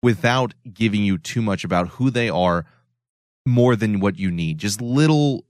[0.00, 2.64] without giving you too much about who they are
[3.44, 4.58] more than what you need.
[4.58, 5.44] Just little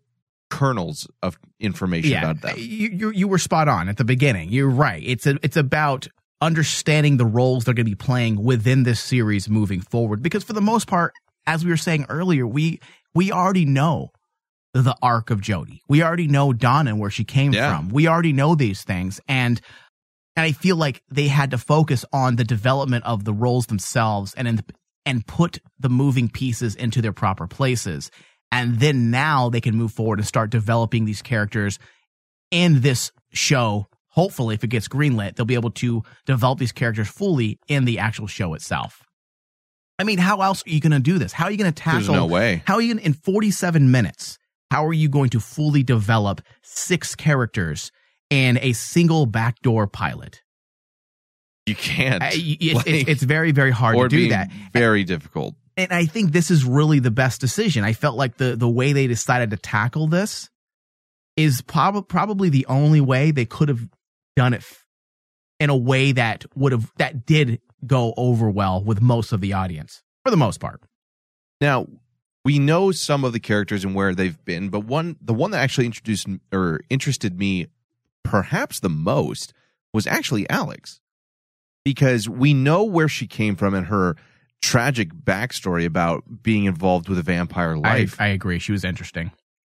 [0.48, 2.54] kernels of information about them.
[2.56, 4.48] You, you you were spot on at the beginning.
[4.48, 5.02] You're right.
[5.04, 6.08] It's a, it's about
[6.40, 10.22] understanding the roles they're going to be playing within this series moving forward.
[10.22, 11.12] Because for the most part,
[11.46, 12.80] as we were saying earlier, we
[13.14, 14.12] we already know
[14.84, 15.82] the arc of Jody.
[15.88, 17.76] We already know Donna and where she came Yeah.
[17.76, 17.88] from.
[17.88, 19.60] We already know these things, and
[20.38, 24.34] and I feel like they had to focus on the development of the roles themselves
[24.34, 24.60] and in,
[25.06, 28.10] and put the moving pieces into their proper places.
[28.52, 31.78] And then now they can move forward and start developing these characters
[32.50, 33.86] in this show.
[34.10, 37.98] Hopefully, if it gets greenlit, they'll be able to develop these characters fully in the
[37.98, 39.02] actual show itself.
[39.98, 41.32] I mean, how else are you going to do this?
[41.32, 42.00] How are you going to tackle?
[42.00, 42.62] There's no way.
[42.66, 44.38] How are you gonna, in 47 minutes?
[44.70, 47.92] How are you going to fully develop six characters
[48.30, 50.42] in a single backdoor pilot?
[51.66, 52.22] You can't.
[52.22, 54.50] Uh, y- it's, Like- it's, it's very, very hard to do that.
[54.72, 55.54] Very difficult.
[55.76, 57.84] And I think this is really the best decision.
[57.84, 60.48] I felt like the the way they decided to tackle this
[61.36, 63.80] is prob- probably the only way they could have
[64.36, 64.86] done it f-
[65.60, 69.52] in a way that would have that did go over well with most of the
[69.52, 70.80] audience for the most part.
[71.60, 71.88] Now,
[72.46, 75.58] we know some of the characters and where they've been, but one the one that
[75.58, 77.66] actually introduced or interested me
[78.22, 79.52] perhaps the most
[79.92, 81.00] was actually Alex.
[81.84, 84.14] Because we know where she came from and her
[84.62, 88.20] tragic backstory about being involved with a vampire life.
[88.20, 88.60] I, I agree.
[88.60, 89.32] She was interesting.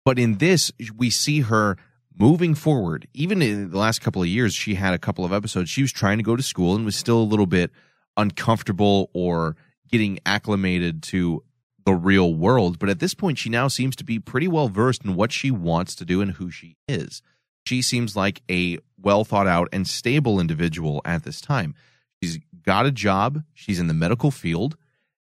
[0.05, 1.75] But in this, we see her
[2.19, 3.07] moving forward.
[3.15, 5.71] Even in the last couple of years, she had a couple of episodes.
[5.71, 7.71] She was trying to go to school and was still a little bit
[8.15, 9.55] uncomfortable or
[9.87, 11.43] getting acclimated to
[11.89, 12.77] the real world.
[12.77, 15.49] But at this point, she now seems to be pretty well versed in what she
[15.49, 17.23] wants to do and who she is.
[17.65, 21.73] She seems like a well thought out and stable individual at this time.
[22.21, 24.77] She's got a job, she's in the medical field,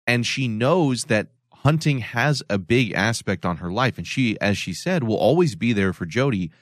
[0.07, 3.99] and she knows that hunting has a big aspect on her life.
[3.99, 6.53] And she, as she said, will always be there for Jody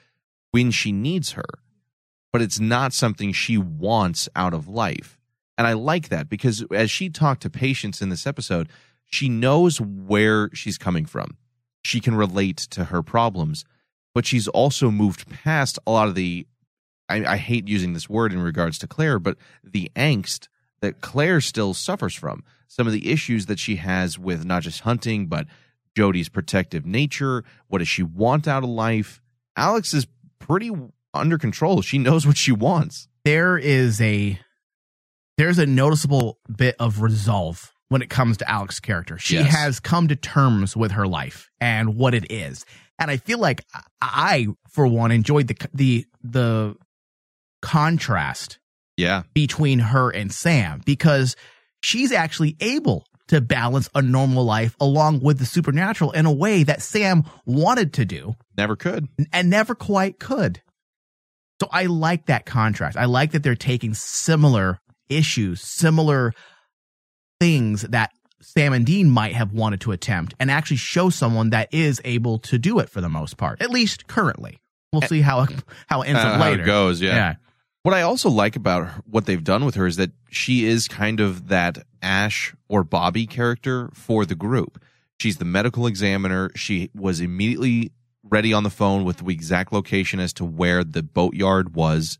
[0.49, 1.45] when she needs her.
[2.33, 5.19] But it's not something she wants out of life.
[5.59, 8.67] And I like that because as she talked to patients in this episode,
[9.11, 11.37] she knows where she's coming from.
[11.83, 13.65] She can relate to her problems,
[14.15, 16.47] but she's also moved past a lot of the.
[17.09, 20.47] I, I hate using this word in regards to Claire, but the angst
[20.81, 22.43] that Claire still suffers from.
[22.67, 25.45] Some of the issues that she has with not just hunting, but
[25.95, 27.43] Jody's protective nature.
[27.67, 29.21] What does she want out of life?
[29.57, 30.07] Alex is
[30.39, 30.71] pretty
[31.13, 31.81] under control.
[31.81, 33.09] She knows what she wants.
[33.25, 34.39] There is a
[35.37, 39.17] there's a noticeable bit of resolve when it comes to Alex's character.
[39.17, 39.53] She Yes.
[39.53, 42.65] has come to terms with her life and what it is.
[42.97, 46.75] And I feel like I- I, for one, enjoyed the the the
[47.61, 48.59] contrast
[48.97, 49.23] Yeah.
[49.33, 51.35] between her and Sam because
[51.83, 56.63] she's actually able to balance a normal life along with the supernatural in a way
[56.63, 59.07] that Sam wanted to do Never could.
[59.33, 60.61] and never quite could.
[61.61, 62.97] So I like that contrast.
[62.97, 64.79] I like that they're taking similar
[65.09, 66.33] issues, similar
[67.41, 68.11] things that
[68.41, 72.37] Sam and Dean might have wanted to attempt and actually show someone that is able
[72.39, 74.59] to do it for the most part, at least currently.
[74.93, 75.47] We'll see how
[75.87, 76.63] how it ends Uh, up how later.
[76.63, 77.15] it goes, yeah.
[77.15, 77.35] Yeah.
[77.83, 80.87] What I also like about her- what they've done with her is that she is
[80.87, 84.79] kind of that Ash or Bobby character for the group.
[85.19, 86.51] She's the medical examiner.
[86.55, 87.91] She was immediately
[88.23, 92.17] ready on the phone with the exact location as to where the boatyard was.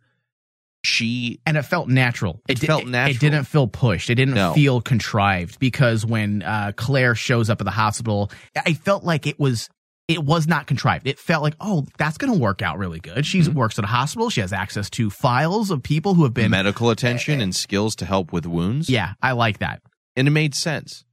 [0.83, 2.41] She and it felt natural.
[2.47, 3.15] It di- felt natural.
[3.15, 4.09] It didn't feel pushed.
[4.09, 4.53] It didn't No.
[4.53, 9.39] feel contrived because when uh, Claire shows up at the hospital, I felt like it
[9.39, 9.69] was
[10.07, 11.07] it was not contrived.
[11.07, 13.25] It felt like, oh, that's going to work out really good.
[13.25, 13.53] She Mm-hmm.
[13.53, 14.29] works at a hospital.
[14.29, 16.51] She has access to files of people who have been.
[16.51, 18.89] medical attention and skills to help with wounds.
[18.89, 19.81] yeah, I like that.
[20.17, 21.05] and it made sense.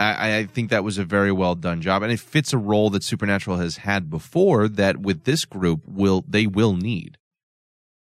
[0.00, 2.88] I, I think that was a very well done job, and it fits a role
[2.90, 4.66] that Supernatural has had before.
[4.66, 7.18] That with this group will they will need.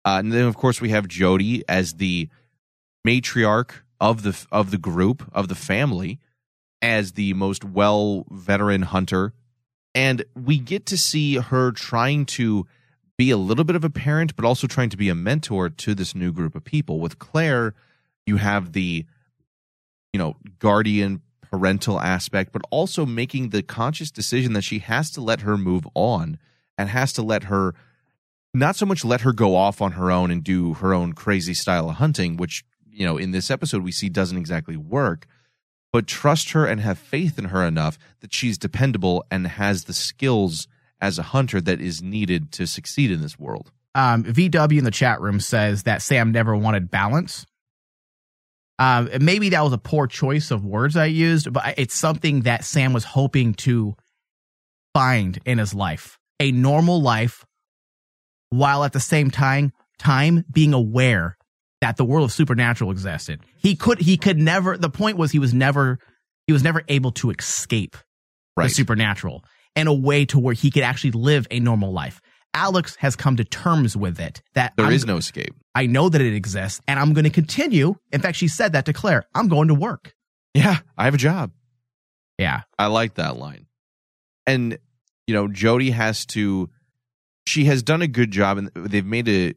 [0.04, 2.30] Uh, and then of course we have Jody as the
[3.08, 6.20] matriarch of the of the group of the family,
[6.82, 9.34] as the most well veteran hunter,
[9.93, 12.66] and we get to see her trying to
[13.18, 15.93] be a little bit of a parent, but also trying to be a mentor to
[15.93, 16.99] this new group of people.
[16.99, 17.76] With Claire,
[18.26, 19.06] you have the
[20.14, 25.22] you know, guardian parental aspect, but also making the conscious decision that she has to
[25.22, 26.38] let her move on
[26.78, 27.74] and has to let her
[28.54, 31.54] not so much let her go off on her own and do her own crazy
[31.54, 35.26] style of hunting, which, you know, in this episode we see doesn't exactly work,
[35.93, 39.93] but trust her and have faith in her enough that she's dependable and has the
[39.93, 40.68] skills
[40.99, 43.72] as a hunter that is needed to succeed in this world.
[43.95, 47.45] Um, VW in the chat room says that Sam never wanted balance.
[48.80, 52.64] Um, maybe that was a poor choice of words I used, but it's something that
[52.66, 53.95] Sam was hoping to
[54.93, 57.45] find in his life a normal life,
[58.52, 61.38] while at the same time, time being aware
[61.82, 63.41] that the world of supernatural existed.
[63.58, 64.78] He could, he could never.
[64.78, 65.97] The point was, he was never,
[66.45, 67.97] he was never able to escape
[68.56, 68.66] Right.
[68.66, 69.43] the supernatural
[69.76, 72.22] in a way to where he could actually live a normal life.
[72.54, 75.56] Alex has come to terms with it that There I'm- is no escape.
[75.74, 77.95] I know that it exists and I'm going to continue.
[78.12, 79.24] In fact, she said that to Claire.
[79.34, 80.14] I'm going to work.
[80.54, 81.52] Yeah, I have a job.
[82.38, 82.64] Yeah.
[82.78, 83.68] I like that line.
[84.45, 84.78] And
[85.28, 86.70] you know, Jody has to
[87.52, 89.54] she has done a good job and they've made a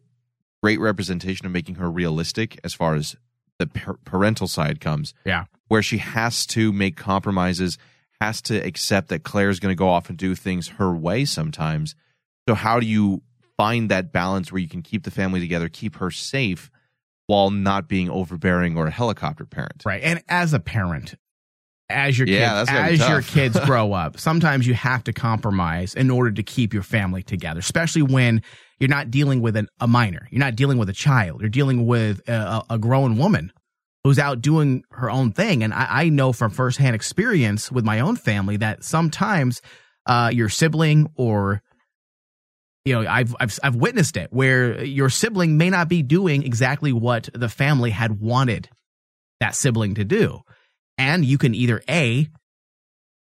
[0.63, 3.17] great representation of making her realistic as far as
[3.59, 5.15] the par- parental side comes.
[5.25, 5.45] Yeah.
[5.69, 7.79] Where she has to make compromises,
[8.21, 11.95] has to accept that Claire's going to go off and do things her way sometimes.
[12.49, 13.23] So how do you
[13.57, 16.71] find that balance where you can keep the family together, keep her safe
[17.27, 19.83] while not being overbearing or a helicopter parent?
[19.87, 20.03] Right.
[20.03, 21.15] And as a parent,
[21.91, 23.11] as your Yeah, kids that's gotta be as tough.
[23.11, 27.23] your kids grow up sometimes you have to compromise in order to keep your family
[27.23, 28.43] together especially when
[28.81, 30.27] you're not dealing with an, a minor.
[30.33, 31.41] You're not dealing with a child.
[31.41, 33.53] You're dealing with a, a a grown woman
[34.03, 35.63] who's out doing her own thing.
[35.63, 39.63] And I, I know from firsthand experience with my own family that sometimes
[40.07, 41.63] uh, your sibling or
[42.85, 46.93] you know I've, I've I've witnessed it where your sibling may not be doing exactly
[46.93, 48.69] what the family had wanted
[49.39, 50.41] that sibling to do
[50.99, 52.29] and you can either a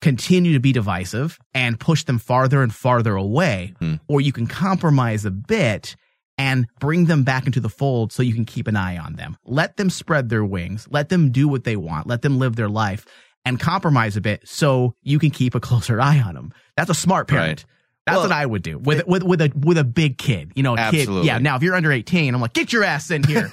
[0.01, 3.95] continue to be divisive and push them farther and farther away Hmm.
[4.07, 5.95] or you can compromise a bit
[6.37, 9.37] and bring them back into the fold so you can keep an eye on them
[9.45, 12.67] let them spread their wings let them do what they want let them live their
[12.69, 13.05] life
[13.45, 16.93] and compromise a bit so you can keep a closer eye on them that's a
[16.95, 17.65] smart parent Right.
[18.05, 20.63] That's Well, what I would do with with with a with a big kid, you
[20.63, 21.07] know, a kid.
[21.23, 21.37] Yeah.
[21.37, 23.49] Now, if you're under 18, I'm like, get your ass in here.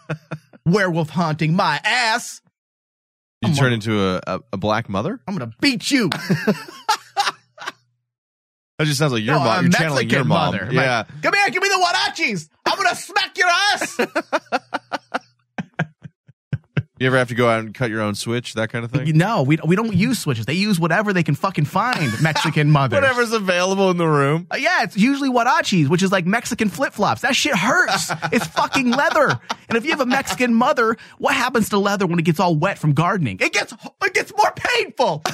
[0.64, 2.40] Werewolf hunting my ass.
[3.44, 5.20] You I'm turn a- into a, a, a black mother?
[5.28, 6.10] I'm gonna beat you.
[8.76, 9.62] That just sounds like your No, mom.
[9.66, 10.52] You're channeling your mom.
[10.56, 10.68] mother.
[10.72, 11.04] Yeah.
[11.08, 12.48] like, Come here, give me the huarachis.
[12.66, 14.00] I'm gonna smack your ass.
[17.00, 19.18] You ever have to go out and cut your own switch, that kind of thing?
[19.18, 20.46] no, we we don't use switches.
[20.46, 22.12] They use whatever they can fucking find.
[22.22, 23.00] Mexican mothers.
[23.00, 24.46] Whatever's available in the room.
[24.48, 27.22] Uh, yeah, it's usually huarachis, which is like Mexican flip flops.
[27.22, 28.12] That shit hurts.
[28.30, 29.40] it's fucking leather.
[29.68, 32.54] And if you have a Mexican mother, what happens to leather when it gets all
[32.54, 33.38] wet from gardening?
[33.40, 33.74] It gets
[34.04, 35.24] it gets more painful.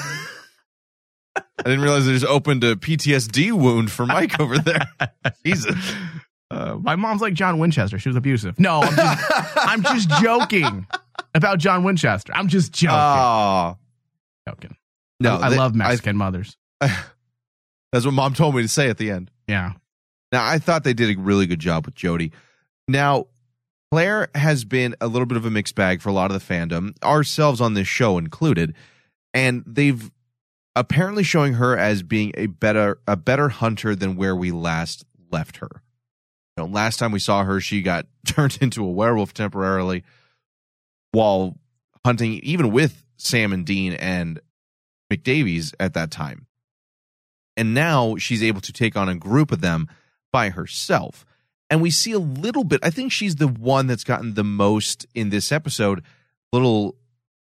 [1.37, 4.89] I didn't realize they just opened a PTSD wound for Mike over there.
[5.45, 5.77] Jesus.
[6.51, 7.99] Uh, my mom's like John Winchester.
[7.99, 8.59] She was abusive.
[8.59, 10.87] No, I'm just, I'm just joking
[11.35, 12.33] about John Winchester.
[12.35, 12.97] I'm just joking.
[12.99, 13.77] Oh.
[14.49, 14.77] joking.
[15.21, 16.57] No, I, I they- love Mexican mothers.
[16.81, 19.31] That's what mom told me to say at the end.
[19.49, 19.73] Yeah.
[20.33, 22.31] Now, I thought they did a really good job with Jody.
[22.87, 23.27] Now,
[23.91, 26.55] Claire has been a little bit of a mixed bag for a lot of the
[26.55, 28.75] fandom, ourselves on this show included,
[29.35, 30.11] and they've
[30.77, 35.57] apparently showing her as being a better a better hunter than where we last left
[35.57, 35.83] her.
[36.57, 40.05] You know, last time we saw her, she got turned into a werewolf temporarily
[41.13, 41.57] while
[42.05, 44.41] hunting, even with Sam and Dean and
[45.13, 46.47] Mick Davies at that time.
[47.57, 49.89] And now she's able to take on a group of them
[50.33, 51.27] by herself.
[51.69, 55.07] And we see a little bit, I think she's the one that's gotten the most
[55.15, 56.03] in this episode,
[56.53, 56.97] little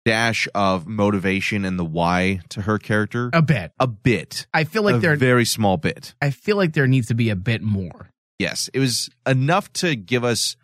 [0.04, 3.30] dash of motivation and the why to her character.
[3.32, 3.72] A bit.
[3.80, 4.46] A bit.
[4.54, 6.14] I feel like a there very small bit.
[6.22, 8.10] I feel like there needs to be a bit more.
[8.38, 10.56] Yes, it was enough to give us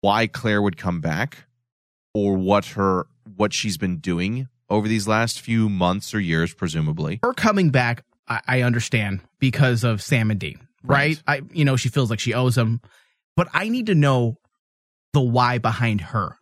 [0.00, 1.45] why Claire would come back
[2.16, 3.06] or what her
[3.36, 7.20] what she's been doing over these last few months or years presumably.
[7.22, 11.22] Her coming back, I, I understand because of Sam and Dean, right?
[11.26, 12.80] I you know, she feels like she owes them.
[13.36, 14.38] But I need to know
[15.12, 16.38] the why behind her.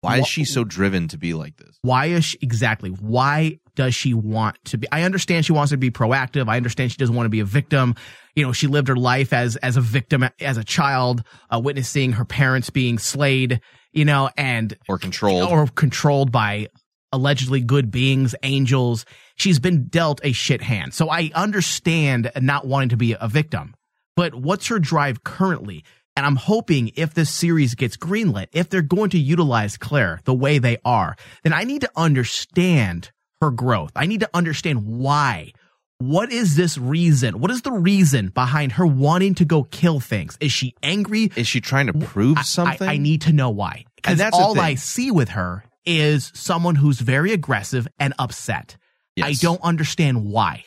[0.00, 1.76] Why is she so driven to be like this?
[1.82, 2.90] Why is she exactly?
[2.90, 4.86] Why does she want to be?
[4.92, 6.48] I understand she wants to be proactive.
[6.50, 7.94] I understand she doesn't want to be a victim.
[8.36, 12.12] You know, she lived her life as as a victim as a child, uh, witnessing
[12.12, 13.62] her parents being slayed.
[13.92, 15.50] You know, and Or controlled.
[15.50, 16.68] or controlled by
[17.10, 19.06] allegedly good beings, angels.
[19.36, 20.92] She's been dealt a shit hand.
[20.92, 23.74] So I understand not wanting to be a victim.
[24.14, 25.84] But what's her drive currently?
[26.16, 30.34] And I'm hoping if this series gets greenlit, if they're going to utilize Claire the
[30.34, 33.10] way they are, then I need to understand
[33.40, 33.92] her growth.
[33.96, 35.52] I need to understand why.
[35.98, 37.40] What is this reason?
[37.40, 40.38] What is the reason behind her wanting to go kill things?
[40.40, 41.30] Is she angry?
[41.36, 42.88] Is she trying to prove I- something?
[42.88, 43.84] I, I need to know why.
[43.84, 44.58] And Because that's all.
[44.58, 48.76] I see with her is someone who's very aggressive and upset.
[49.22, 50.64] I don't understand why.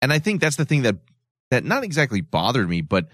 [0.00, 0.96] and I think that's the thing that
[1.50, 3.08] that not exactly bothered me, but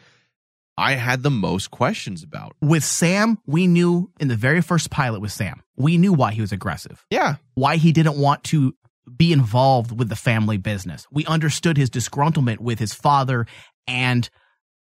[0.76, 2.54] I had the most questions about.
[2.60, 6.40] With Sam, we knew in the very first pilot with Sam, we knew why he
[6.40, 7.04] was aggressive.
[7.10, 7.36] Yeah.
[7.54, 8.74] Why he didn't want to
[9.14, 11.06] be involved with the family business.
[11.10, 13.46] We understood his disgruntlement with his father
[13.86, 14.28] and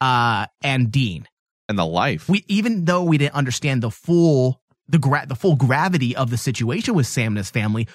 [0.00, 1.26] uh and Dean.
[1.68, 2.28] And the life.
[2.28, 6.36] We even though we didn't understand the full the gra- the full gravity of the
[6.36, 7.88] situation with Sam and his family,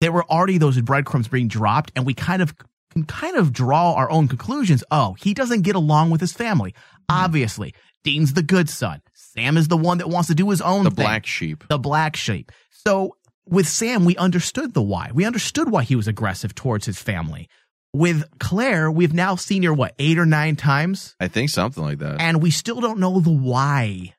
[0.00, 2.54] there were already those breadcrumbs being dropped, and we kind of
[2.90, 4.82] can kind of draw our own conclusions.
[4.90, 6.74] Oh, he doesn't get along with his family.
[7.08, 7.24] Hmm.
[7.24, 9.02] Obviously, Dean's the good son.
[9.14, 10.84] Sam is the one that wants to do his own thing.
[10.84, 11.04] the thing.
[11.04, 11.64] black sheep.
[11.68, 12.50] The black sheep.
[12.70, 15.10] So with Sam, we understood the why.
[15.12, 17.48] We understood why he was aggressive towards his family.
[17.92, 21.98] With Claire, we've now seen her what eight or nine times, I think something like
[21.98, 22.20] that.
[22.20, 24.14] and we still don't know the why.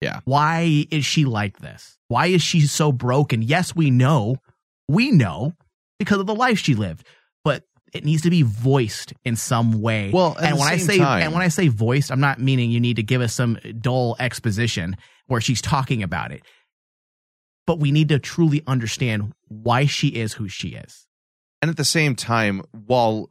[0.00, 0.20] yeah.
[0.24, 1.96] Why is she like this?
[2.08, 3.40] Why is she so broken?
[3.42, 4.36] Yes, we know.
[4.88, 5.54] We know
[6.00, 7.06] because of the life she lived,
[7.94, 10.10] it needs to be voiced in some way.
[10.12, 12.80] Well, and when I say time- and when I say voiced, I'm not meaning you
[12.80, 14.96] need to give us some dull exposition
[15.28, 16.42] where she's talking about it.
[17.66, 21.06] But we need to truly understand why she is who she is.
[21.62, 23.30] And at the same time, while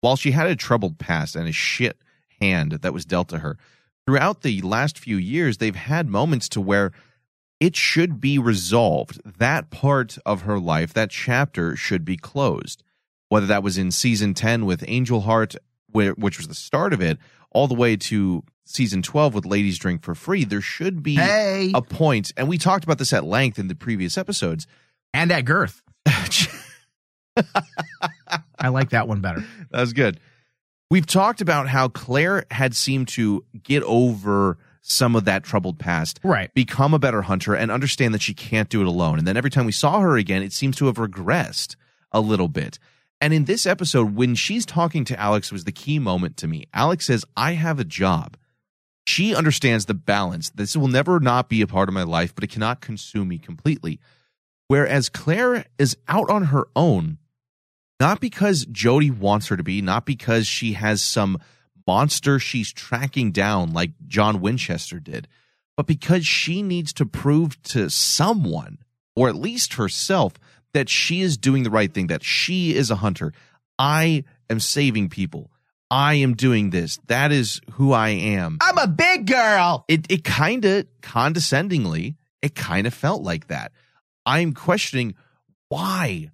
[0.00, 1.98] while she had a troubled past and a shit
[2.40, 3.56] hand that was dealt to her,
[4.06, 6.92] throughout the last few years, they've had moments to where
[7.58, 9.20] it should be resolved.
[9.24, 12.84] That part of her life, that chapter should be closed.
[13.28, 15.56] Whether that was in season 10 with Angel Heart,
[15.92, 17.18] which was the start of it,
[17.50, 21.70] all the way to season 12 with Ladies Drink for Free, there should be Hey.
[21.74, 24.66] a point, and we talked about this at length in the previous episodes.
[25.14, 25.82] And at girth.
[28.58, 29.44] I like that one better.
[29.70, 30.18] That was good.
[30.90, 36.18] We've talked about how Claire had seemed to get over some of that troubled past,
[36.24, 36.52] Right.
[36.54, 39.18] become a better hunter, and understand that she can't do it alone.
[39.18, 41.76] And then every time we saw her again, it seems to have regressed
[42.10, 42.78] a little bit.
[43.20, 46.66] And in this episode, when she's talking to Alex, was the key moment to me.
[46.72, 48.36] Alex says, I have a job.
[49.06, 50.50] She understands the balance.
[50.50, 53.38] This will never not be a part of my life, but it cannot consume me
[53.38, 53.98] completely.
[54.68, 57.18] Whereas Claire is out on her own,
[57.98, 61.38] not because Jody wants her to be, not because she has some
[61.86, 65.26] monster she's tracking down like John Winchester did,
[65.74, 68.78] but because she needs to prove to someone,
[69.16, 70.34] or at least herself,
[70.78, 73.32] that she is doing the right thing, that she is a hunter.
[73.78, 75.50] I am saving people.
[75.90, 76.98] I am doing this.
[77.08, 78.58] That is who I am.
[78.60, 79.84] I'm a big girl.
[79.88, 83.72] It it kind of condescendingly, it kind of felt like that.
[84.24, 85.14] I'm questioning
[85.68, 86.30] why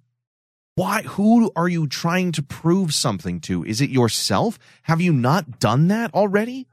[0.75, 5.59] why who are you trying to prove something to is it yourself have you not
[5.59, 6.67] done that already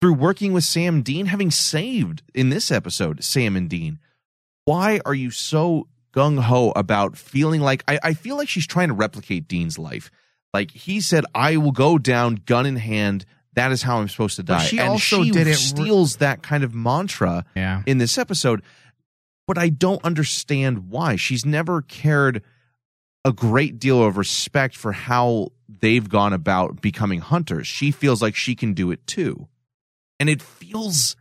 [0.00, 3.98] through working with sam dean having saved in this episode sam and dean
[4.64, 8.94] why are you so gung-ho about feeling like I, I feel like she's trying to
[8.94, 10.10] replicate dean's life
[10.52, 13.24] like he said i will go down gun in hand
[13.54, 16.16] that is how i'm supposed to But die she and also she didn't re- steals
[16.16, 17.82] that kind of mantra Yeah.
[17.86, 18.62] in this episode
[19.46, 21.16] but I don't understand why.
[21.16, 22.42] She's never cared
[23.26, 27.66] a great deal of respect for how they've gone about becoming hunters.
[27.66, 29.46] She feels like she can do it too.
[30.18, 31.14] And it feels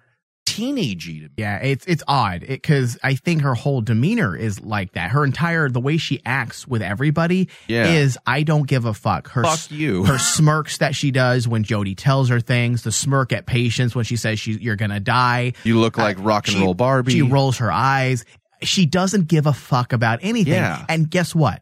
[0.45, 1.29] teenagey to me.
[1.37, 5.11] Yeah, it's it's odd because I think her whole demeanor is like that.
[5.11, 7.87] Her entire the way she acts with everybody Yeah.
[7.87, 9.29] is I don't give a fuck.
[9.29, 10.03] Her Fuck you.
[10.05, 14.05] her smirks that she does when Jody tells her things, the smirk at Patience when
[14.05, 15.53] she says she you're gonna die.
[15.63, 17.13] You look like rock and She- roll Barbie.
[17.13, 18.25] She rolls her eyes.
[18.61, 20.53] She doesn't give a fuck about anything.
[20.53, 20.85] Yeah.
[20.87, 21.61] And guess what?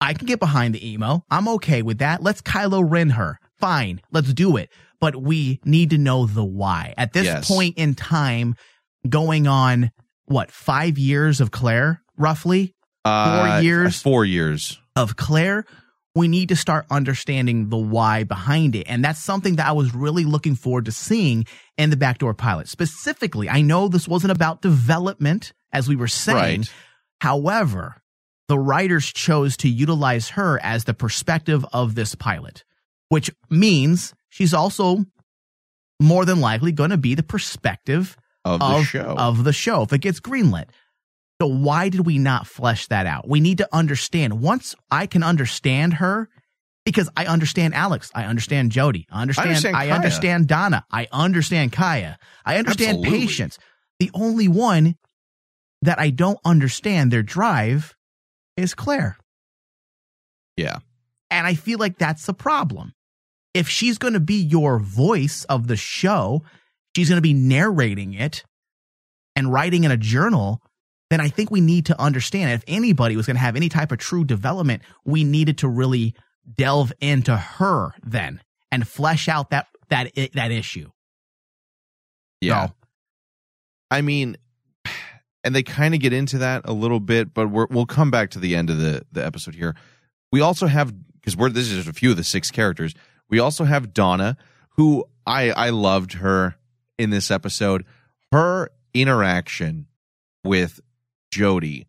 [0.00, 1.24] I can get behind the emo.
[1.30, 2.22] I'm okay with that.
[2.22, 3.38] Let's Kylo Ren her.
[3.58, 4.00] Fine.
[4.10, 4.70] Let's do it.
[5.00, 6.94] But we need to know the why.
[6.96, 7.48] At this Yes.
[7.48, 8.54] point in time,
[9.08, 9.90] going on
[10.26, 12.74] what, five years of Claire, roughly?
[13.04, 14.78] Uh, Four years Four years.
[14.94, 15.64] of Claire,
[16.14, 18.84] we need to start understanding the why behind it.
[18.88, 21.46] And that's something that I was really looking forward to seeing
[21.78, 22.68] in the backdoor pilot.
[22.68, 26.60] Specifically, I know this wasn't about development, as we were saying.
[26.60, 26.72] Right.
[27.20, 27.96] However,
[28.48, 32.64] the writers chose to utilize her as the perspective of this pilot,
[33.08, 35.04] which means she's also
[36.00, 39.14] more than likely going to be the perspective Of the show.
[39.18, 40.66] of the show if it gets greenlit.
[41.40, 43.28] So why did we not flesh that out?
[43.28, 44.40] We need to understand.
[44.40, 46.28] Once I can understand her,
[46.84, 51.72] because I understand Alex, I understand Jody, I understand, understand I understand Donna, I understand
[51.72, 53.20] Kaia, I understand Absolutely.
[53.20, 53.58] Patience.
[54.00, 54.96] The only one
[55.82, 57.94] that I don't understand their drive
[58.56, 59.16] is Claire.
[60.56, 60.78] Yeah.
[61.30, 62.92] And I feel like that's the problem.
[63.54, 66.42] If she's going to be your voice of the show,
[66.94, 68.44] she's going to be narrating it
[69.36, 70.62] and writing in a journal,
[71.08, 73.90] then I think we need to understand if anybody was going to have any type
[73.90, 76.14] of true development, we needed to really
[76.56, 78.40] delve into her then
[78.70, 80.90] and flesh out that that that issue.
[82.40, 82.66] Yeah.
[82.68, 82.74] So-
[83.90, 84.36] I mean,
[85.42, 88.30] and they kind of get into that a little bit, but we're, we'll come back
[88.30, 89.74] to the end of the, the episode here.
[90.30, 92.94] We also have, because we're, this is just a few of the six characters.
[93.30, 94.36] We also have Donna,
[94.70, 96.56] who I, I loved her
[96.98, 97.84] in this episode.
[98.32, 99.86] Her interaction
[100.44, 100.80] with
[101.30, 101.86] Jody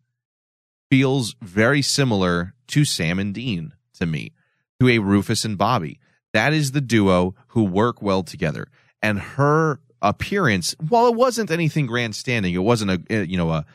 [0.90, 4.32] feels very similar to Sam and Dean to me,
[4.80, 5.98] to a Rufus and Bobby.
[6.32, 8.68] That is the duo who work well together.
[9.02, 13.66] And her appearance, while it wasn't anything grandstanding, it wasn't a uh, you know a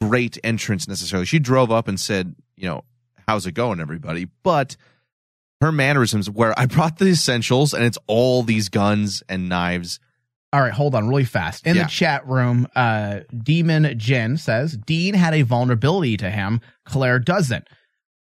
[0.00, 1.26] great entrance necessarily.
[1.26, 2.84] She drove up and said, you know,
[3.28, 4.26] how's it going, everybody?
[4.42, 4.76] But
[5.62, 9.98] her mannerisms, where I brought the essentials, and it's all these guns and knives.
[10.52, 11.66] All right, hold on really fast.
[11.66, 11.84] In Yeah.
[11.84, 16.60] the chat room, uh, Demon Jen says Dean had a vulnerability to him.
[16.84, 17.66] Claire doesn't.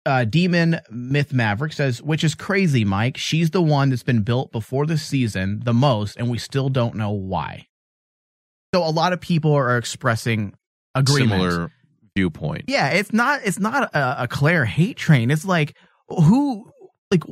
[0.05, 3.17] Uh, Demon Myth Maverick says, which is crazy, Mike.
[3.17, 6.95] She's the one that's been built before the season the most, and we still don't
[6.95, 7.67] know why.
[8.75, 10.53] So a lot of people are expressing
[10.93, 11.41] agreement.
[11.41, 11.71] Similar
[12.15, 12.65] viewpoint.
[12.67, 15.31] Yeah, it's not it's not a, a Claire hate train.
[15.31, 15.75] It's like
[16.09, 16.69] who
[17.14, 17.23] like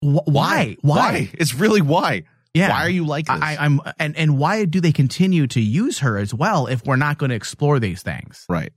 [0.00, 0.76] wh- why?
[0.82, 2.24] why It's really why.
[2.54, 2.68] Yeah.
[2.70, 3.38] Why are you like this?
[3.40, 6.96] I, I'm and and why do they continue to use her as well if we're
[6.96, 8.44] not going to explore these things?
[8.48, 8.72] right.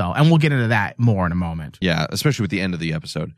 [0.00, 1.76] So, and we'll get into that more in a moment.
[1.80, 3.34] Yeah, especially with the end of the episode.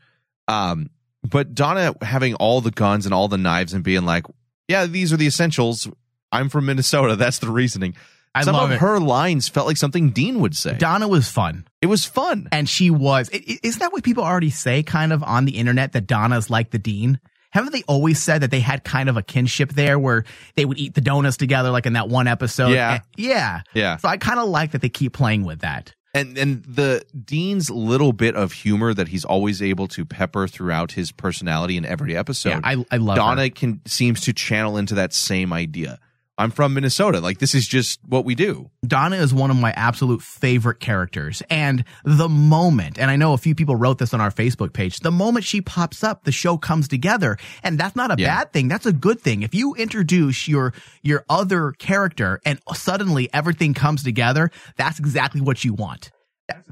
[0.47, 0.89] Um,
[1.21, 4.25] but Donna having all the guns and all the knives and being like,
[4.67, 5.87] "Yeah, these are the essentials.
[6.31, 7.15] I'm from Minnesota.
[7.17, 7.95] That's the reasoning."
[8.35, 8.79] I Some love of it.
[8.79, 10.75] her lines felt like something Dean would say.
[10.77, 11.65] Donna was fun.
[11.81, 12.47] it was fun.
[12.51, 13.29] And she was.
[13.33, 16.49] i- i- Isn't that what people already say kind of on the internet that Donna's
[16.49, 17.19] like the dean?
[17.51, 20.25] Haven't they always said that they had kind of a kinship there where
[20.55, 22.69] they would eat the donuts together, like in that one episode?
[22.71, 22.91] Yeah.
[22.95, 23.61] And- yeah.
[23.73, 23.95] Yeah.
[23.97, 25.93] So I kind of like that they keep playing with that.
[26.13, 30.93] and and the Dean's little bit of humor that he's always able to pepper throughout
[30.93, 32.49] his personality in every episode.
[32.49, 33.49] Yeah, I, I love Donna her.
[33.49, 35.99] can seems to channel into that same idea.
[36.37, 37.21] I'm from Minnesota.
[37.21, 38.69] Like this is just what we do.
[38.85, 41.41] Donna is one of my absolute favorite characters.
[41.49, 44.99] And the moment, and I know a few people wrote this on our Facebook page,
[44.99, 47.37] the moment she pops up, the show comes together.
[47.63, 48.35] And that's not a Yeah.
[48.35, 48.67] bad thing.
[48.67, 49.43] That's a good thing.
[49.43, 55.63] If you introduce your, your other character and suddenly everything comes together, that's exactly what
[55.63, 56.11] you want.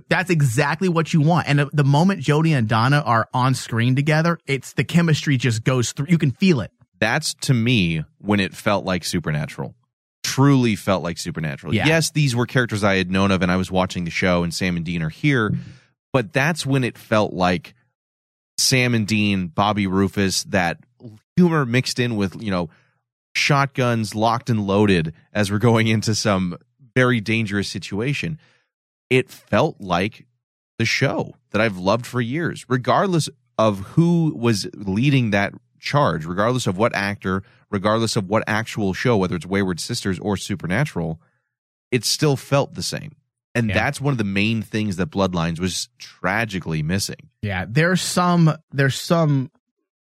[0.09, 1.47] That's exactly what you want.
[1.47, 5.63] And the- the moment Jody and Donna are on screen together, it's the chemistry just
[5.63, 6.07] goes through.
[6.09, 6.71] You can feel it.
[7.03, 9.75] That's to me when it felt like supernatural.
[10.23, 11.75] Truly felt like supernatural.
[11.75, 11.85] Yeah.
[11.85, 14.53] Yes, these were characters I had known of and I was watching the show and
[14.53, 15.53] Sam and Dean are here,
[16.13, 17.73] but that's when it felt like
[18.57, 20.77] Sam and Dean, Bobby Rufus, that
[21.35, 22.69] humor mixed in with, you know,
[23.35, 26.57] shotguns locked and loaded as we're going into some
[26.95, 28.39] very dangerous situation.
[29.09, 30.25] It felt like
[30.79, 33.27] the show that I've loved for years, regardless
[33.57, 35.53] of who was leading that
[35.83, 40.37] charge, regardless of what actor, regardless of what actual show, whether it's Wayward Sisters or
[40.37, 41.19] Supernatural,
[41.91, 43.11] it still felt the same.
[43.53, 43.75] And Yeah.
[43.75, 47.29] that's one of the main things that Bloodlines was tragically missing.
[47.43, 49.51] Yeah, there's some there's some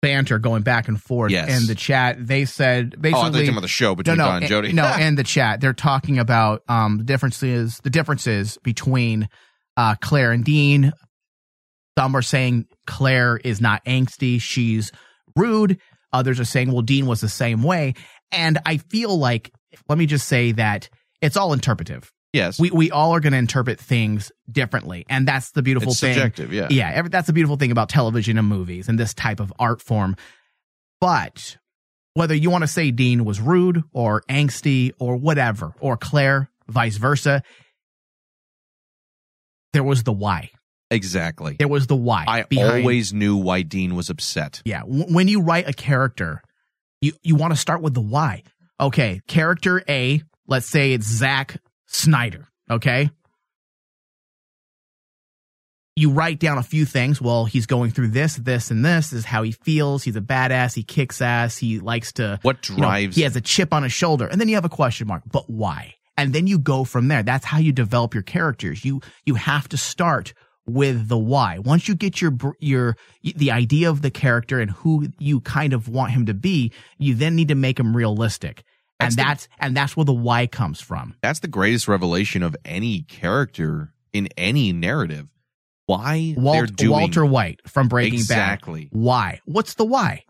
[0.01, 1.61] banter going back and forth Yes.
[1.61, 2.17] in the chat.
[2.19, 4.29] They said Oh, I basically thought you were talking about the show between no, no,
[4.29, 4.73] Don and Jody.
[4.73, 9.27] no, in the chat they're talking about um the differences the differences between
[9.77, 10.91] uh Claire and Dean.
[11.97, 14.91] Some are saying Claire is not angsty, she's
[15.35, 15.79] rude.
[16.13, 17.93] Others are saying, well, Dean was the same way.
[18.31, 19.51] And I feel like
[19.87, 20.89] let me just say that
[21.21, 22.11] it's all interpretive.
[22.33, 22.59] yes.
[22.59, 26.13] We we all are going to interpret things differently, and that's the beautiful It's thing.
[26.13, 26.67] subjective, yeah.
[26.69, 26.91] yeah.
[26.93, 30.15] Every, that's the beautiful thing about television and movies and this type of art form.
[30.99, 31.57] But
[32.13, 36.97] whether you want to say Dean was rude or angsty or whatever, or Claire, vice
[36.97, 37.43] versa,
[39.73, 40.49] there was the why.
[40.91, 41.55] Exactly.
[41.57, 42.25] There was the why.
[42.27, 44.61] I behind- always knew why Dean was upset.
[44.65, 44.81] yeah.
[44.81, 46.41] w- When you write a character,
[47.01, 48.43] you, you want to start with the why.
[48.79, 49.21] Okay.
[49.27, 51.57] Character A, let's say it's Zack
[51.87, 52.47] Snyder.
[52.69, 53.09] Okay.
[55.97, 57.21] You write down a few things.
[57.21, 59.09] Well, he's going through this, this, and this.
[59.09, 60.03] This is how he feels.
[60.03, 60.73] He's a badass.
[60.73, 61.57] He kicks ass.
[61.57, 62.39] He likes to.
[62.43, 64.25] What you know, drives he has a chip on his shoulder.
[64.25, 65.23] And then you have a question mark.
[65.29, 65.95] But why?
[66.17, 67.23] And then you go from there.
[67.23, 68.85] That's how you develop your characters.
[68.85, 70.33] You you have to start
[70.67, 71.57] with the why.
[71.59, 75.87] Once you get your your the idea of the character and who you kind of
[75.87, 78.63] want him to be, you then need to make him realistic.
[78.99, 81.15] And That's the- that's and that's where the why comes from.
[81.21, 85.27] That's the greatest revelation of any character in any narrative.
[85.87, 88.85] Why they're Walt, doing Walter White from Breaking Exactly.
[88.85, 88.89] Bad.
[89.01, 89.39] Why?
[89.45, 90.23] What's the why?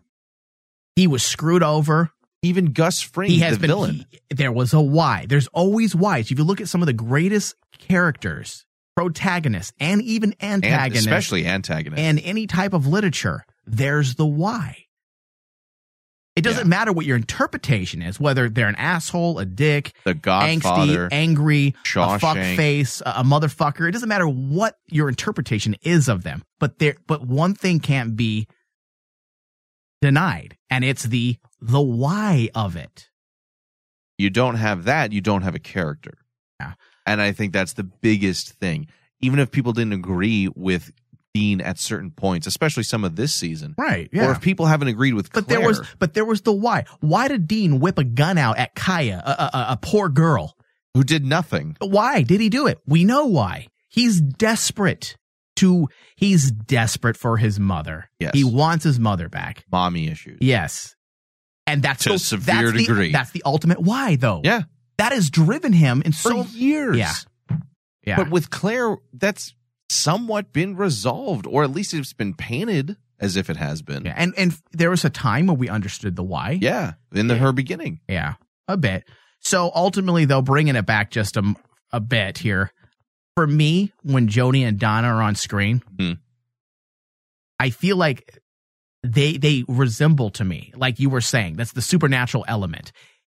[0.96, 2.10] He was screwed over.
[2.44, 4.06] even Gus Fring, he has the been villain.
[4.10, 6.92] he- there was a why there's always whys if you look at some of the
[6.92, 8.64] greatest characters
[8.96, 14.76] protagonists and even and antagonists especially antagonists, and any type of literature there's the why
[16.36, 16.68] it doesn't Yeah.
[16.68, 21.74] matter what your interpretation is whether they're an asshole a dick the Godfather, angsty angry
[21.96, 26.42] a fuck face a, a motherfucker it doesn't matter what your interpretation is of them
[26.60, 28.46] but there but one thing can't be
[30.00, 33.08] denied and it's the the why of it
[34.18, 36.12] you don't have that, you don't have a character.
[36.60, 36.74] Yeah.
[37.06, 38.88] And I think that's the biggest thing.
[39.20, 40.92] Even if people didn't agree with
[41.34, 45.14] Dean at certain points, especially some of this season, right or if people haven't agreed
[45.14, 46.84] with But Claire, there was, but there was the why.
[47.00, 50.56] Why did Dean whip a gun out at Kaia, a, a, a- poor girl?
[50.94, 51.74] who did nothing.
[51.80, 52.78] Why did he do it?
[52.86, 53.68] We know why.
[53.88, 55.16] He's desperate
[55.56, 55.88] to.
[56.16, 58.10] He's desperate for his mother.
[58.20, 58.32] Yes.
[58.34, 59.64] he wants his mother back.
[59.72, 60.36] Mommy issues.
[60.42, 60.94] Yes,
[61.66, 63.10] and that's To a severe that's the- degree.
[63.12, 64.42] that's the ultimate why, though.
[64.44, 64.62] Yeah.
[64.98, 66.96] That has driven him in For so years.
[66.96, 67.12] Yeah,
[68.04, 68.16] yeah.
[68.16, 69.54] But with Claire, that's
[69.88, 74.04] somewhat been resolved, or at least it's been painted as if it has been.
[74.04, 74.14] yeah.
[74.16, 76.58] and and there was a time where we understood the why.
[76.60, 78.00] Yeah, in the, her beginning.
[78.08, 78.34] Yeah,
[78.68, 79.04] a bit.
[79.40, 81.54] So ultimately, though, bringing it back just a,
[81.90, 82.72] a bit here,
[83.34, 86.12] for me, when Jody and Donna are on screen, Hmm.
[87.58, 88.38] I feel like
[89.02, 91.54] they they resemble to me, like you were saying.
[91.56, 92.92] That's the supernatural element.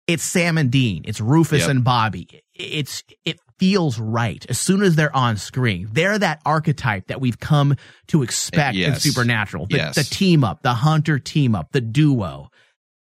[0.10, 1.04] It's Sam and Dean.
[1.06, 1.70] It's Rufus Yep.
[1.70, 2.28] and Bobby.
[2.56, 5.88] It's it feels right as soon as they're on screen.
[5.92, 7.76] They're that archetype that we've come
[8.08, 9.68] to expect in Supernatural.
[9.68, 9.96] The, Yes.
[9.96, 12.50] the team up, the hunter team up, the duo.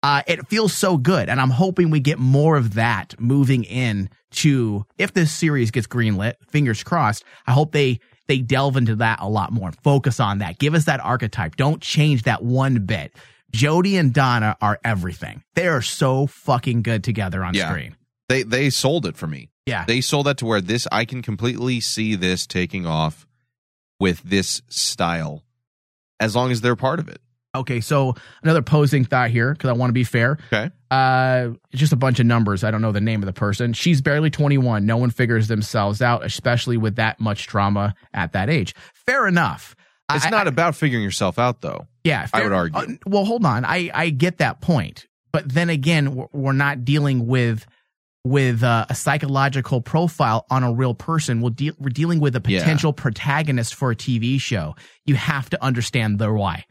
[0.03, 4.09] Uh, it feels so good, and I'm hoping we get more of that moving in
[4.31, 6.35] to if this series gets greenlit.
[6.49, 7.23] Fingers crossed.
[7.47, 9.71] I hope they they delve into that a lot more.
[9.83, 10.59] Focus on that.
[10.59, 11.55] Give us that archetype.
[11.55, 13.11] Don't change that one bit.
[13.51, 15.43] Jody and Donna are everything.
[15.55, 17.69] They are so fucking good together on Yeah.
[17.69, 17.95] screen.
[18.27, 19.49] They they sold it for me.
[19.65, 19.85] Yeah.
[19.85, 23.25] They sold that to where this I can completely see this taking off
[23.99, 25.43] with this style
[26.19, 27.21] as long as they're part of it.
[27.55, 28.13] Okay, so
[28.43, 30.37] another posing thought here because I want to be fair.
[30.53, 30.69] Okay.
[30.91, 32.63] Uh, just a bunch of numbers.
[32.63, 33.73] I don't know the name of the person.
[33.73, 34.85] She's barely 21.
[34.85, 38.75] No one figures themselves out, especially with that much trauma at that age.
[38.93, 39.75] Fair enough.
[40.11, 41.87] It's I- not about figuring yourself out though.
[42.03, 42.79] Yeah, I would argue.
[42.79, 43.65] uh, well, hold on.
[43.65, 47.65] I I get that point, but then again, we're, we're not dealing with
[48.25, 51.41] with uh, a psychological profile on a real person.
[51.41, 52.59] We'll deal we're dealing with a Yeah.
[52.59, 54.75] potential protagonist for a TV show.
[55.05, 56.65] You have to understand the why.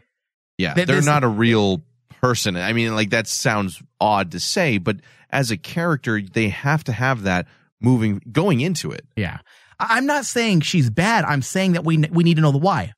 [0.59, 1.82] Yeah, Th- they're this- not a real
[2.20, 2.56] person.
[2.56, 4.97] I mean, like that sounds odd to say, but
[5.31, 7.47] as a character, they have to have that
[7.81, 9.06] moving going into it.
[9.16, 9.39] Yeah,
[9.78, 11.24] I- I'm not saying she's bad.
[11.24, 12.93] I'm saying that we we need to know the why.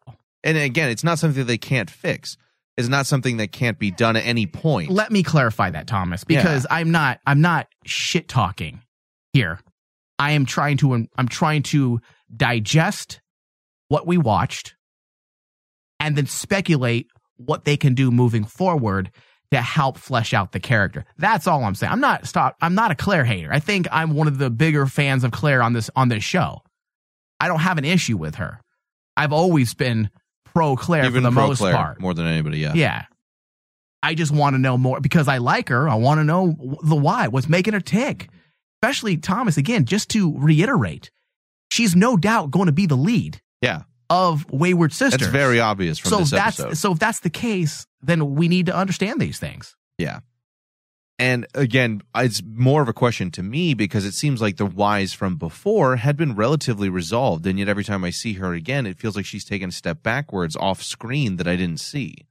[0.44, 2.36] And again, it's not something that they can't fix.
[2.76, 4.90] It's not something that can't be done at any point.
[4.90, 8.80] Let me clarify that, Thomas, because I'm not I'm not shit talking
[9.32, 9.58] here.
[10.18, 12.00] I am trying to I'm trying to
[12.34, 13.20] digest
[13.88, 14.76] what we watched
[15.98, 19.10] and then speculate what they can do moving forward
[19.50, 21.04] to help flesh out the character.
[21.18, 21.92] That's all I'm saying.
[21.92, 23.52] I'm not stop I'm not a Claire hater.
[23.52, 26.62] I think I'm one of the bigger fans of Claire on this on this show.
[27.40, 28.60] I don't have an issue with her.
[29.16, 30.10] I've always been
[30.54, 32.00] pro Claire Even for the most Claire part.
[32.00, 32.58] more than anybody.
[32.58, 32.72] Yeah.
[32.74, 33.04] Yeah.
[34.02, 35.88] I just want to know more because I like her.
[35.88, 37.28] I want to know the why.
[37.28, 38.28] What's making her tick?
[38.82, 41.10] Especially Thomas, again, just to reiterate,
[41.70, 43.82] she's no doubt going to be the lead Yeah.
[44.08, 45.20] of Wayward Sisters.
[45.20, 46.76] That's very obvious from so that's episode.
[46.78, 49.76] so if that's the case, then we need to understand these things.
[49.98, 50.20] Yeah.
[51.20, 55.12] And again, it's more of a question to me because it seems like the whys
[55.12, 57.46] from before had been relatively resolved.
[57.46, 60.02] And yet every time I see her again, it feels like she's taken a step
[60.02, 62.26] backwards off screen that I didn't see.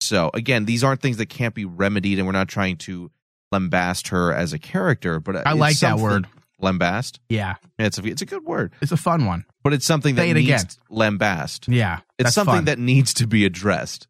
[0.00, 3.10] So again, these aren't things that can't be remedied, and we're not trying to
[3.52, 5.18] lambast her as a character.
[5.18, 6.28] But I like that word.
[6.62, 7.18] lambast.
[7.28, 9.44] Yeah, it's a it's a good word, it's a fun one.
[9.64, 10.66] but it's something that it needs again.
[10.90, 11.64] lambast.
[11.74, 12.64] Yeah, It's something fun.
[12.66, 14.06] that needs to be addressed.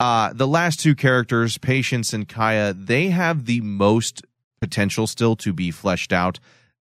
[0.00, 4.22] Uh, the last two characters, Patience and Kaia, they have the most
[4.60, 6.40] potential still to be fleshed out.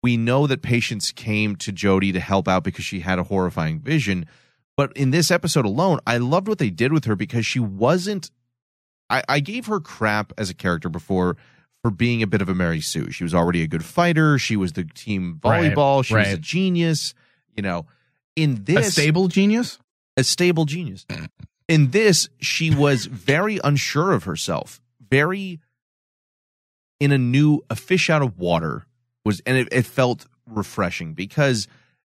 [0.02, 3.80] We know that Patience came to Jody to help out because she had a horrifying
[3.80, 4.26] vision.
[4.76, 8.30] But in this episode alone, I loved what they did with her because she wasn't.
[9.10, 11.36] I, I gave her crap as a character before
[11.82, 13.10] for being a bit of a Mary Sue.
[13.10, 14.38] She was already a good fighter.
[14.38, 16.04] She was the team Right, volleyball.
[16.04, 17.14] she was a genius.
[17.56, 17.86] You know,
[18.36, 19.78] in a this stable genius.
[20.16, 21.06] a stable genius.
[21.68, 24.80] In this, she was very unsure of herself,
[25.10, 25.60] very
[27.00, 28.86] in a new a fish out of water
[29.24, 31.68] was, and it, it felt refreshing because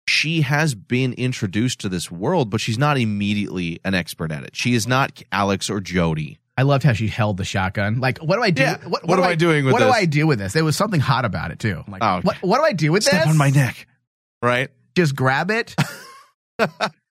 [0.06, 4.54] she has been introduced to this world, but she's not immediately an expert at it.
[4.54, 6.38] She is not Alex or Jody.
[6.56, 8.00] I loved how she held the shotgun.
[8.00, 8.62] Like, what do I do?
[8.62, 9.88] Yeah, What, what do am I doing with What do?
[9.90, 10.52] I do with this?
[10.52, 11.84] There was something hot about it too.
[11.88, 13.28] Like, Oh, what what do I do with Step this?
[13.30, 13.86] on my neck,
[14.42, 14.68] right?
[14.96, 15.74] Just grab it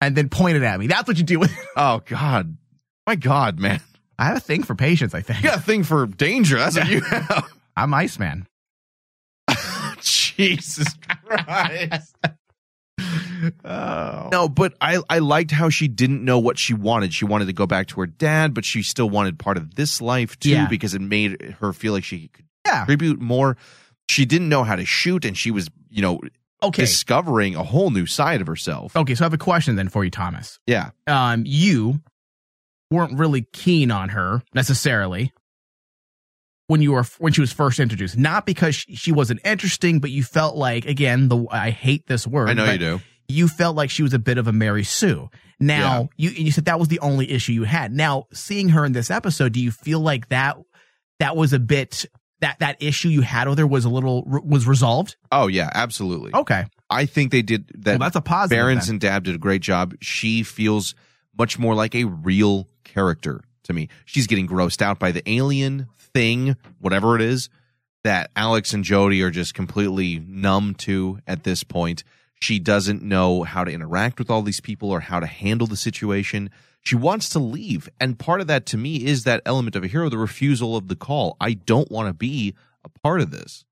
[0.02, 0.88] and then point it at me.
[0.88, 1.52] That's what you do with.
[1.76, 2.58] Oh God,
[3.06, 3.80] my God, man!
[4.20, 5.14] I have a thing for patience.
[5.14, 6.58] I think You got a thing for danger.
[6.58, 7.50] That's what you have.
[7.76, 8.48] I'm Iceman.
[10.02, 10.88] Jesus
[11.28, 12.16] Christ.
[13.64, 14.30] Oh.
[14.32, 17.14] No, but I, I liked how she didn't know what she wanted.
[17.14, 20.02] She wanted to go back to her dad, but she still wanted part of this
[20.02, 20.68] life too Yeah.
[20.68, 22.80] because it made her feel like she could Yeah.
[22.80, 23.56] contribute more.
[24.10, 26.20] She didn't know how to shoot, and she was, you know,
[26.64, 26.82] Okay.
[26.82, 28.96] discovering a whole new side of herself.
[28.96, 30.60] Okay, so I have a question then for you, Thomas.
[30.66, 30.90] Yeah.
[31.06, 32.02] Um, you
[32.90, 35.34] weren't really keen on her necessarily
[36.68, 38.18] when you were when she was first introduced.
[38.18, 42.28] Not because she, she wasn't interesting, but you felt like again the I hate this
[42.28, 42.50] word.
[42.50, 43.02] I know you do.
[43.30, 45.30] You felt like she was a bit of a Mary Sue.
[45.60, 47.92] Now you you said that was the only issue you had.
[47.92, 50.58] Now seeing her in this episode, do you feel like that
[51.20, 52.06] that was a bit
[52.40, 55.16] that that issue you had with her was a little was resolved?
[55.32, 56.34] Oh yeah, absolutely.
[56.34, 56.66] Okay.
[56.90, 58.00] I think they did that.
[58.00, 59.96] Well, that's a positive Berens and Dabb did a great job.
[60.02, 60.96] She feels
[61.38, 63.90] much more like a real character to me.
[64.06, 67.50] She's getting grossed out by the alien thing, whatever it is,
[68.04, 72.04] that Alex and Jody are just completely numb to at this point.
[72.42, 75.76] She doesn't know how to interact with all these people or how to handle the
[75.76, 76.50] situation.
[76.88, 77.90] She wants to leave.
[78.00, 80.88] And part of that to me is that element of a hero, the refusal of
[80.88, 81.36] the call.
[81.38, 83.66] I don't want to be a part of this.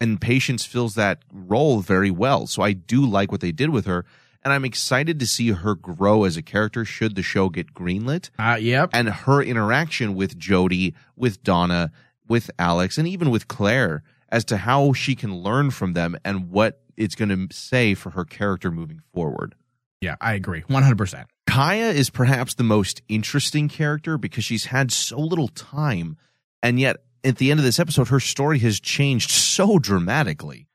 [0.00, 2.46] And Patience fills that role very well.
[2.46, 4.04] So I do like what they did with her.
[4.44, 8.30] And I'm excited to see her grow as a character should the show get greenlit.
[8.38, 8.90] Uh, yep.
[8.92, 11.90] And her interaction with Jody, with Donna,
[12.28, 16.52] with Alex, and even with Claire as to how she can learn from them and
[16.52, 19.56] what it's going to say for her character moving forward.
[20.00, 20.62] Yeah, I agree.
[20.62, 21.24] 100%.
[21.54, 26.16] Kaia is perhaps the most interesting character because she's had so little time.
[26.64, 30.66] And yet, at the end of this episode, her story has changed so dramatically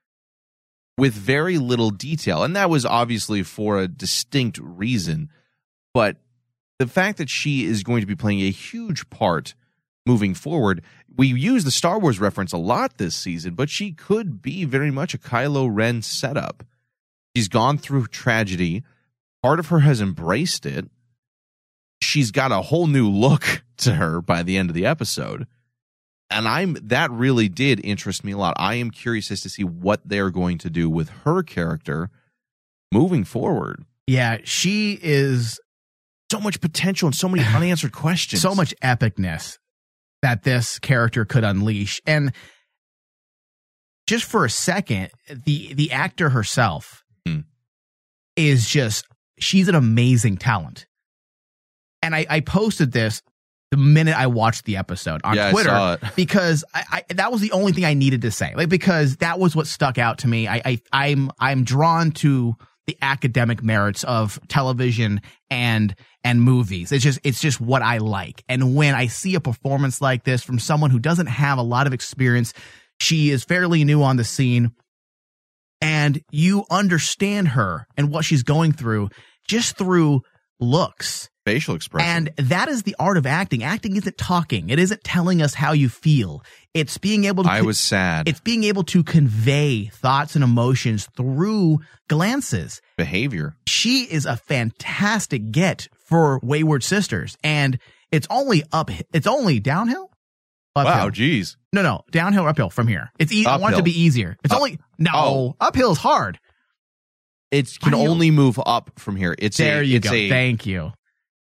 [0.97, 2.43] with very little detail.
[2.43, 5.29] And that was obviously for a distinct reason.
[5.93, 6.15] But
[6.77, 9.55] the fact that she is going to be playing a huge part
[10.05, 10.81] moving forward,
[11.13, 14.91] we use the Star Wars reference a lot this season, but she could be very
[14.91, 16.63] much a Kylo Ren setup.
[17.35, 18.83] She's gone through tragedy.
[19.41, 20.85] Part of her has embraced it.
[22.01, 25.47] She's got a whole new look to her by the end of the episode
[26.29, 28.53] and I'm that really did interest me a lot.
[28.57, 32.09] I am curious as to see what they're going to do with her character
[32.91, 33.83] moving forward.
[34.07, 35.59] Yeah, she is
[36.31, 38.41] so much potential and so many unanswered questions.
[38.41, 39.57] So much epicness
[40.21, 42.01] that this character could unleash.
[42.05, 42.31] And
[44.07, 47.39] just for a second, the the actor herself Hmm.
[48.35, 49.05] is just
[49.39, 50.85] she's an amazing talent.
[52.01, 53.21] And I, I posted this
[53.71, 56.11] the minute I watched the episode on Yeah, I Twitter it.
[56.15, 58.53] because I, I that was the only thing I needed to say.
[58.55, 60.47] Like because that was what stuck out to me.
[60.47, 62.55] I, I I'm I'm drawn to
[62.87, 65.21] the academic merits of television
[65.51, 65.93] and
[66.23, 66.91] and movies.
[66.91, 68.43] It's just it's just what I like.
[68.49, 71.85] And when I see a performance like this from someone who doesn't have a lot
[71.85, 72.53] of experience,
[72.99, 74.71] she is fairly new on the scene
[75.81, 79.09] and you understand her and what she's going through
[79.47, 80.21] just through
[80.59, 82.27] looks facial expression.
[82.37, 83.63] and that is the art of acting.
[83.63, 84.69] Acting isn't talking.
[84.69, 86.43] It isn't telling us how you feel.
[86.73, 88.27] It's being able to I was sad.
[88.27, 92.81] It's being able to convey thoughts and emotions through glances.
[92.97, 93.55] Behavior.
[93.67, 97.79] She is a fantastic get for Wayward Sisters and
[98.11, 100.08] it's only up it's only downhill.
[100.75, 100.93] Uphill.
[100.93, 101.57] Wow, geez.
[101.73, 103.11] No, no, downhill or uphill from here.
[103.19, 103.45] It's easy.
[103.47, 104.37] I want it to be easier.
[104.43, 105.91] It's Up- only no, Oh.
[105.91, 106.39] is hard.
[107.51, 109.35] It can only move up from here.
[109.39, 110.13] It's there a, you it's go.
[110.15, 110.91] A, Thank you.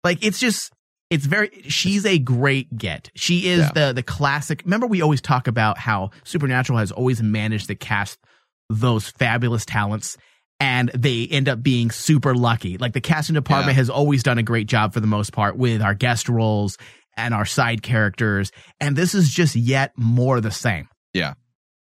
[0.03, 0.71] Like it's just
[1.11, 3.11] it's very she's a great get.
[3.15, 3.71] She is Yeah.
[3.89, 4.63] the the classic.
[4.65, 8.19] Remember we always talk about how Supernatural has always managed to cast
[8.69, 10.17] those fabulous talents
[10.61, 12.77] and they end up being super lucky.
[12.77, 13.81] Like the casting department Yeah.
[13.81, 16.77] has always done a great job for the most part with our guest roles
[17.17, 18.51] and our side characters
[18.81, 20.89] and this is just yet more the same.
[21.13, 21.35] yeah,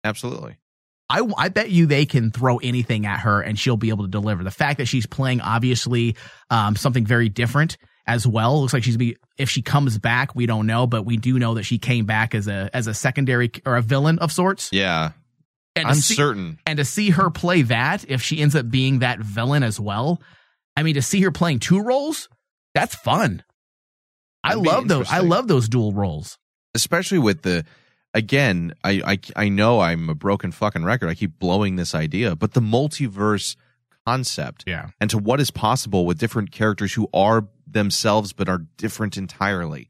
[0.04, 0.56] absolutely.
[1.08, 4.10] I, I bet you they can throw anything at her and she'll be able to
[4.10, 4.42] deliver.
[4.42, 6.16] The fact that she's playing obviously
[6.50, 7.76] um, something very different
[8.08, 8.60] as well.
[8.60, 11.54] Looks like she's be if she comes back, we don't know, but we do know
[11.54, 14.70] that she came back as a as a secondary or a villain of sorts.
[14.72, 15.12] Yeah,
[15.76, 16.58] And I'm see- certain.
[16.66, 20.20] And to see her play that, if she ends up being that villain as well,
[20.76, 22.28] I mean, to see her playing two roles,
[22.74, 23.44] that's fun.
[24.51, 25.10] I love those.
[25.10, 26.39] I love those dual roles.
[26.74, 27.64] especially with the
[28.14, 32.35] again I, I i know i'm a broken fucking record i keep blowing this idea
[32.36, 33.56] but the multiverse
[34.06, 34.89] concept Yeah.
[35.01, 39.89] and to what is possible with different characters who are themselves but are different entirely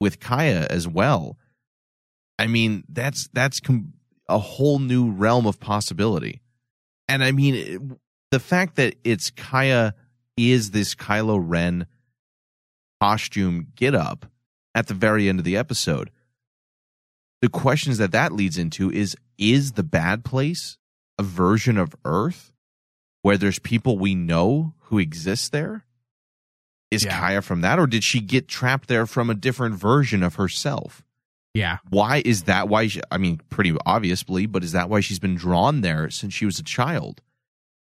[0.00, 1.36] with kaia as well
[2.38, 3.92] i mean that's that's com-
[4.28, 6.40] a whole new realm of possibility
[7.08, 7.80] and i mean it,
[8.30, 9.92] the fact that it's kaia
[10.36, 11.86] is this kylo ren
[13.02, 14.26] costume get up
[14.76, 16.08] at the very end of the episode
[17.40, 20.78] the questions that that leads into is is the bad place
[21.18, 22.52] a version of earth
[23.22, 25.84] where there's people we know who exist there
[26.92, 27.18] is Yeah.
[27.20, 31.02] kaia from that or did she get trapped there from a different version of herself
[31.54, 31.78] Yeah.
[31.90, 35.34] why is that why she, i mean pretty obviously but is that why she's been
[35.34, 37.20] drawn there since she was a child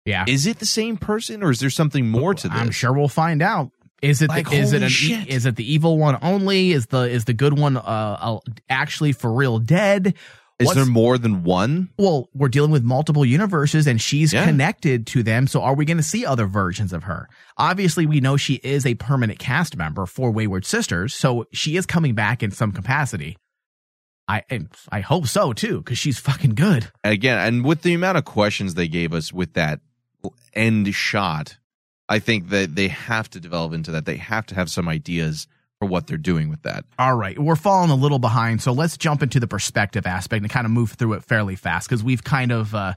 [0.04, 0.24] Yeah.
[0.28, 3.08] is it the same person or is there something more to this I'm sure we'll
[3.08, 3.72] find out.
[4.02, 5.28] Is it Like, the, is it an, shit.
[5.28, 6.72] is it the evil one only?
[6.72, 8.38] Is the is the good one uh, uh
[8.68, 10.14] actually for real dead?
[10.60, 14.44] is What's- there more than one well, we're dealing with multiple universes and she's Yeah.
[14.44, 15.46] connected to them.
[15.46, 17.28] So are we going to see other versions of her?
[17.56, 21.14] Obviously, we know she is a permanent cast member for Wayward Sisters.
[21.14, 23.36] So she is coming back in some capacity.
[24.26, 26.90] I and I hope so too, because she's fucking good.
[27.02, 29.80] again, and with the amount of questions they gave us with that
[30.54, 31.56] end shot,
[32.08, 34.06] I think that they have to develop into that.
[34.06, 35.46] They have to have some ideas
[35.78, 36.84] for what they're doing with that.
[36.98, 40.50] All right, we're falling a little behind, so let's jump into the perspective aspect and
[40.50, 42.94] kind of move through it fairly fast because we've kind of uh,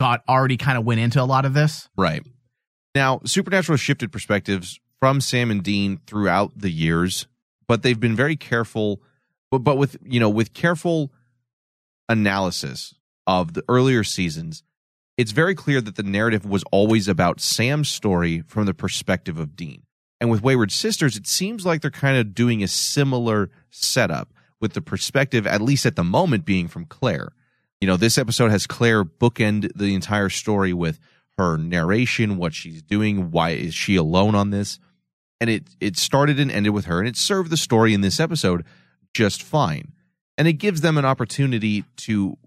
[0.00, 1.88] got already kind of went into a lot of this.
[1.96, 2.26] Right.
[2.94, 7.26] Now, Supernatural shifted perspectives from Sam and Dean throughout the years,
[7.68, 9.00] but they've been very careful
[9.50, 11.12] but but with, you know, with careful
[12.08, 12.94] analysis
[13.26, 14.62] of the earlier seasons,
[15.16, 19.56] it's very clear that the narrative was always about Sam's story from the perspective of
[19.56, 19.82] Dean.
[20.20, 24.72] And with Wayward Sisters, it seems like they're kind of doing a similar setup with
[24.72, 27.32] the perspective, at least at the moment, being from Claire.
[27.80, 30.98] You know, this episode has Claire bookend the entire story with
[31.36, 34.78] her narration, what she's doing, why is she alone on this,
[35.40, 38.18] and it it started and ended with her, and it served the story in this
[38.18, 38.64] episode
[39.12, 39.92] just fine,
[40.38, 42.38] and it gives them an opportunity to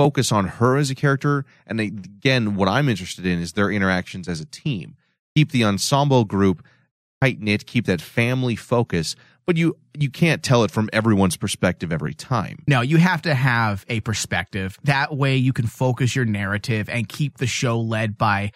[0.00, 4.28] focus on her as a character, and again, what I'm interested in is their interactions
[4.28, 4.96] as a team.
[5.36, 6.64] Keep the ensemble group
[7.20, 9.14] tight knit, keep that family focus,
[9.44, 12.64] but you you can't tell it from everyone's perspective every time.
[12.66, 14.78] No, you have to have a perspective.
[14.84, 18.52] That way you can focus your narrative and keep the show led by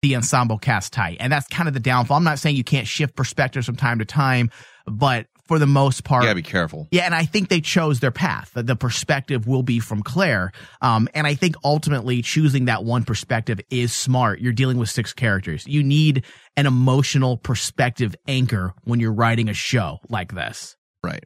[0.00, 1.18] the ensemble cast tight.
[1.20, 2.16] And that's kind of the downfall.
[2.16, 4.50] I'm not saying you can't shift perspectives from time to time,
[4.86, 6.88] but for the most part, You gotta be careful.
[6.90, 8.50] yeah, and I think they chose their path.
[8.54, 10.52] The- The perspective will be from Claire.
[10.82, 14.40] Um, and I think ultimately choosing that one perspective is smart.
[14.40, 15.64] You're dealing with six characters.
[15.66, 16.24] You need
[16.56, 20.76] an emotional perspective anchor when you're writing a show like this.
[21.04, 21.24] Right.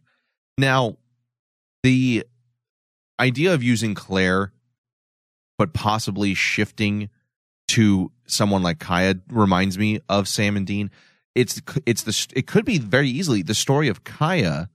[0.58, 0.96] Now,
[1.82, 2.24] the
[3.18, 4.52] idea of using Claire,
[5.56, 7.08] but possibly shifting
[7.68, 10.90] to someone like Kaia reminds me of Sam and Dean.
[11.34, 14.68] It's it's the it could be very easily the story of Kaia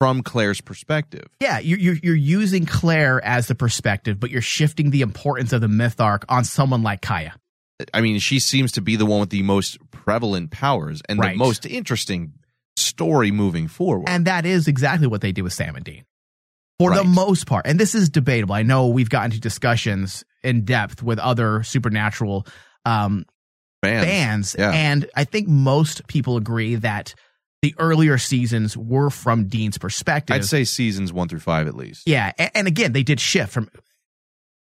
[0.00, 1.26] from Claire's perspective.
[1.40, 5.60] Yeah, you're, you're you're using Claire as the perspective, but you're shifting the importance of
[5.60, 7.32] the myth arc on someone like Kaia.
[7.92, 11.32] I mean, she seems to be the one with the most prevalent powers and Right.
[11.32, 12.32] the most interesting
[12.76, 14.08] story moving forward.
[14.08, 16.04] And that is exactly what they do with Sam and Dean.
[16.78, 17.66] For the most part.
[17.66, 18.54] And this is debatable.
[18.54, 22.44] I know we've gotten to discussions in depth with other supernatural
[22.84, 23.24] um,
[23.82, 24.06] Fans.
[24.06, 24.56] fans.
[24.58, 24.70] Yeah.
[24.70, 27.14] And I think most people agree that
[27.62, 30.34] the earlier seasons were from Dean's perspective.
[30.34, 32.08] I'd say seasons one through five at least.
[32.08, 33.68] Yeah, and, and again, they did shift from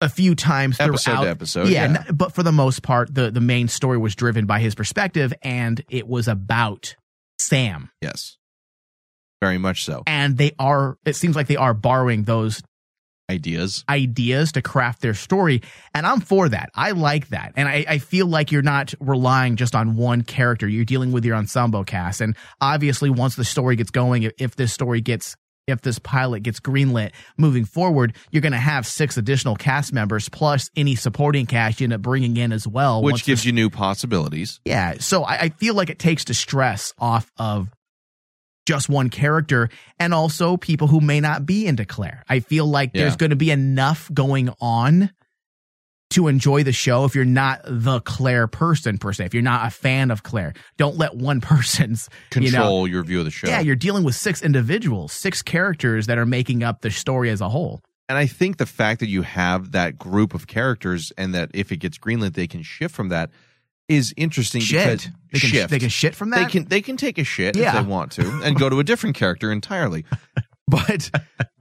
[0.02, 2.12] a few times throughout Episode to episode, Yeah, yeah.
[2.12, 5.84] but for the most part, the the main story was driven by his perspective, and
[5.90, 6.96] it was about
[7.40, 7.92] Sam.
[8.02, 8.38] Yes.
[9.42, 10.04] Very much so.
[10.08, 10.98] And they are.
[11.06, 12.62] It seems like they are borrowing those
[13.30, 13.86] Ideas.
[13.88, 15.62] ideas to craft their story,
[15.94, 16.70] and I'm for that.
[16.76, 20.68] I like that, and I, I feel like you're not relying just on one character.
[20.68, 24.74] You're dealing with your ensemble cast, and obviously, once the story gets going, if, this
[24.74, 25.36] story gets
[25.68, 30.28] if this pilot gets greenlit moving forward, you're going to have six additional cast members
[30.28, 33.04] plus any supporting cast you end up bringing in as well.
[33.04, 34.60] Which gives you new possibilities.
[34.66, 34.96] yeah.
[35.00, 37.70] So I, I feel like it takes the stress off of
[38.70, 39.68] just one character
[39.98, 42.24] and also people who may not be into Claire.
[42.30, 45.10] I feel like there's going to be enough going on
[46.12, 49.26] to enjoy the show if you're not the Claire person per se.
[49.26, 53.02] If you're not a fan of Claire, don't let one person's you know, Control your
[53.04, 53.48] view of the show.
[53.48, 57.42] yeah, you're dealing with six individuals, six characters that are making up the story as
[57.42, 57.82] a whole.
[58.08, 61.72] And I think the fact that you have that group of characters and that if
[61.72, 63.32] it gets greenlit, they can shift from that
[63.90, 64.86] is interesting Shit.
[64.88, 65.70] because They can- shift.
[65.72, 66.46] they can shit from that.
[66.46, 67.70] They can they can take a shit Yeah.
[67.78, 70.06] if they want to and go to a different character entirely.
[70.68, 71.10] But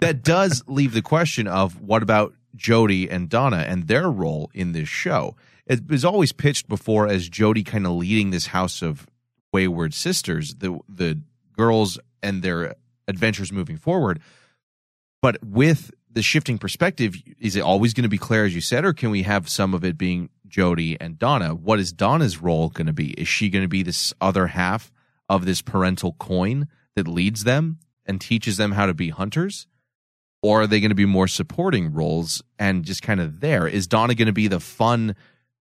[0.00, 4.72] that does leave the question of what about Jody and Donna and their role in
[4.72, 5.34] this show?
[5.66, 9.06] It was always pitched before as Jody kind of leading this house of
[9.50, 11.22] wayward sisters, the the
[11.56, 12.74] girls and their
[13.06, 14.20] adventures moving forward.
[15.22, 18.84] But with the shifting perspective, is it always going to be Claire, as you said,
[18.84, 21.54] or can we have some of it being Jody and Donna?
[21.54, 23.10] What is Donna's role going to be?
[23.12, 24.90] Is she going to be this other half
[25.28, 29.66] of this parental coin that leads them and teaches them how to be hunters?
[30.42, 33.66] Or are they going to be more supporting roles and just kind of there?
[33.66, 35.16] Is Donna going to be the fun,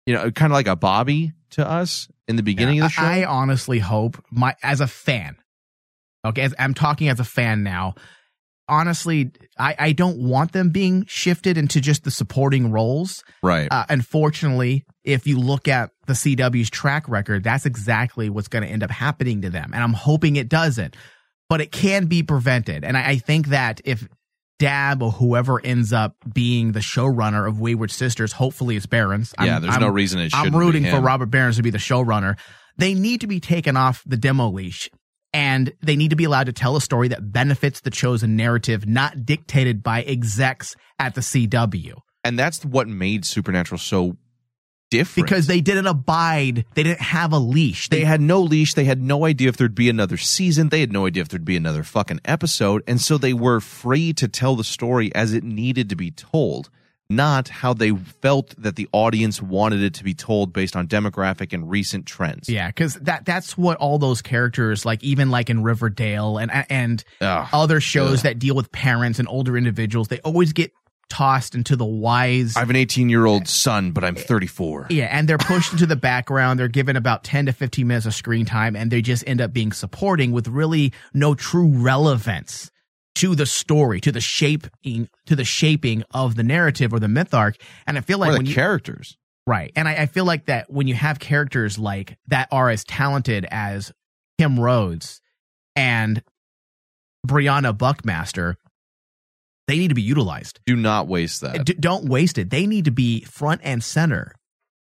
[0.06, 3.02] you know, kind of like a Bobby to us in the beginning of the show?
[3.02, 5.38] I honestly hope my as a fan.
[6.26, 7.96] Okay, as, I'm talking as a fan now.
[8.70, 13.24] Honestly, I, I don't want them being shifted into just the supporting roles.
[13.42, 13.68] right.
[13.72, 18.70] Uh, unfortunately, if you look at the CW's track record, that's exactly what's going to
[18.70, 19.72] end up happening to them.
[19.74, 20.96] And I'm hoping it doesn't,
[21.50, 22.84] but it can be prevented.
[22.84, 24.08] And I, I think that if
[24.60, 29.34] Dabb or whoever ends up being the showrunner of Wayward Sisters, hopefully it's Berens.
[29.42, 31.00] Yeah, there's no reason it I'm shouldn't be rooting for.
[31.00, 32.38] Robert Berens to be the showrunner.
[32.78, 34.90] They need to be taken off the demo leash
[35.38, 38.88] and they need to be allowed to tell a story that benefits the chosen narrative,
[38.88, 41.94] not dictated by execs at the CW.
[42.24, 44.18] and that's what made Supernatural so
[44.90, 45.28] different.
[45.28, 47.88] Because they didn't abide, they didn't have a leash.
[47.90, 48.74] they had no leash.
[48.74, 50.70] They had no idea if there'd be another season.
[50.70, 52.84] They had no idea if there'd be another fucking episode.
[52.88, 56.72] And so they were free to tell the story as it needed to be told.
[57.10, 61.54] Not how they felt that the audience wanted it to be told based on demographic
[61.54, 62.50] and recent trends.
[62.50, 67.04] Yeah, because that that's what all those characters like, even like in Riverdale and and
[67.22, 67.48] Ugh.
[67.54, 68.24] other shows Ugh.
[68.24, 70.72] that deal with parents and older individuals, they always get
[71.10, 72.58] tossed into the wise.
[72.58, 74.88] I have an 18 year old son, but I'm 34.
[74.90, 76.60] yeah, and they're pushed into the background.
[76.60, 79.54] They're given about ten to fifteen minutes of screen time, and they just end up
[79.54, 82.70] being supporting with really no true relevance
[83.18, 87.34] to the story, to the shaping, to the shaping of the narrative or the myth
[87.34, 87.56] arc.
[87.86, 89.18] And I feel like Or the when you, characters.
[89.46, 89.72] Right.
[89.76, 93.48] And I, I feel like that when you have characters like that are as talented
[93.50, 93.92] as
[94.38, 95.22] Kim Rhodes
[95.76, 96.22] and
[97.26, 98.58] Briana Buckmaster,
[99.68, 100.60] they need to be utilized.
[100.66, 101.66] Do not waste that.
[101.66, 102.50] D- don't waste it.
[102.50, 104.34] They need to be front and center.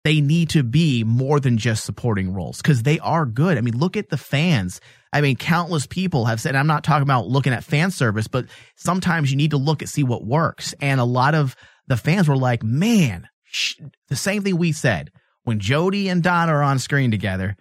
[0.03, 3.57] They need to be more than just supporting roles because they are good.
[3.57, 4.79] I mean, look at the fans.
[5.17, 8.45] I mean, countless people have said, I'm not talking about looking at fan service, but
[8.75, 10.73] sometimes you need to look and see what works.
[10.79, 11.55] And a lot of
[11.87, 13.75] the fans were like, man, sh-,
[14.09, 15.11] the same thing we said
[15.43, 17.57] when Jody and Donna are on screen together.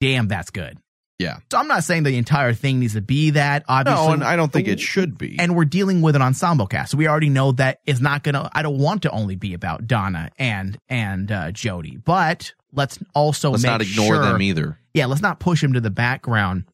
[0.00, 0.76] Damn, that's good.
[1.18, 1.38] Yeah.
[1.50, 3.64] So I'm not saying the entire thing needs to be that.
[3.68, 5.36] Obviously, No, and I don't think it should be.
[5.38, 6.92] and we're dealing with an ensemble cast.
[6.92, 8.48] So we already know that it's not gonna.
[8.52, 13.50] I don't want to only be about Donna and and uh, Jody, but let's also
[13.50, 14.78] Let's not ignore sure- them either.
[14.94, 16.64] Yeah, let's not push them to the background.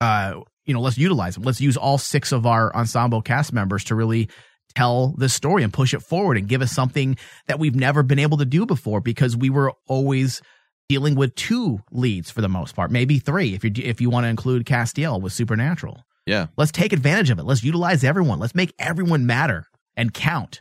[0.00, 1.44] Uh, you know, let's utilize them.
[1.44, 4.28] Let's use all six of our ensemble cast members to really
[4.74, 7.16] tell this story and push it forward and give us something
[7.46, 10.42] that we've never been able to do before because we were always
[10.88, 14.24] dealing with two leads for the most part, maybe three if you if you want
[14.24, 16.02] to include Castiel with Supernatural.
[16.26, 16.46] Yeah.
[16.56, 17.44] Let's take advantage of it.
[17.44, 18.38] Let's utilize everyone.
[18.38, 19.66] Let's make everyone matter
[19.96, 20.60] and count.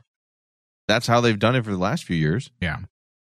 [0.87, 2.51] That's how they've done it for the last few years.
[2.59, 2.79] Yeah.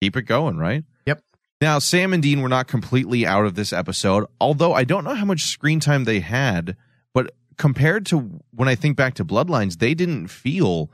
[0.03, 0.85] Keep it going, right?
[1.07, 1.23] Yep.
[1.61, 5.15] Now, Sam and Dean were not completely out of this episode, although I don't know
[5.15, 6.77] how much screen time they had,
[7.15, 10.91] but compared to when I think back to Bloodlines, they didn't feel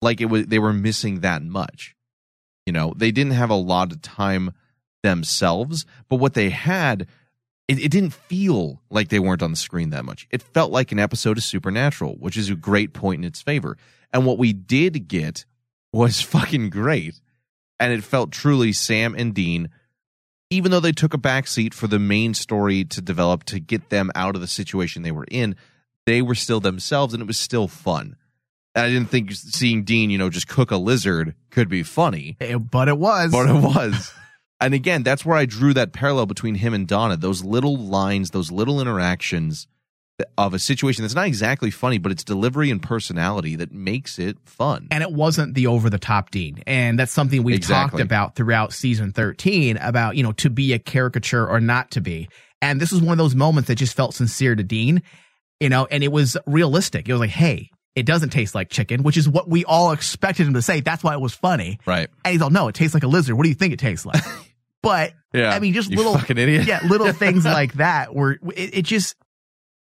[0.00, 1.96] like it was they were missing that much.
[2.66, 4.52] You know, they didn't have a lot of time
[5.02, 7.08] themselves, but what they had
[7.68, 10.28] it, it didn't feel like they weren't on the screen that much.
[10.30, 13.76] It felt like an episode of Supernatural, which is a great point in its favor.
[14.12, 15.44] And what we did get
[15.92, 17.20] was fucking great.
[17.82, 19.68] And it felt truly Sam and Dean,
[20.50, 24.12] even though they took a backseat for the main story to develop to get them
[24.14, 25.56] out of the situation they were in,
[26.06, 28.14] they were still themselves and it was still fun.
[28.76, 32.36] And I didn't think seeing Dean, you know, just cook a lizard could be funny.
[32.40, 33.32] Eh, but it was.
[33.32, 34.12] But it was.
[34.60, 37.16] and again, that's where I drew that parallel between him and Donna.
[37.16, 39.66] Those little lines, those little interactions
[40.38, 44.36] of a situation that's not exactly funny, but it's delivery and personality that makes it
[44.44, 44.88] fun.
[44.90, 46.62] And it wasn't the over the top Dean.
[46.66, 47.98] And that's something we've Exactly.
[47.98, 52.00] talked about throughout season 13 about, you know, to be a caricature or not to
[52.00, 52.28] be.
[52.60, 55.02] And this was one of those moments that just felt sincere to Dean,
[55.60, 57.08] you know, and it was realistic.
[57.08, 60.46] It was like, hey, it doesn't taste like chicken, which is what we all expected
[60.46, 60.80] him to say.
[60.80, 61.78] That's why it was funny.
[61.86, 62.08] Right.
[62.24, 63.36] And he's all, no, it tastes like a lizard.
[63.36, 64.22] What do you think it tastes like?
[64.82, 65.50] but Yeah.
[65.50, 66.18] I mean, just little.
[66.28, 69.14] Yeah, little things like that were it, it just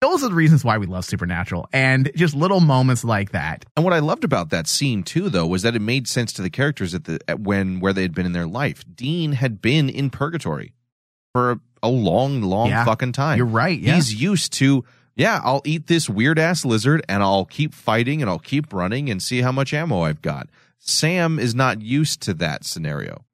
[0.02, 3.66] those are the reasons why we love Supernatural, and just little moments like that.
[3.76, 6.42] And what I loved about that scene too, though, was that it made sense to
[6.42, 8.84] the characters at the at when where they had been in their life.
[8.96, 10.74] Dean had been in purgatory
[11.34, 12.86] for a, a long, long Yeah.
[12.86, 13.38] fucking time.
[13.38, 13.96] You're right, yeah.
[13.96, 14.86] He's used to.
[15.16, 19.10] Yeah, I'll eat this weird ass lizard and I'll keep fighting and I'll keep running
[19.10, 20.48] and see how much ammo I've got.
[20.78, 23.26] Sam is not used to that scenario.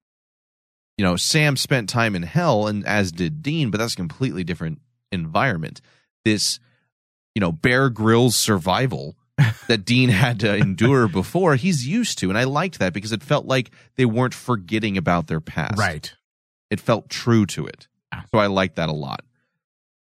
[0.98, 4.44] You know, Sam spent time in hell and as did Dean, but that's a completely
[4.44, 4.80] different
[5.12, 5.80] environment.
[6.26, 6.60] This,
[7.34, 9.16] you know, Bear Grylls survival
[9.70, 12.30] that Dean had to endure before, he's used to.
[12.30, 15.78] And I liked that because it felt like they weren't forgetting about their past.
[15.78, 16.14] Right.
[16.70, 17.88] It felt true to it.
[18.34, 19.24] So I liked that a lot.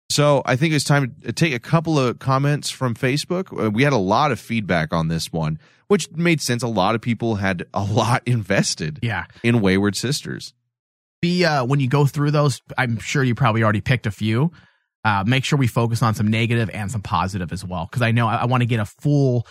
[0.10, 3.52] So I think it's time to take a couple of comments from Facebook.
[3.66, 6.64] Uh, We had a lot of feedback on this one, which made sense.
[6.64, 9.26] A lot of people had a lot invested Yeah.
[9.44, 10.54] in Wayward Sisters.
[11.22, 14.52] Be uh, when you go through those, I'm sure you probably already picked a few.
[15.06, 18.12] Uh, make sure we focus on some negative and some positive as well, because I
[18.12, 19.48] know I, I want to get a full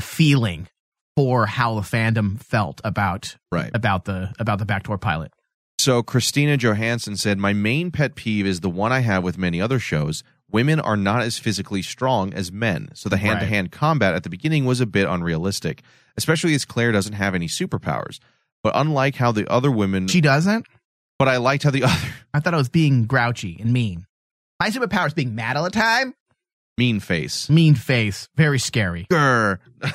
[0.00, 0.68] feeling
[1.16, 3.70] for how the fandom felt about Right.
[3.74, 5.32] about the about the backdoor pilot.
[5.78, 9.60] So Christina Johansson said, My main pet peeve is the one I have with many
[9.60, 10.22] other shows.
[10.50, 14.22] Women are not as physically strong as men, so the hand to hand combat at
[14.22, 15.82] the beginning was a bit unrealistic,
[16.16, 18.20] especially as Claire doesn't have any superpowers.
[18.62, 20.06] But unlike how the other women.
[20.08, 20.66] She doesn't?
[21.18, 21.94] But I liked how the other.
[22.32, 24.05] I thought I was being grouchy and mean.
[24.60, 26.14] My superpower is being mad all the time.
[26.78, 27.48] Mean face.
[27.48, 29.06] Mean face, very scary.
[29.10, 29.58] Grr.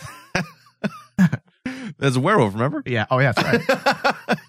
[1.98, 2.82] There's a werewolf, remember?
[2.86, 3.06] Yeah.
[3.12, 4.38] Oh, yeah, that's right.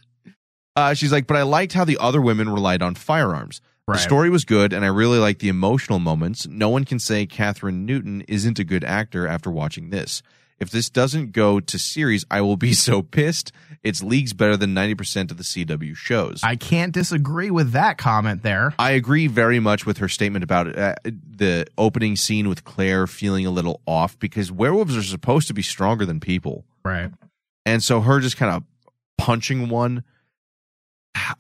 [0.75, 3.61] Uh, she's like, but I liked how the other women relied on firearms.
[3.87, 3.97] Right.
[3.97, 6.47] The story was good, and I really liked the emotional moments.
[6.47, 10.23] No one can say Kathryn Newton isn't a good actor after watching this.
[10.59, 13.53] If this doesn't go to series, I will be so pissed.
[13.83, 16.41] It's leagues better than 90% of the CW shows.
[16.45, 18.75] I can't disagree with that comment there.
[18.79, 23.45] I agree very much with her statement about uh, the opening scene with Claire feeling
[23.45, 26.65] a little off because werewolves are supposed to be stronger than people.
[26.85, 27.11] Right.
[27.67, 28.63] And so her just kind of
[29.19, 30.05] punching one,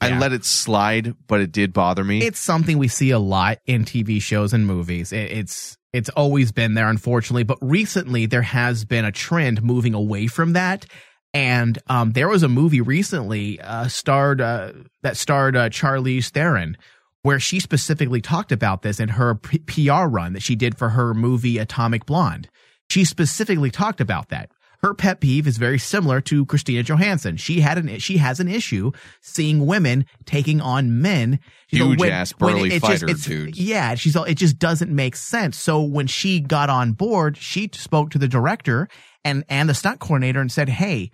[0.00, 0.18] I Yeah.
[0.18, 2.22] let it slide, but it did bother me.
[2.22, 5.12] It's something we see a lot in TV shows and movies.
[5.12, 7.42] It, it's it's always been there, unfortunately.
[7.42, 10.86] But recently, there has been a trend moving away from that.
[11.34, 16.76] And um, there was a movie recently uh, starred uh, that starred uh, Charlize Theron,
[17.22, 20.90] where she specifically talked about this in her P- PR run that she did for
[20.90, 22.48] her movie Atomic Blonde.
[22.90, 24.50] She specifically talked about that.
[24.82, 27.36] Her pet peeve is very similar to Christina Johansson.
[27.36, 28.90] She had an she has an issue
[29.20, 31.38] seeing women taking on men.
[31.68, 33.58] She's Huge when- ass burly it- it just- fighter it's- dudes.
[33.60, 34.24] Yeah, she's all.
[34.24, 35.56] It just doesn't make sense.
[35.56, 38.88] So when she got on board, she spoke to the director
[39.24, 41.12] and and the stunt coordinator and said, "Hey,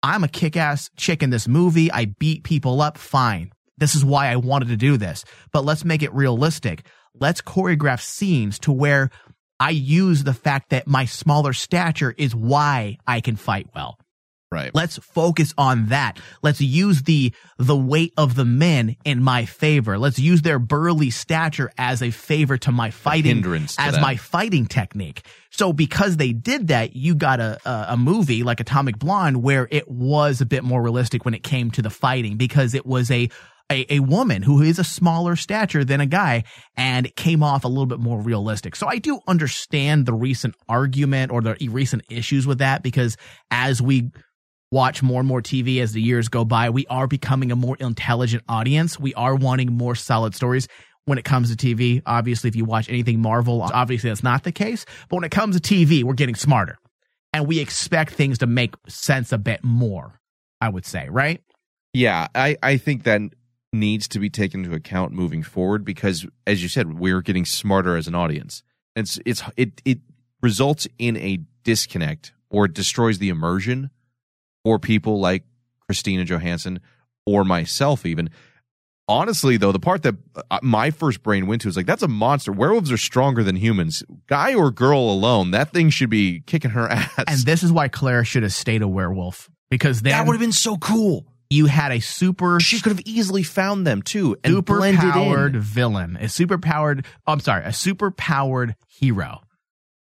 [0.00, 1.90] I'm a kick ass chick in this movie.
[1.90, 2.96] I beat people up.
[2.96, 3.50] Fine.
[3.76, 5.24] This is why I wanted to do this.
[5.52, 6.86] But let's make it realistic.
[7.20, 9.10] Let's choreograph scenes to where
[9.60, 13.98] I use the fact that my smaller stature is why I can fight well.
[14.52, 14.70] right.
[14.74, 16.18] Let's focus on that.
[16.42, 19.98] Let's use the the weight of the men in my favor.
[19.98, 24.00] Let's use their burly stature as a favor to my fighting hindrance as that.
[24.00, 25.22] my fighting technique.
[25.50, 29.66] So because they did that, you got a, a a movie like Atomic Blonde where
[29.70, 33.10] it was a bit more realistic when it came to the fighting because it was
[33.10, 33.28] a
[33.70, 36.44] a, a woman who is a smaller stature than a guy
[36.76, 38.74] and came off a little bit more realistic.
[38.74, 43.16] So I do understand the recent argument or the recent issues with that because
[43.50, 44.10] as we
[44.70, 47.76] watch more and more TV as the years go by, we are becoming a more
[47.78, 48.98] intelligent audience.
[48.98, 50.68] We are wanting more solid stories.
[51.04, 54.52] When it comes to TV, obviously, if you watch anything Marvel, obviously that's not the
[54.52, 54.84] case.
[55.08, 56.76] But when it comes to TV, we're getting smarter
[57.32, 60.20] and we expect things to make sense a bit more,
[60.60, 61.42] I would say, right?
[61.94, 63.22] Yeah, I, I think that
[63.78, 67.96] needs to be taken into account moving forward because, as you said, we're getting smarter
[67.96, 68.62] as an audience.
[68.96, 69.98] It's it's it it
[70.42, 73.90] results in a disconnect or it destroys the immersion
[74.64, 75.44] for people like
[75.86, 76.80] Christina Johansson
[77.26, 78.30] or myself even.
[79.10, 80.16] Honestly, though, the part that
[80.50, 82.52] uh, my first brain went to is like, that's a monster.
[82.52, 84.02] Werewolves are stronger than humans.
[84.26, 87.24] Guy or girl alone, that thing should be kicking her ass.
[87.26, 90.40] And this is why Claire should have stayed a werewolf because then that would have
[90.40, 91.26] been so cool.
[91.50, 96.16] You had a super She could have easily found them too and super powered villain,
[96.20, 97.06] a super powered.
[97.26, 99.40] Oh, I'm sorry, a super powered hero.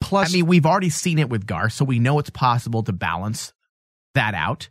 [0.01, 2.93] Plus, I mean, we've already seen it with Garth, so we know it's possible to
[2.93, 3.53] balance
[4.15, 4.69] that out.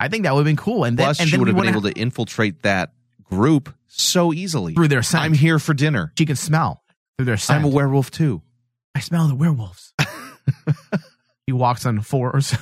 [0.00, 0.84] I think that would have been cool.
[0.84, 4.74] And then, Plus, and she would have been able to infiltrate that group so easily.
[4.74, 5.24] through their scent.
[5.24, 6.12] I'm here for dinner.
[6.18, 6.82] She can smell
[7.16, 7.60] through their scent.
[7.60, 8.42] I'm a werewolf too.
[8.94, 9.92] I smell the werewolves.
[11.46, 12.54] he walks on uh, fours.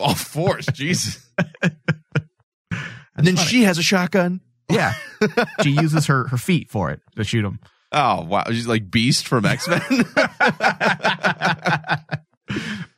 [0.00, 1.26] All fours, Jesus.
[3.16, 4.40] and then she has a shotgun.
[4.70, 4.94] yeah,
[5.62, 7.58] she uses her her feet for it to shoot him.
[7.92, 9.80] Oh wow, she's like Beast from X Men.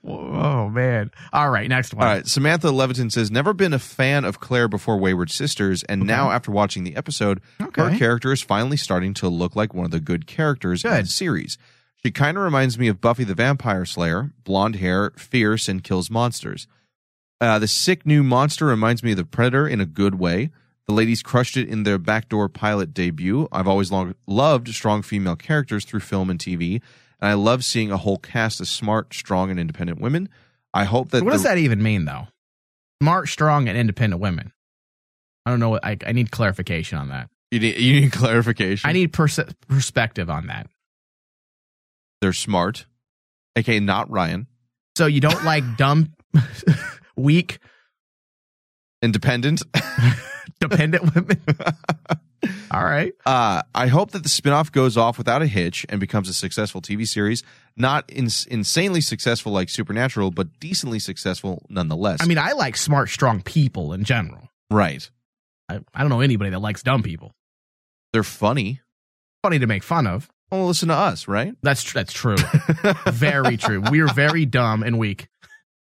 [0.07, 1.11] Oh man!
[1.33, 2.07] All right, next one.
[2.07, 6.03] All right, Samantha Leviton says never been a fan of Claire before Wayward Sisters, and
[6.03, 9.91] now after watching the episode, her character is finally starting to look like one of
[9.91, 11.57] the good characters in the series.
[12.05, 16.11] She kind of reminds me of Buffy the Vampire Slayer, blonde hair, fierce, and kills
[16.11, 16.67] monsters.
[17.41, 20.51] Uh, the sick new monster reminds me of the Predator in a good way.
[20.87, 23.49] The ladies crushed it in their backdoor pilot debut.
[23.51, 26.81] I've always long- loved strong female characters through film and TV,
[27.21, 30.29] and I love seeing a whole cast of smart, strong, and independent women.
[30.75, 32.29] I hope that what does that even mean, though?
[33.03, 34.53] Smart, strong, and independent women.
[35.47, 35.71] I don't know.
[35.71, 37.31] What, I I need clarification on that.
[37.51, 38.89] You need, you need clarification.
[38.89, 39.39] I need perse-
[39.69, 40.69] perspective on that.
[42.21, 42.87] They're smart.
[43.59, 44.47] Okay, not Ryan.
[44.97, 46.13] So you don't like dumb,
[47.17, 47.59] weak,
[49.03, 49.63] Independent.
[50.61, 51.43] dependent women?
[52.71, 53.13] All right.
[53.27, 56.81] Uh, I hope that the spinoff goes off without a hitch and becomes a successful
[56.81, 57.43] TV series.
[57.77, 62.21] Not ins- insanely successful like Supernatural, but decently successful nonetheless.
[62.23, 64.49] I mean, I like smart, strong people in general.
[64.71, 65.09] right.
[65.69, 67.33] I, I don't know anybody that likes dumb people.
[68.13, 68.81] They're funny.
[69.43, 70.29] Funny to make fun of.
[70.51, 71.55] Well, listen to us, right?
[71.63, 72.37] That's tr- that's true.
[73.07, 73.83] very true.
[73.91, 75.29] We're very dumb and weak.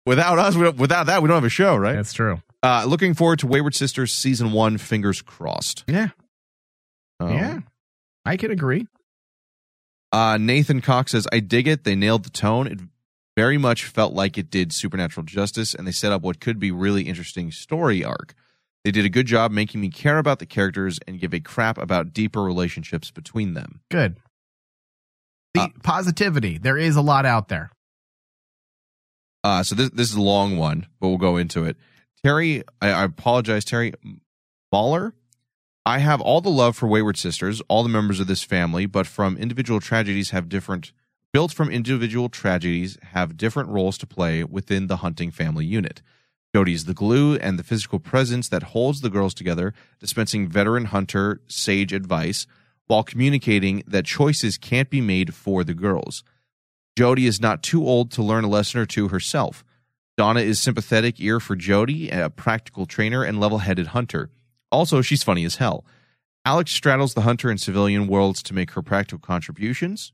[0.10, 1.94] Without us, we don't, without that, we don't have a show, right?
[1.96, 2.42] That's true.
[2.64, 4.80] Uh, looking forward to Wayward Sisters season one.
[4.80, 5.84] Fingers crossed.
[5.88, 6.10] Yeah.
[7.20, 7.60] Um, Yeah.
[8.26, 8.88] I can agree.
[10.12, 11.84] Uh, Nathan Cox says, I dig it.
[11.84, 12.66] They nailed the tone.
[12.66, 12.80] It
[13.38, 16.72] very much felt like it did Supernatural Justice, and they set up what could be
[16.72, 18.34] really interesting story arc.
[18.84, 21.78] They did a good job making me care about the characters and give a crap
[21.78, 23.82] about deeper relationships between them.
[23.92, 24.18] Good.
[25.54, 26.58] The Uh, positivity.
[26.58, 27.70] There is a lot out there.
[29.44, 31.78] Uh, so this this is a long one, but we'll go into it.
[32.24, 33.94] Terry, I, I apologize, Terry
[34.72, 35.14] Mahler.
[35.86, 39.08] I have all the love for Wayward Sisters, all the members of this family, but
[39.08, 40.92] from individual tragedies have different
[41.32, 46.02] built from individual tragedies have different roles to play within the hunting family unit.
[46.56, 51.42] Jody's the glue and the physical presence that holds the girls together, dispensing veteran hunter
[51.48, 52.48] sage advice
[52.88, 56.24] while communicating that choices can't be made for the girls.
[57.00, 59.64] Jody is not too old to learn a lesson or two herself.
[60.18, 64.30] Donna is sympathetic ear for Jody, a practical trainer and level-headed hunter.
[64.70, 65.86] Also, she's funny as hell.
[66.44, 70.12] Alex straddles the hunter and civilian worlds to make her practical contributions,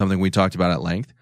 [0.00, 1.12] something we talked about at length.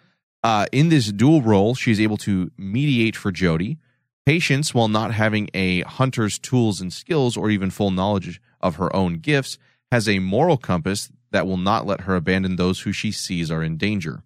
[0.43, 3.77] Uh, in this dual role, she's able to mediate for Jody,
[4.25, 8.97] patience while not having a hunter's tools and skills or even full knowledge of her
[8.97, 9.59] own gifts,
[9.93, 13.63] has a moral compass that will not let her abandon those who she sees are
[13.63, 14.23] in danger.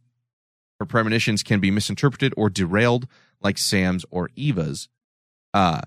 [0.78, 3.06] Her premonitions can be misinterpreted or derailed,
[3.40, 4.88] like Sam's or Eva's.
[5.52, 5.80] Uh,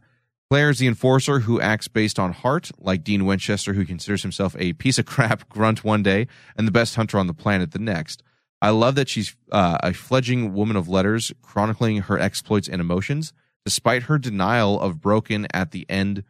[0.50, 4.54] Claire is the enforcer who acts based on heart, like Dean Winchester, who considers himself
[4.60, 6.28] a piece of crap grunt one day
[6.58, 8.22] and the best hunter on the planet the next.
[8.62, 13.34] I love that she's uh, a fledgling woman of letters, chronicling her exploits and emotions,
[13.66, 16.24] despite her denial of broken at the end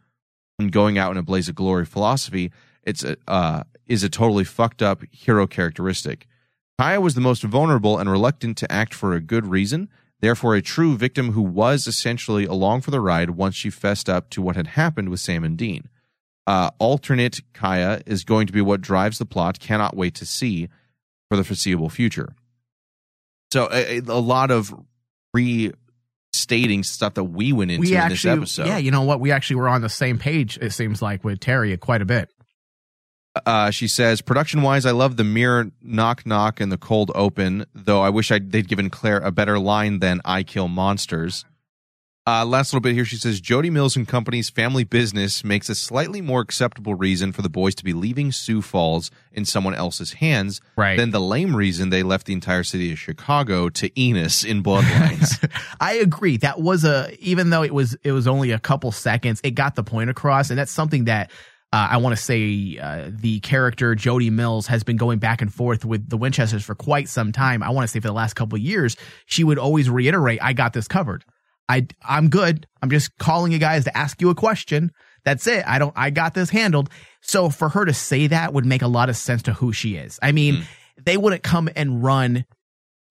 [0.59, 2.51] and going out in a blaze of glory philosophy.
[2.83, 6.27] It's a, uh, is a totally fucked up hero characteristic.
[6.79, 9.89] Kaia was the most vulnerable and reluctant to act for a good reason,
[10.19, 14.29] therefore a true victim who was essentially along for the ride once she fessed up
[14.31, 15.89] to what had happened with Sam and Dean.
[16.47, 19.59] Uh, alternate Kaia is going to be what drives the plot.
[19.59, 20.69] Cannot wait to see
[21.29, 22.35] for the foreseeable future.
[23.53, 24.73] So a, a lot of
[25.33, 28.67] restating stuff that we went into we in actually, this episode.
[28.67, 29.19] yeah, you know what?
[29.19, 30.57] We actually were on the same page.
[30.59, 32.31] It seems like with Terry quite a bit.
[33.45, 37.65] Uh, she says, production wise, I love the mirror knock knock and the cold open,
[37.73, 41.45] though I wish I'd, they'd given Claire a better line than I kill monsters.
[42.27, 45.75] Uh, last little bit here, she says, Jody Mills and Company's family business makes a
[45.75, 50.13] slightly more acceptable reason for the boys to be leaving Sioux Falls in someone else's
[50.13, 50.97] hands Right.
[50.97, 55.49] than the lame reason they left the entire city of Chicago to Ennis in Bloodlines.
[55.79, 56.37] I agree.
[56.37, 59.73] That was a even though it was it was only a couple seconds, it got
[59.75, 61.31] the point across, and that's something that
[61.73, 65.53] uh, I want to say uh, the character Jody Mills has been going back and
[65.53, 67.63] forth with the Winchesters for quite some time.
[67.63, 70.51] I want to say for the last couple of years, she would always reiterate, "I
[70.53, 71.23] got this covered.
[71.69, 72.67] I I'm good.
[72.81, 74.91] I'm just calling you guys to ask you a question.
[75.23, 75.63] That's it.
[75.65, 75.93] I don't.
[75.95, 76.89] I got this handled."
[77.21, 79.95] So for her to say that would make a lot of sense to who she
[79.95, 80.19] is.
[80.21, 80.65] I mean,
[81.05, 82.45] they wouldn't come and run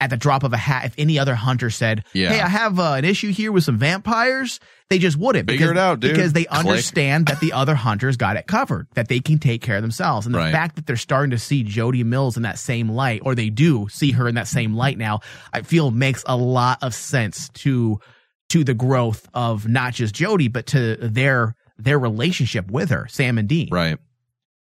[0.01, 2.29] at the drop of a hat if any other hunter said, Yeah.
[2.33, 4.59] "Hey, I have uh, an issue here with some vampires."
[4.89, 6.13] They just wouldn't Figure because, it out, dude.
[6.13, 6.59] because they Click.
[6.65, 10.25] understand that the other hunters got it covered, that they can take care of themselves,
[10.25, 10.51] and the Right.
[10.51, 13.87] fact that they're starting to see Jody Mills in that same light, or they do
[13.89, 15.21] see her in that same light now,
[15.53, 18.01] I feel makes a lot of sense to
[18.49, 23.37] to the growth of not just Jody, but to their their relationship with her, Sam
[23.37, 23.69] and Dean.
[23.71, 23.97] Right.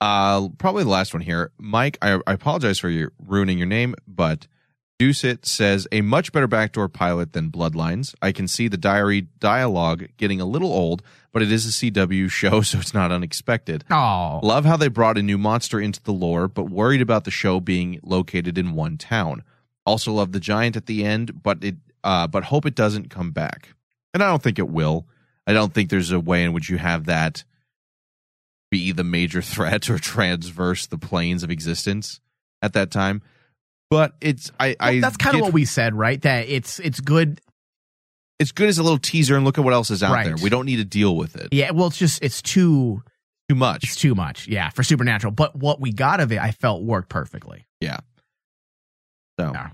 [0.01, 1.99] Uh, probably the last one here, Mike.
[2.03, 4.47] I, I apologize for you ruining your name, but
[4.99, 8.15] Deucit says a much better backdoor pilot than Bloodlines.
[8.23, 11.03] I can see the diary dialogue getting a little old,
[11.33, 13.85] but it is a CW show, so it's not unexpected.
[13.91, 17.31] Oh, Love how they brought a new monster into the lore, but worried about the
[17.31, 19.43] show being located in one town.
[19.85, 23.33] Also love the giant at the end, but it uh, but hope it doesn't come
[23.33, 23.75] back.
[24.15, 25.07] And I don't think it will.
[25.47, 27.45] I don't think there's a way in which you have that
[28.71, 32.21] be the major threat or transverse the planes of existence
[32.63, 33.23] at that time.
[33.91, 36.21] But it's I, I that's kind of what we said, right?
[36.23, 37.41] That it's it's good.
[38.41, 40.27] it's good as a little teaser and look at what else is out Right.
[40.27, 40.37] there.
[40.43, 43.03] We don't need to deal with it Yeah, well, it's just it's too
[43.49, 43.85] too much.
[43.85, 44.49] it's too much.
[44.49, 45.31] Yeah, for Supernatural.
[45.33, 47.67] But what we got of it, I felt worked perfectly.
[47.81, 47.99] Yeah.
[49.39, 49.71] So, Yeah.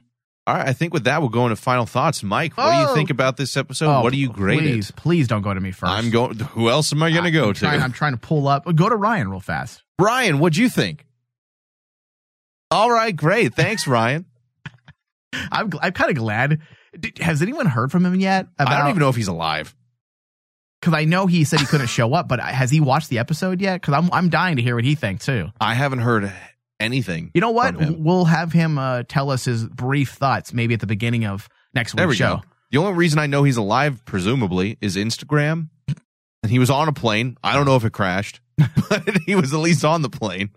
[0.46, 0.68] all right.
[0.68, 2.22] I think with that, we'll go into final thoughts.
[2.22, 2.94] Mike, what do you Oh.
[2.94, 3.86] think about this episode?
[3.88, 4.96] Oh, what do you grade please, it?
[4.96, 6.38] Please don't go to me 1st I'm going.
[6.38, 7.66] Who else am I going to go to?
[7.66, 8.64] I'm trying to pull up.
[8.74, 9.82] Go to Ryan real fast.
[9.98, 11.06] Ryan, what'd you think?
[12.72, 13.54] All right, great.
[13.54, 14.24] Thanks, Ryan.
[15.52, 16.60] I'm gl- I'm kind of glad.
[16.98, 18.46] Did, has anyone heard from him yet?
[18.58, 19.74] I don't even know if he's alive.
[20.80, 23.60] because I know he said he couldn't show up, but has he watched the episode
[23.60, 23.80] yet?
[23.80, 25.48] Because I'm I'm dying to hear what he thinks too.
[25.60, 26.30] I haven't heard
[26.80, 27.30] anything.
[27.34, 27.76] You know what?
[27.98, 31.94] We'll have him uh, tell us his brief thoughts maybe at the beginning of next
[31.94, 32.36] There we week's show.
[32.36, 32.42] go.
[32.70, 35.68] The only reason I know he's alive, presumably, is Instagram.
[36.42, 37.36] And he was on a plane.
[37.44, 38.40] I don't know if it crashed,
[38.88, 40.50] but he was at least on the plane.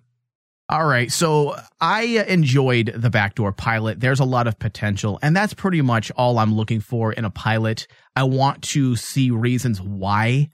[0.67, 1.11] All right.
[1.11, 3.99] So I enjoyed the backdoor pilot.
[3.99, 7.29] There's a lot of potential, and that's pretty much all I'm looking for in a
[7.29, 7.87] pilot.
[8.15, 10.49] I want to see reasons why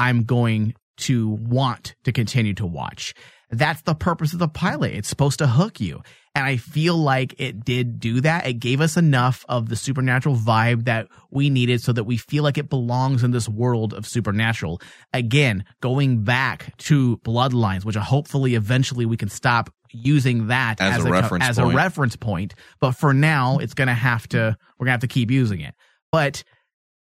[0.00, 3.14] I'm going to want to continue to watch.
[3.50, 4.94] That's the purpose of the pilot.
[4.94, 6.02] It's supposed to hook you.
[6.34, 8.46] And I feel like it did do that.
[8.46, 12.42] It gave us enough of the supernatural vibe that we needed so that we feel
[12.42, 14.80] like it belongs in this world of supernatural.
[15.12, 21.04] Again, going back to bloodlines, which hopefully eventually we can stop using that As a
[21.04, 21.74] co- reference as point.
[21.74, 22.54] a reference point.
[22.80, 25.60] But for now, it's going to have to, we're going to have to keep using
[25.60, 25.74] it.
[26.10, 26.44] But,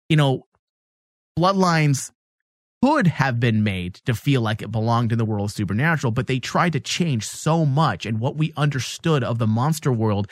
[0.08, 0.46] you know,
[1.38, 2.10] bloodlines
[2.82, 6.26] could have been made to feel like it belonged in the world of supernatural, but
[6.26, 10.30] they tried to change so much and what we understood of the monster world,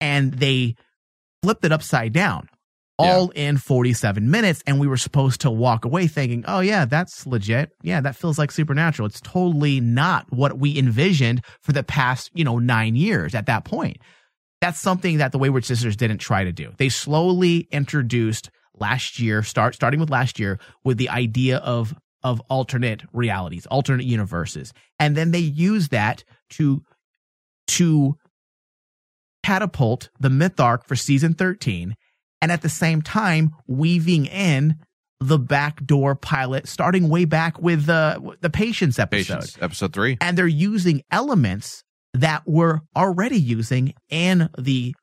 [0.00, 0.76] and they
[1.42, 2.48] flipped it upside down.
[2.96, 7.26] All in 47 minutes, and we were supposed to walk away thinking, oh, yeah, that's
[7.26, 7.72] legit.
[7.82, 9.06] Yeah, that feels like supernatural.
[9.06, 13.64] It's totally not what we envisioned for the past, you know, nine years at that
[13.64, 13.96] point.
[14.60, 16.72] That's something that the Wayward Sisters didn't try to do.
[16.76, 22.40] They slowly introduced last year, start starting with last year, with the idea of of
[22.48, 26.82] alternate realities, alternate universes, and then they use that to
[27.66, 28.16] to
[29.42, 31.94] catapult the myth arc for season thirteen,
[32.40, 34.76] and at the same time weaving in
[35.20, 39.34] the backdoor pilot, starting way back with the the patience episode.
[39.34, 40.16] Patience, episode three.
[40.20, 41.82] and they're using elements
[42.14, 44.94] that we're already using in the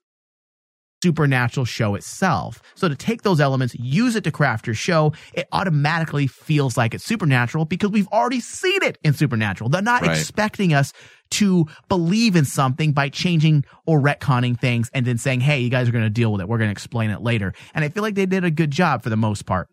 [1.03, 2.61] supernatural show itself.
[2.75, 6.93] So to take those elements, use it to craft your show, it automatically feels like
[6.93, 9.69] it's supernatural because we've already seen it in supernatural.
[9.69, 10.17] They're not Right.
[10.17, 10.93] expecting us
[11.31, 15.87] to believe in something by changing or retconning things and then saying, "Hey, you guys
[15.87, 16.47] are going to deal with it.
[16.47, 19.01] We're going to explain it later." And I feel like they did a good job
[19.03, 19.69] for the most part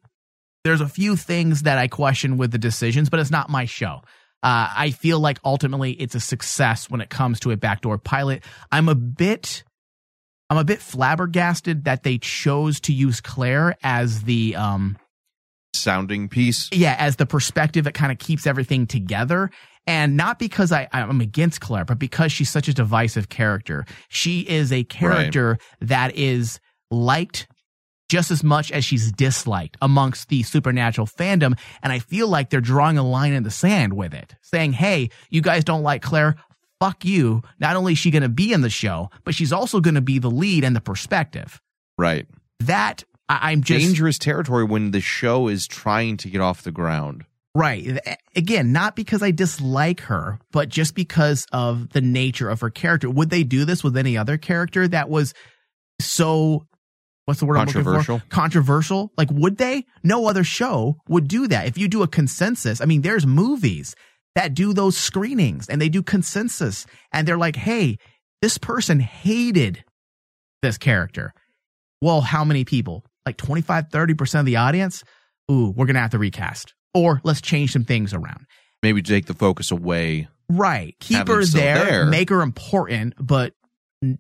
[0.65, 4.03] there's a few things that I question with the decisions, but it's not my show.
[4.43, 8.45] Uh, I feel like ultimately it's a success when it comes to a backdoor pilot.
[8.71, 9.63] I'm a bit,
[10.51, 14.97] I'm a bit flabbergasted that they chose to use Claire as the, um,
[15.75, 16.71] Sounding piece.
[16.73, 19.51] yeah, as the perspective that kind of keeps everything together.
[19.87, 23.87] And not because I, I'm against Claire, but because she's such a divisive character.
[24.09, 26.61] She is a character that is
[26.91, 27.47] liked
[28.11, 31.59] just as much as she's disliked amongst the supernatural fandom.
[31.83, 35.11] And I feel like they're drawing a line in the sand with it, saying, hey,
[35.31, 36.37] you guys don't like Claire.
[36.81, 37.43] Fuck you.
[37.59, 40.01] Not only is she going to be in the show, but she's also going to
[40.01, 41.61] be the lead and the perspective.
[41.97, 42.27] Right.
[42.61, 46.73] That I, I'm just Dangerous territory when the show is trying to get off the
[46.73, 47.25] ground.
[47.55, 47.99] Right.
[48.37, 53.11] Again, not because I dislike her, but just because of the nature of her character.
[53.11, 55.35] Would they do this with any other character that was
[56.01, 56.67] so
[57.25, 57.95] what's the word I'm looking for?
[57.95, 58.23] Controversial?
[58.29, 59.13] Controversial?
[59.19, 59.87] Like would they?
[60.05, 61.67] No other show would do that.
[61.67, 63.97] If you do a consensus, I mean there's movies
[64.39, 67.99] that do those screenings and they do consensus and they're like, "Hey,
[68.41, 69.83] this person hated
[70.63, 71.35] this character."
[72.01, 73.05] Well, how many people?
[73.27, 75.03] Like 25, 30% of the audience?
[75.51, 76.73] Ooh, we're going to have to recast.
[76.95, 78.47] Or let's change some things around.
[78.81, 80.29] Maybe take the focus away.
[80.49, 80.95] Right.
[81.01, 82.07] Keep her there, there.
[82.07, 83.55] make her important, but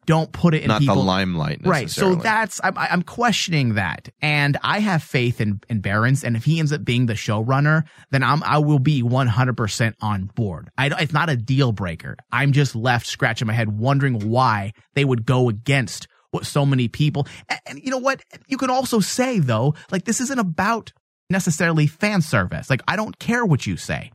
[0.07, 0.97] don't put it in Not people.
[0.97, 1.89] the limelight Right.
[1.89, 6.45] So that's I'm I'm questioning that, and I have faith in in Berens, and if
[6.45, 10.69] he ends up being the showrunner, then I'm I will be 100 percent on board.
[10.77, 12.17] I don't- it's not a deal breaker.
[12.33, 16.89] I'm just left scratching my head, wondering why they would go against what so many
[16.89, 17.27] people.
[17.49, 18.21] And, and you know what?
[18.49, 20.93] You can also say though, like this isn't about
[21.31, 22.69] necessarily fan service.
[22.69, 24.11] Like I don't care what you say,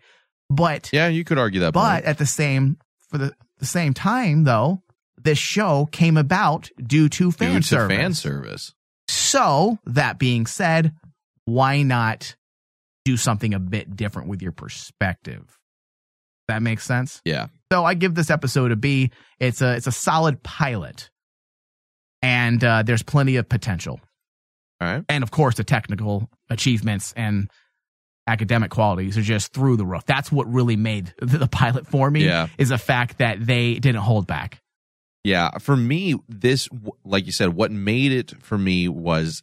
[0.49, 2.06] but Yeah, you could argue that but point.
[2.06, 2.77] at the same
[3.10, 4.82] for the, the same time though,
[5.23, 7.97] this show came about due to fan Due to service.
[7.97, 8.73] fan service.
[9.07, 10.93] So that being said,
[11.45, 12.35] why not
[13.05, 15.57] do something a bit different with your perspective?
[16.47, 17.21] That makes sense.
[17.25, 17.47] Yeah.
[17.71, 19.11] So I give this episode a B.
[19.39, 21.09] It's a it's a solid pilot,
[22.21, 23.99] and uh, there's plenty of potential.
[24.81, 25.05] All right.
[25.09, 27.49] And of course, the technical achievements and
[28.27, 30.05] academic qualities are just through the roof.
[30.05, 32.25] That's what really made the, the pilot for me.
[32.25, 32.47] Yeah.
[32.57, 34.59] Is the fact that they didn't hold back.
[35.23, 36.67] Yeah, for me, this,
[37.05, 39.41] like you said, what made it for me was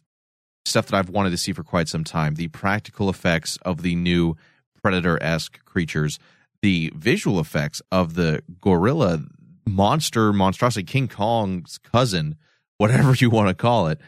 [0.65, 2.35] stuff that I've wanted to see for quite some time.
[2.35, 4.35] The practical effects of the new
[4.81, 6.19] predator esque creatures,
[6.61, 9.23] the visual effects of the gorilla
[9.65, 12.35] monster, monstrosity, King Kong's cousin,
[12.77, 13.99] whatever you want to call it.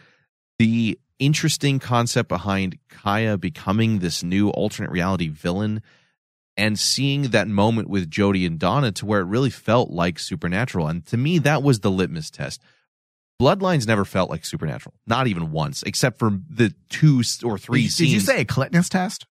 [0.60, 5.82] The interesting concept behind Kaia becoming this new alternate reality villain
[6.56, 10.88] and seeing that moment with Jody and Donna to where it really felt like supernatural.
[10.88, 12.62] And to me, that was the litmus test.
[13.42, 17.92] Bloodlines never felt like supernatural, not even once, except for the two or three Did,
[17.92, 18.10] scenes.
[18.10, 19.26] did you say a clitness test?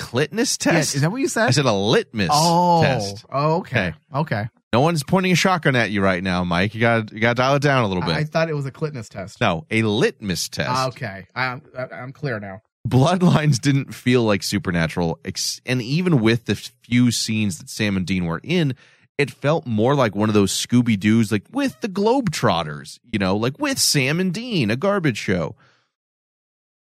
[0.00, 0.94] clitness Yeah, test?
[0.96, 1.46] is that what you said?
[1.46, 3.24] I said a litmus oh, test.
[3.30, 4.48] oh, okay, okay.
[4.72, 6.74] No one's pointing a shotgun at you right now, Mike.
[6.74, 8.16] You got you got to dial it down a little bit.
[8.16, 9.40] I, I thought it was a clitness test.
[9.40, 10.88] no, a litmus test.
[10.88, 11.62] Okay, I'm
[11.92, 12.62] I'm clear now.
[12.86, 15.20] Bloodlines didn't feel like supernatural,
[15.64, 18.74] and even with the few scenes that Sam and Dean were in,
[19.18, 23.36] it felt more like one of those Scooby Doo's, like with the Globetrotters, you know,
[23.36, 25.54] like with Sam and Dean, a garbage show.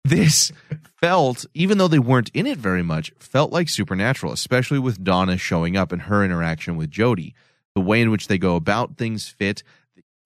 [0.05, 0.53] This
[1.01, 5.37] felt, even though they weren't in it very much, felt like supernatural, especially with Donna
[5.37, 7.35] showing up and her interaction with Jody.
[7.75, 9.63] The way in which they go about things fit.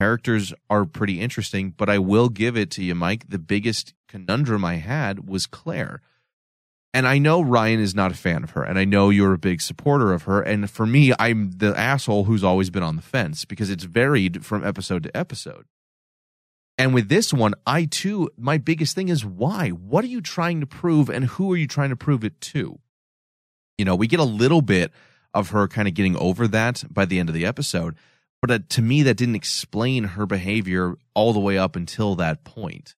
[0.03, 3.27] Characters are pretty interesting, but I will give it to you, Mike.
[3.29, 6.01] The biggest conundrum I had was Claire.
[6.93, 9.39] And I know Ryan is not a fan of her, and I know you're a
[9.39, 10.43] big supporter of her.
[10.43, 14.45] And for me, I'm the asshole who's always been on the fence because it's varied
[14.45, 15.67] from episode to episode.
[16.77, 19.69] And with this one, I too, my biggest thing is why?
[19.69, 22.81] What are you trying to prove, and who are you trying to prove it to?
[23.79, 24.91] You know, we get a little bit
[25.33, 27.95] of her kind of getting over that by the end of the episode,
[28.43, 32.45] but uh, to me, that didn't explain her behavior all the way up until that
[32.45, 32.95] point.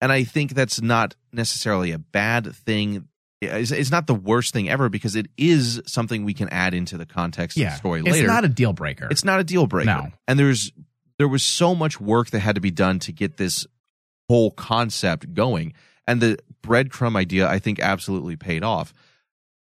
[0.00, 3.08] And I think that's not necessarily a bad thing.
[3.40, 6.96] It's, it's not the worst thing ever because it is something we can add into
[6.96, 8.18] the context of the story later.
[8.18, 9.08] It's not a deal breaker.
[9.10, 9.86] It's not a deal breaker.
[9.86, 10.08] No.
[10.28, 10.72] And there's
[11.18, 13.66] there was so much work that had to be done to get this
[14.28, 15.74] whole concept going.
[16.06, 18.92] And the breadcrumb idea, I think, absolutely paid off.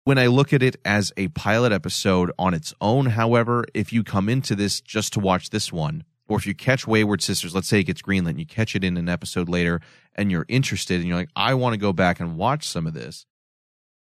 [0.05, 4.03] When I look at it as a pilot episode on its own, however, if you
[4.03, 7.69] come into this just to watch this one, or if you catch Wayward Sisters, let's
[7.69, 9.81] say it gets greenlit and you catch it in an episode later
[10.15, 12.95] and you're interested and you're like, I want to go back and watch some of
[12.95, 13.27] this,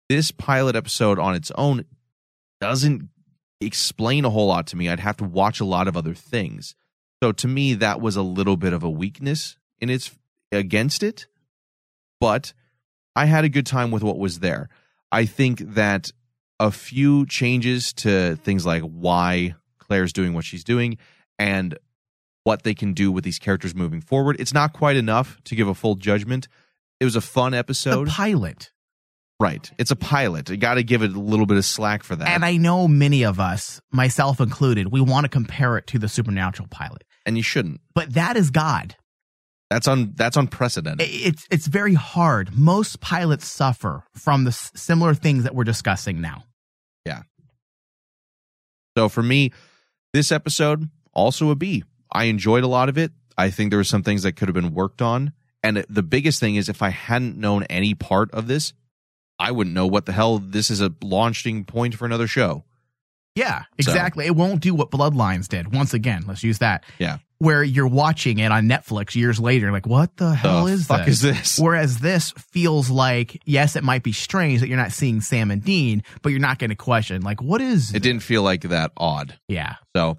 [0.07, 1.85] this pilot episode on its own
[2.61, 3.09] doesn't
[3.59, 4.89] explain a whole lot to me.
[4.89, 6.76] I'd have to watch a lot of other things.
[7.21, 10.15] So to me, that was a little bit of a weakness in its
[10.51, 11.27] against it,
[12.19, 12.53] but
[13.15, 14.69] I had a good time with what was there.
[15.11, 16.11] I think that
[16.60, 20.98] a few changes to things like why Claire's doing what she's doing
[21.38, 21.77] and
[22.44, 24.38] what they can do with these characters moving forward.
[24.40, 26.48] It's not quite enough to give a full judgment.
[26.99, 28.07] It was a fun episode.
[28.07, 28.72] the pilot.
[29.40, 29.72] right.
[29.77, 30.49] It's a pilot.
[30.49, 32.27] You got to give it a little bit of slack for that.
[32.27, 36.10] And I know many of us, myself included, we want to compare it to the
[36.10, 37.03] supernatural pilot.
[37.26, 37.81] and you shouldn't.
[37.94, 38.95] But that is God.
[39.70, 41.08] That's on that's unprecedented.
[41.12, 42.58] It's it's very hard.
[42.58, 46.44] Most pilots suffer from the s- similar things that we're discussing now.
[47.06, 47.22] Yeah.
[48.98, 49.52] So for me,
[50.14, 51.84] this episode also a B.
[52.12, 53.12] I enjoyed a lot of it.
[53.38, 55.34] I think there were some things that could have been worked on.
[55.62, 58.74] And the biggest thing is if I hadn't known any part of this,
[59.38, 62.64] I wouldn't know what the hell this is a launching point for another show.
[63.36, 64.26] Yeah, So- exactly.
[64.26, 65.74] It won't do what Bloodlines did.
[65.74, 66.84] Once again, let's use that.
[66.98, 67.20] Yeah.
[67.40, 71.06] Where you're watching it on Netflix years later, like, what the hell The is fuck
[71.06, 71.16] this?
[71.16, 71.60] is this?
[71.60, 75.64] Whereas this feels like, yes, it might be strange that you're not seeing Sam and
[75.64, 77.94] Dean, but you're not going to question, like, what is?
[77.95, 79.40] It didn't feel like that odd.
[79.48, 79.76] Yeah.
[79.95, 80.18] So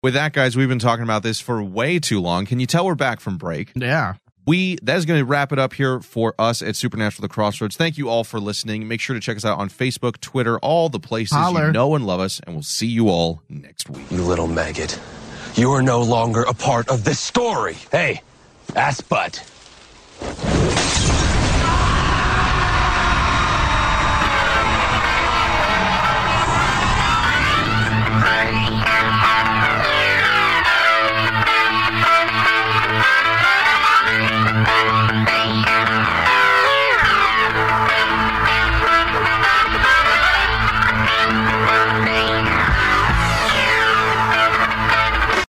[0.00, 2.46] with that, guys, we've been talking about this for way too long.
[2.46, 3.72] Can you tell we're back from break?
[3.74, 4.14] Yeah.
[4.46, 7.76] we that is going to wrap it up here for us at Supernatural The Crossroads.
[7.76, 8.86] Thank you all for listening.
[8.86, 11.66] Make sure to check us out on Facebook, Twitter, all the places Holler.
[11.66, 14.08] you know and love us, and we'll see you all next week.
[14.10, 14.98] You little maggot.
[15.54, 17.74] You are no longer a part of this story.
[17.90, 18.22] Hey,
[18.74, 19.44] ass butt.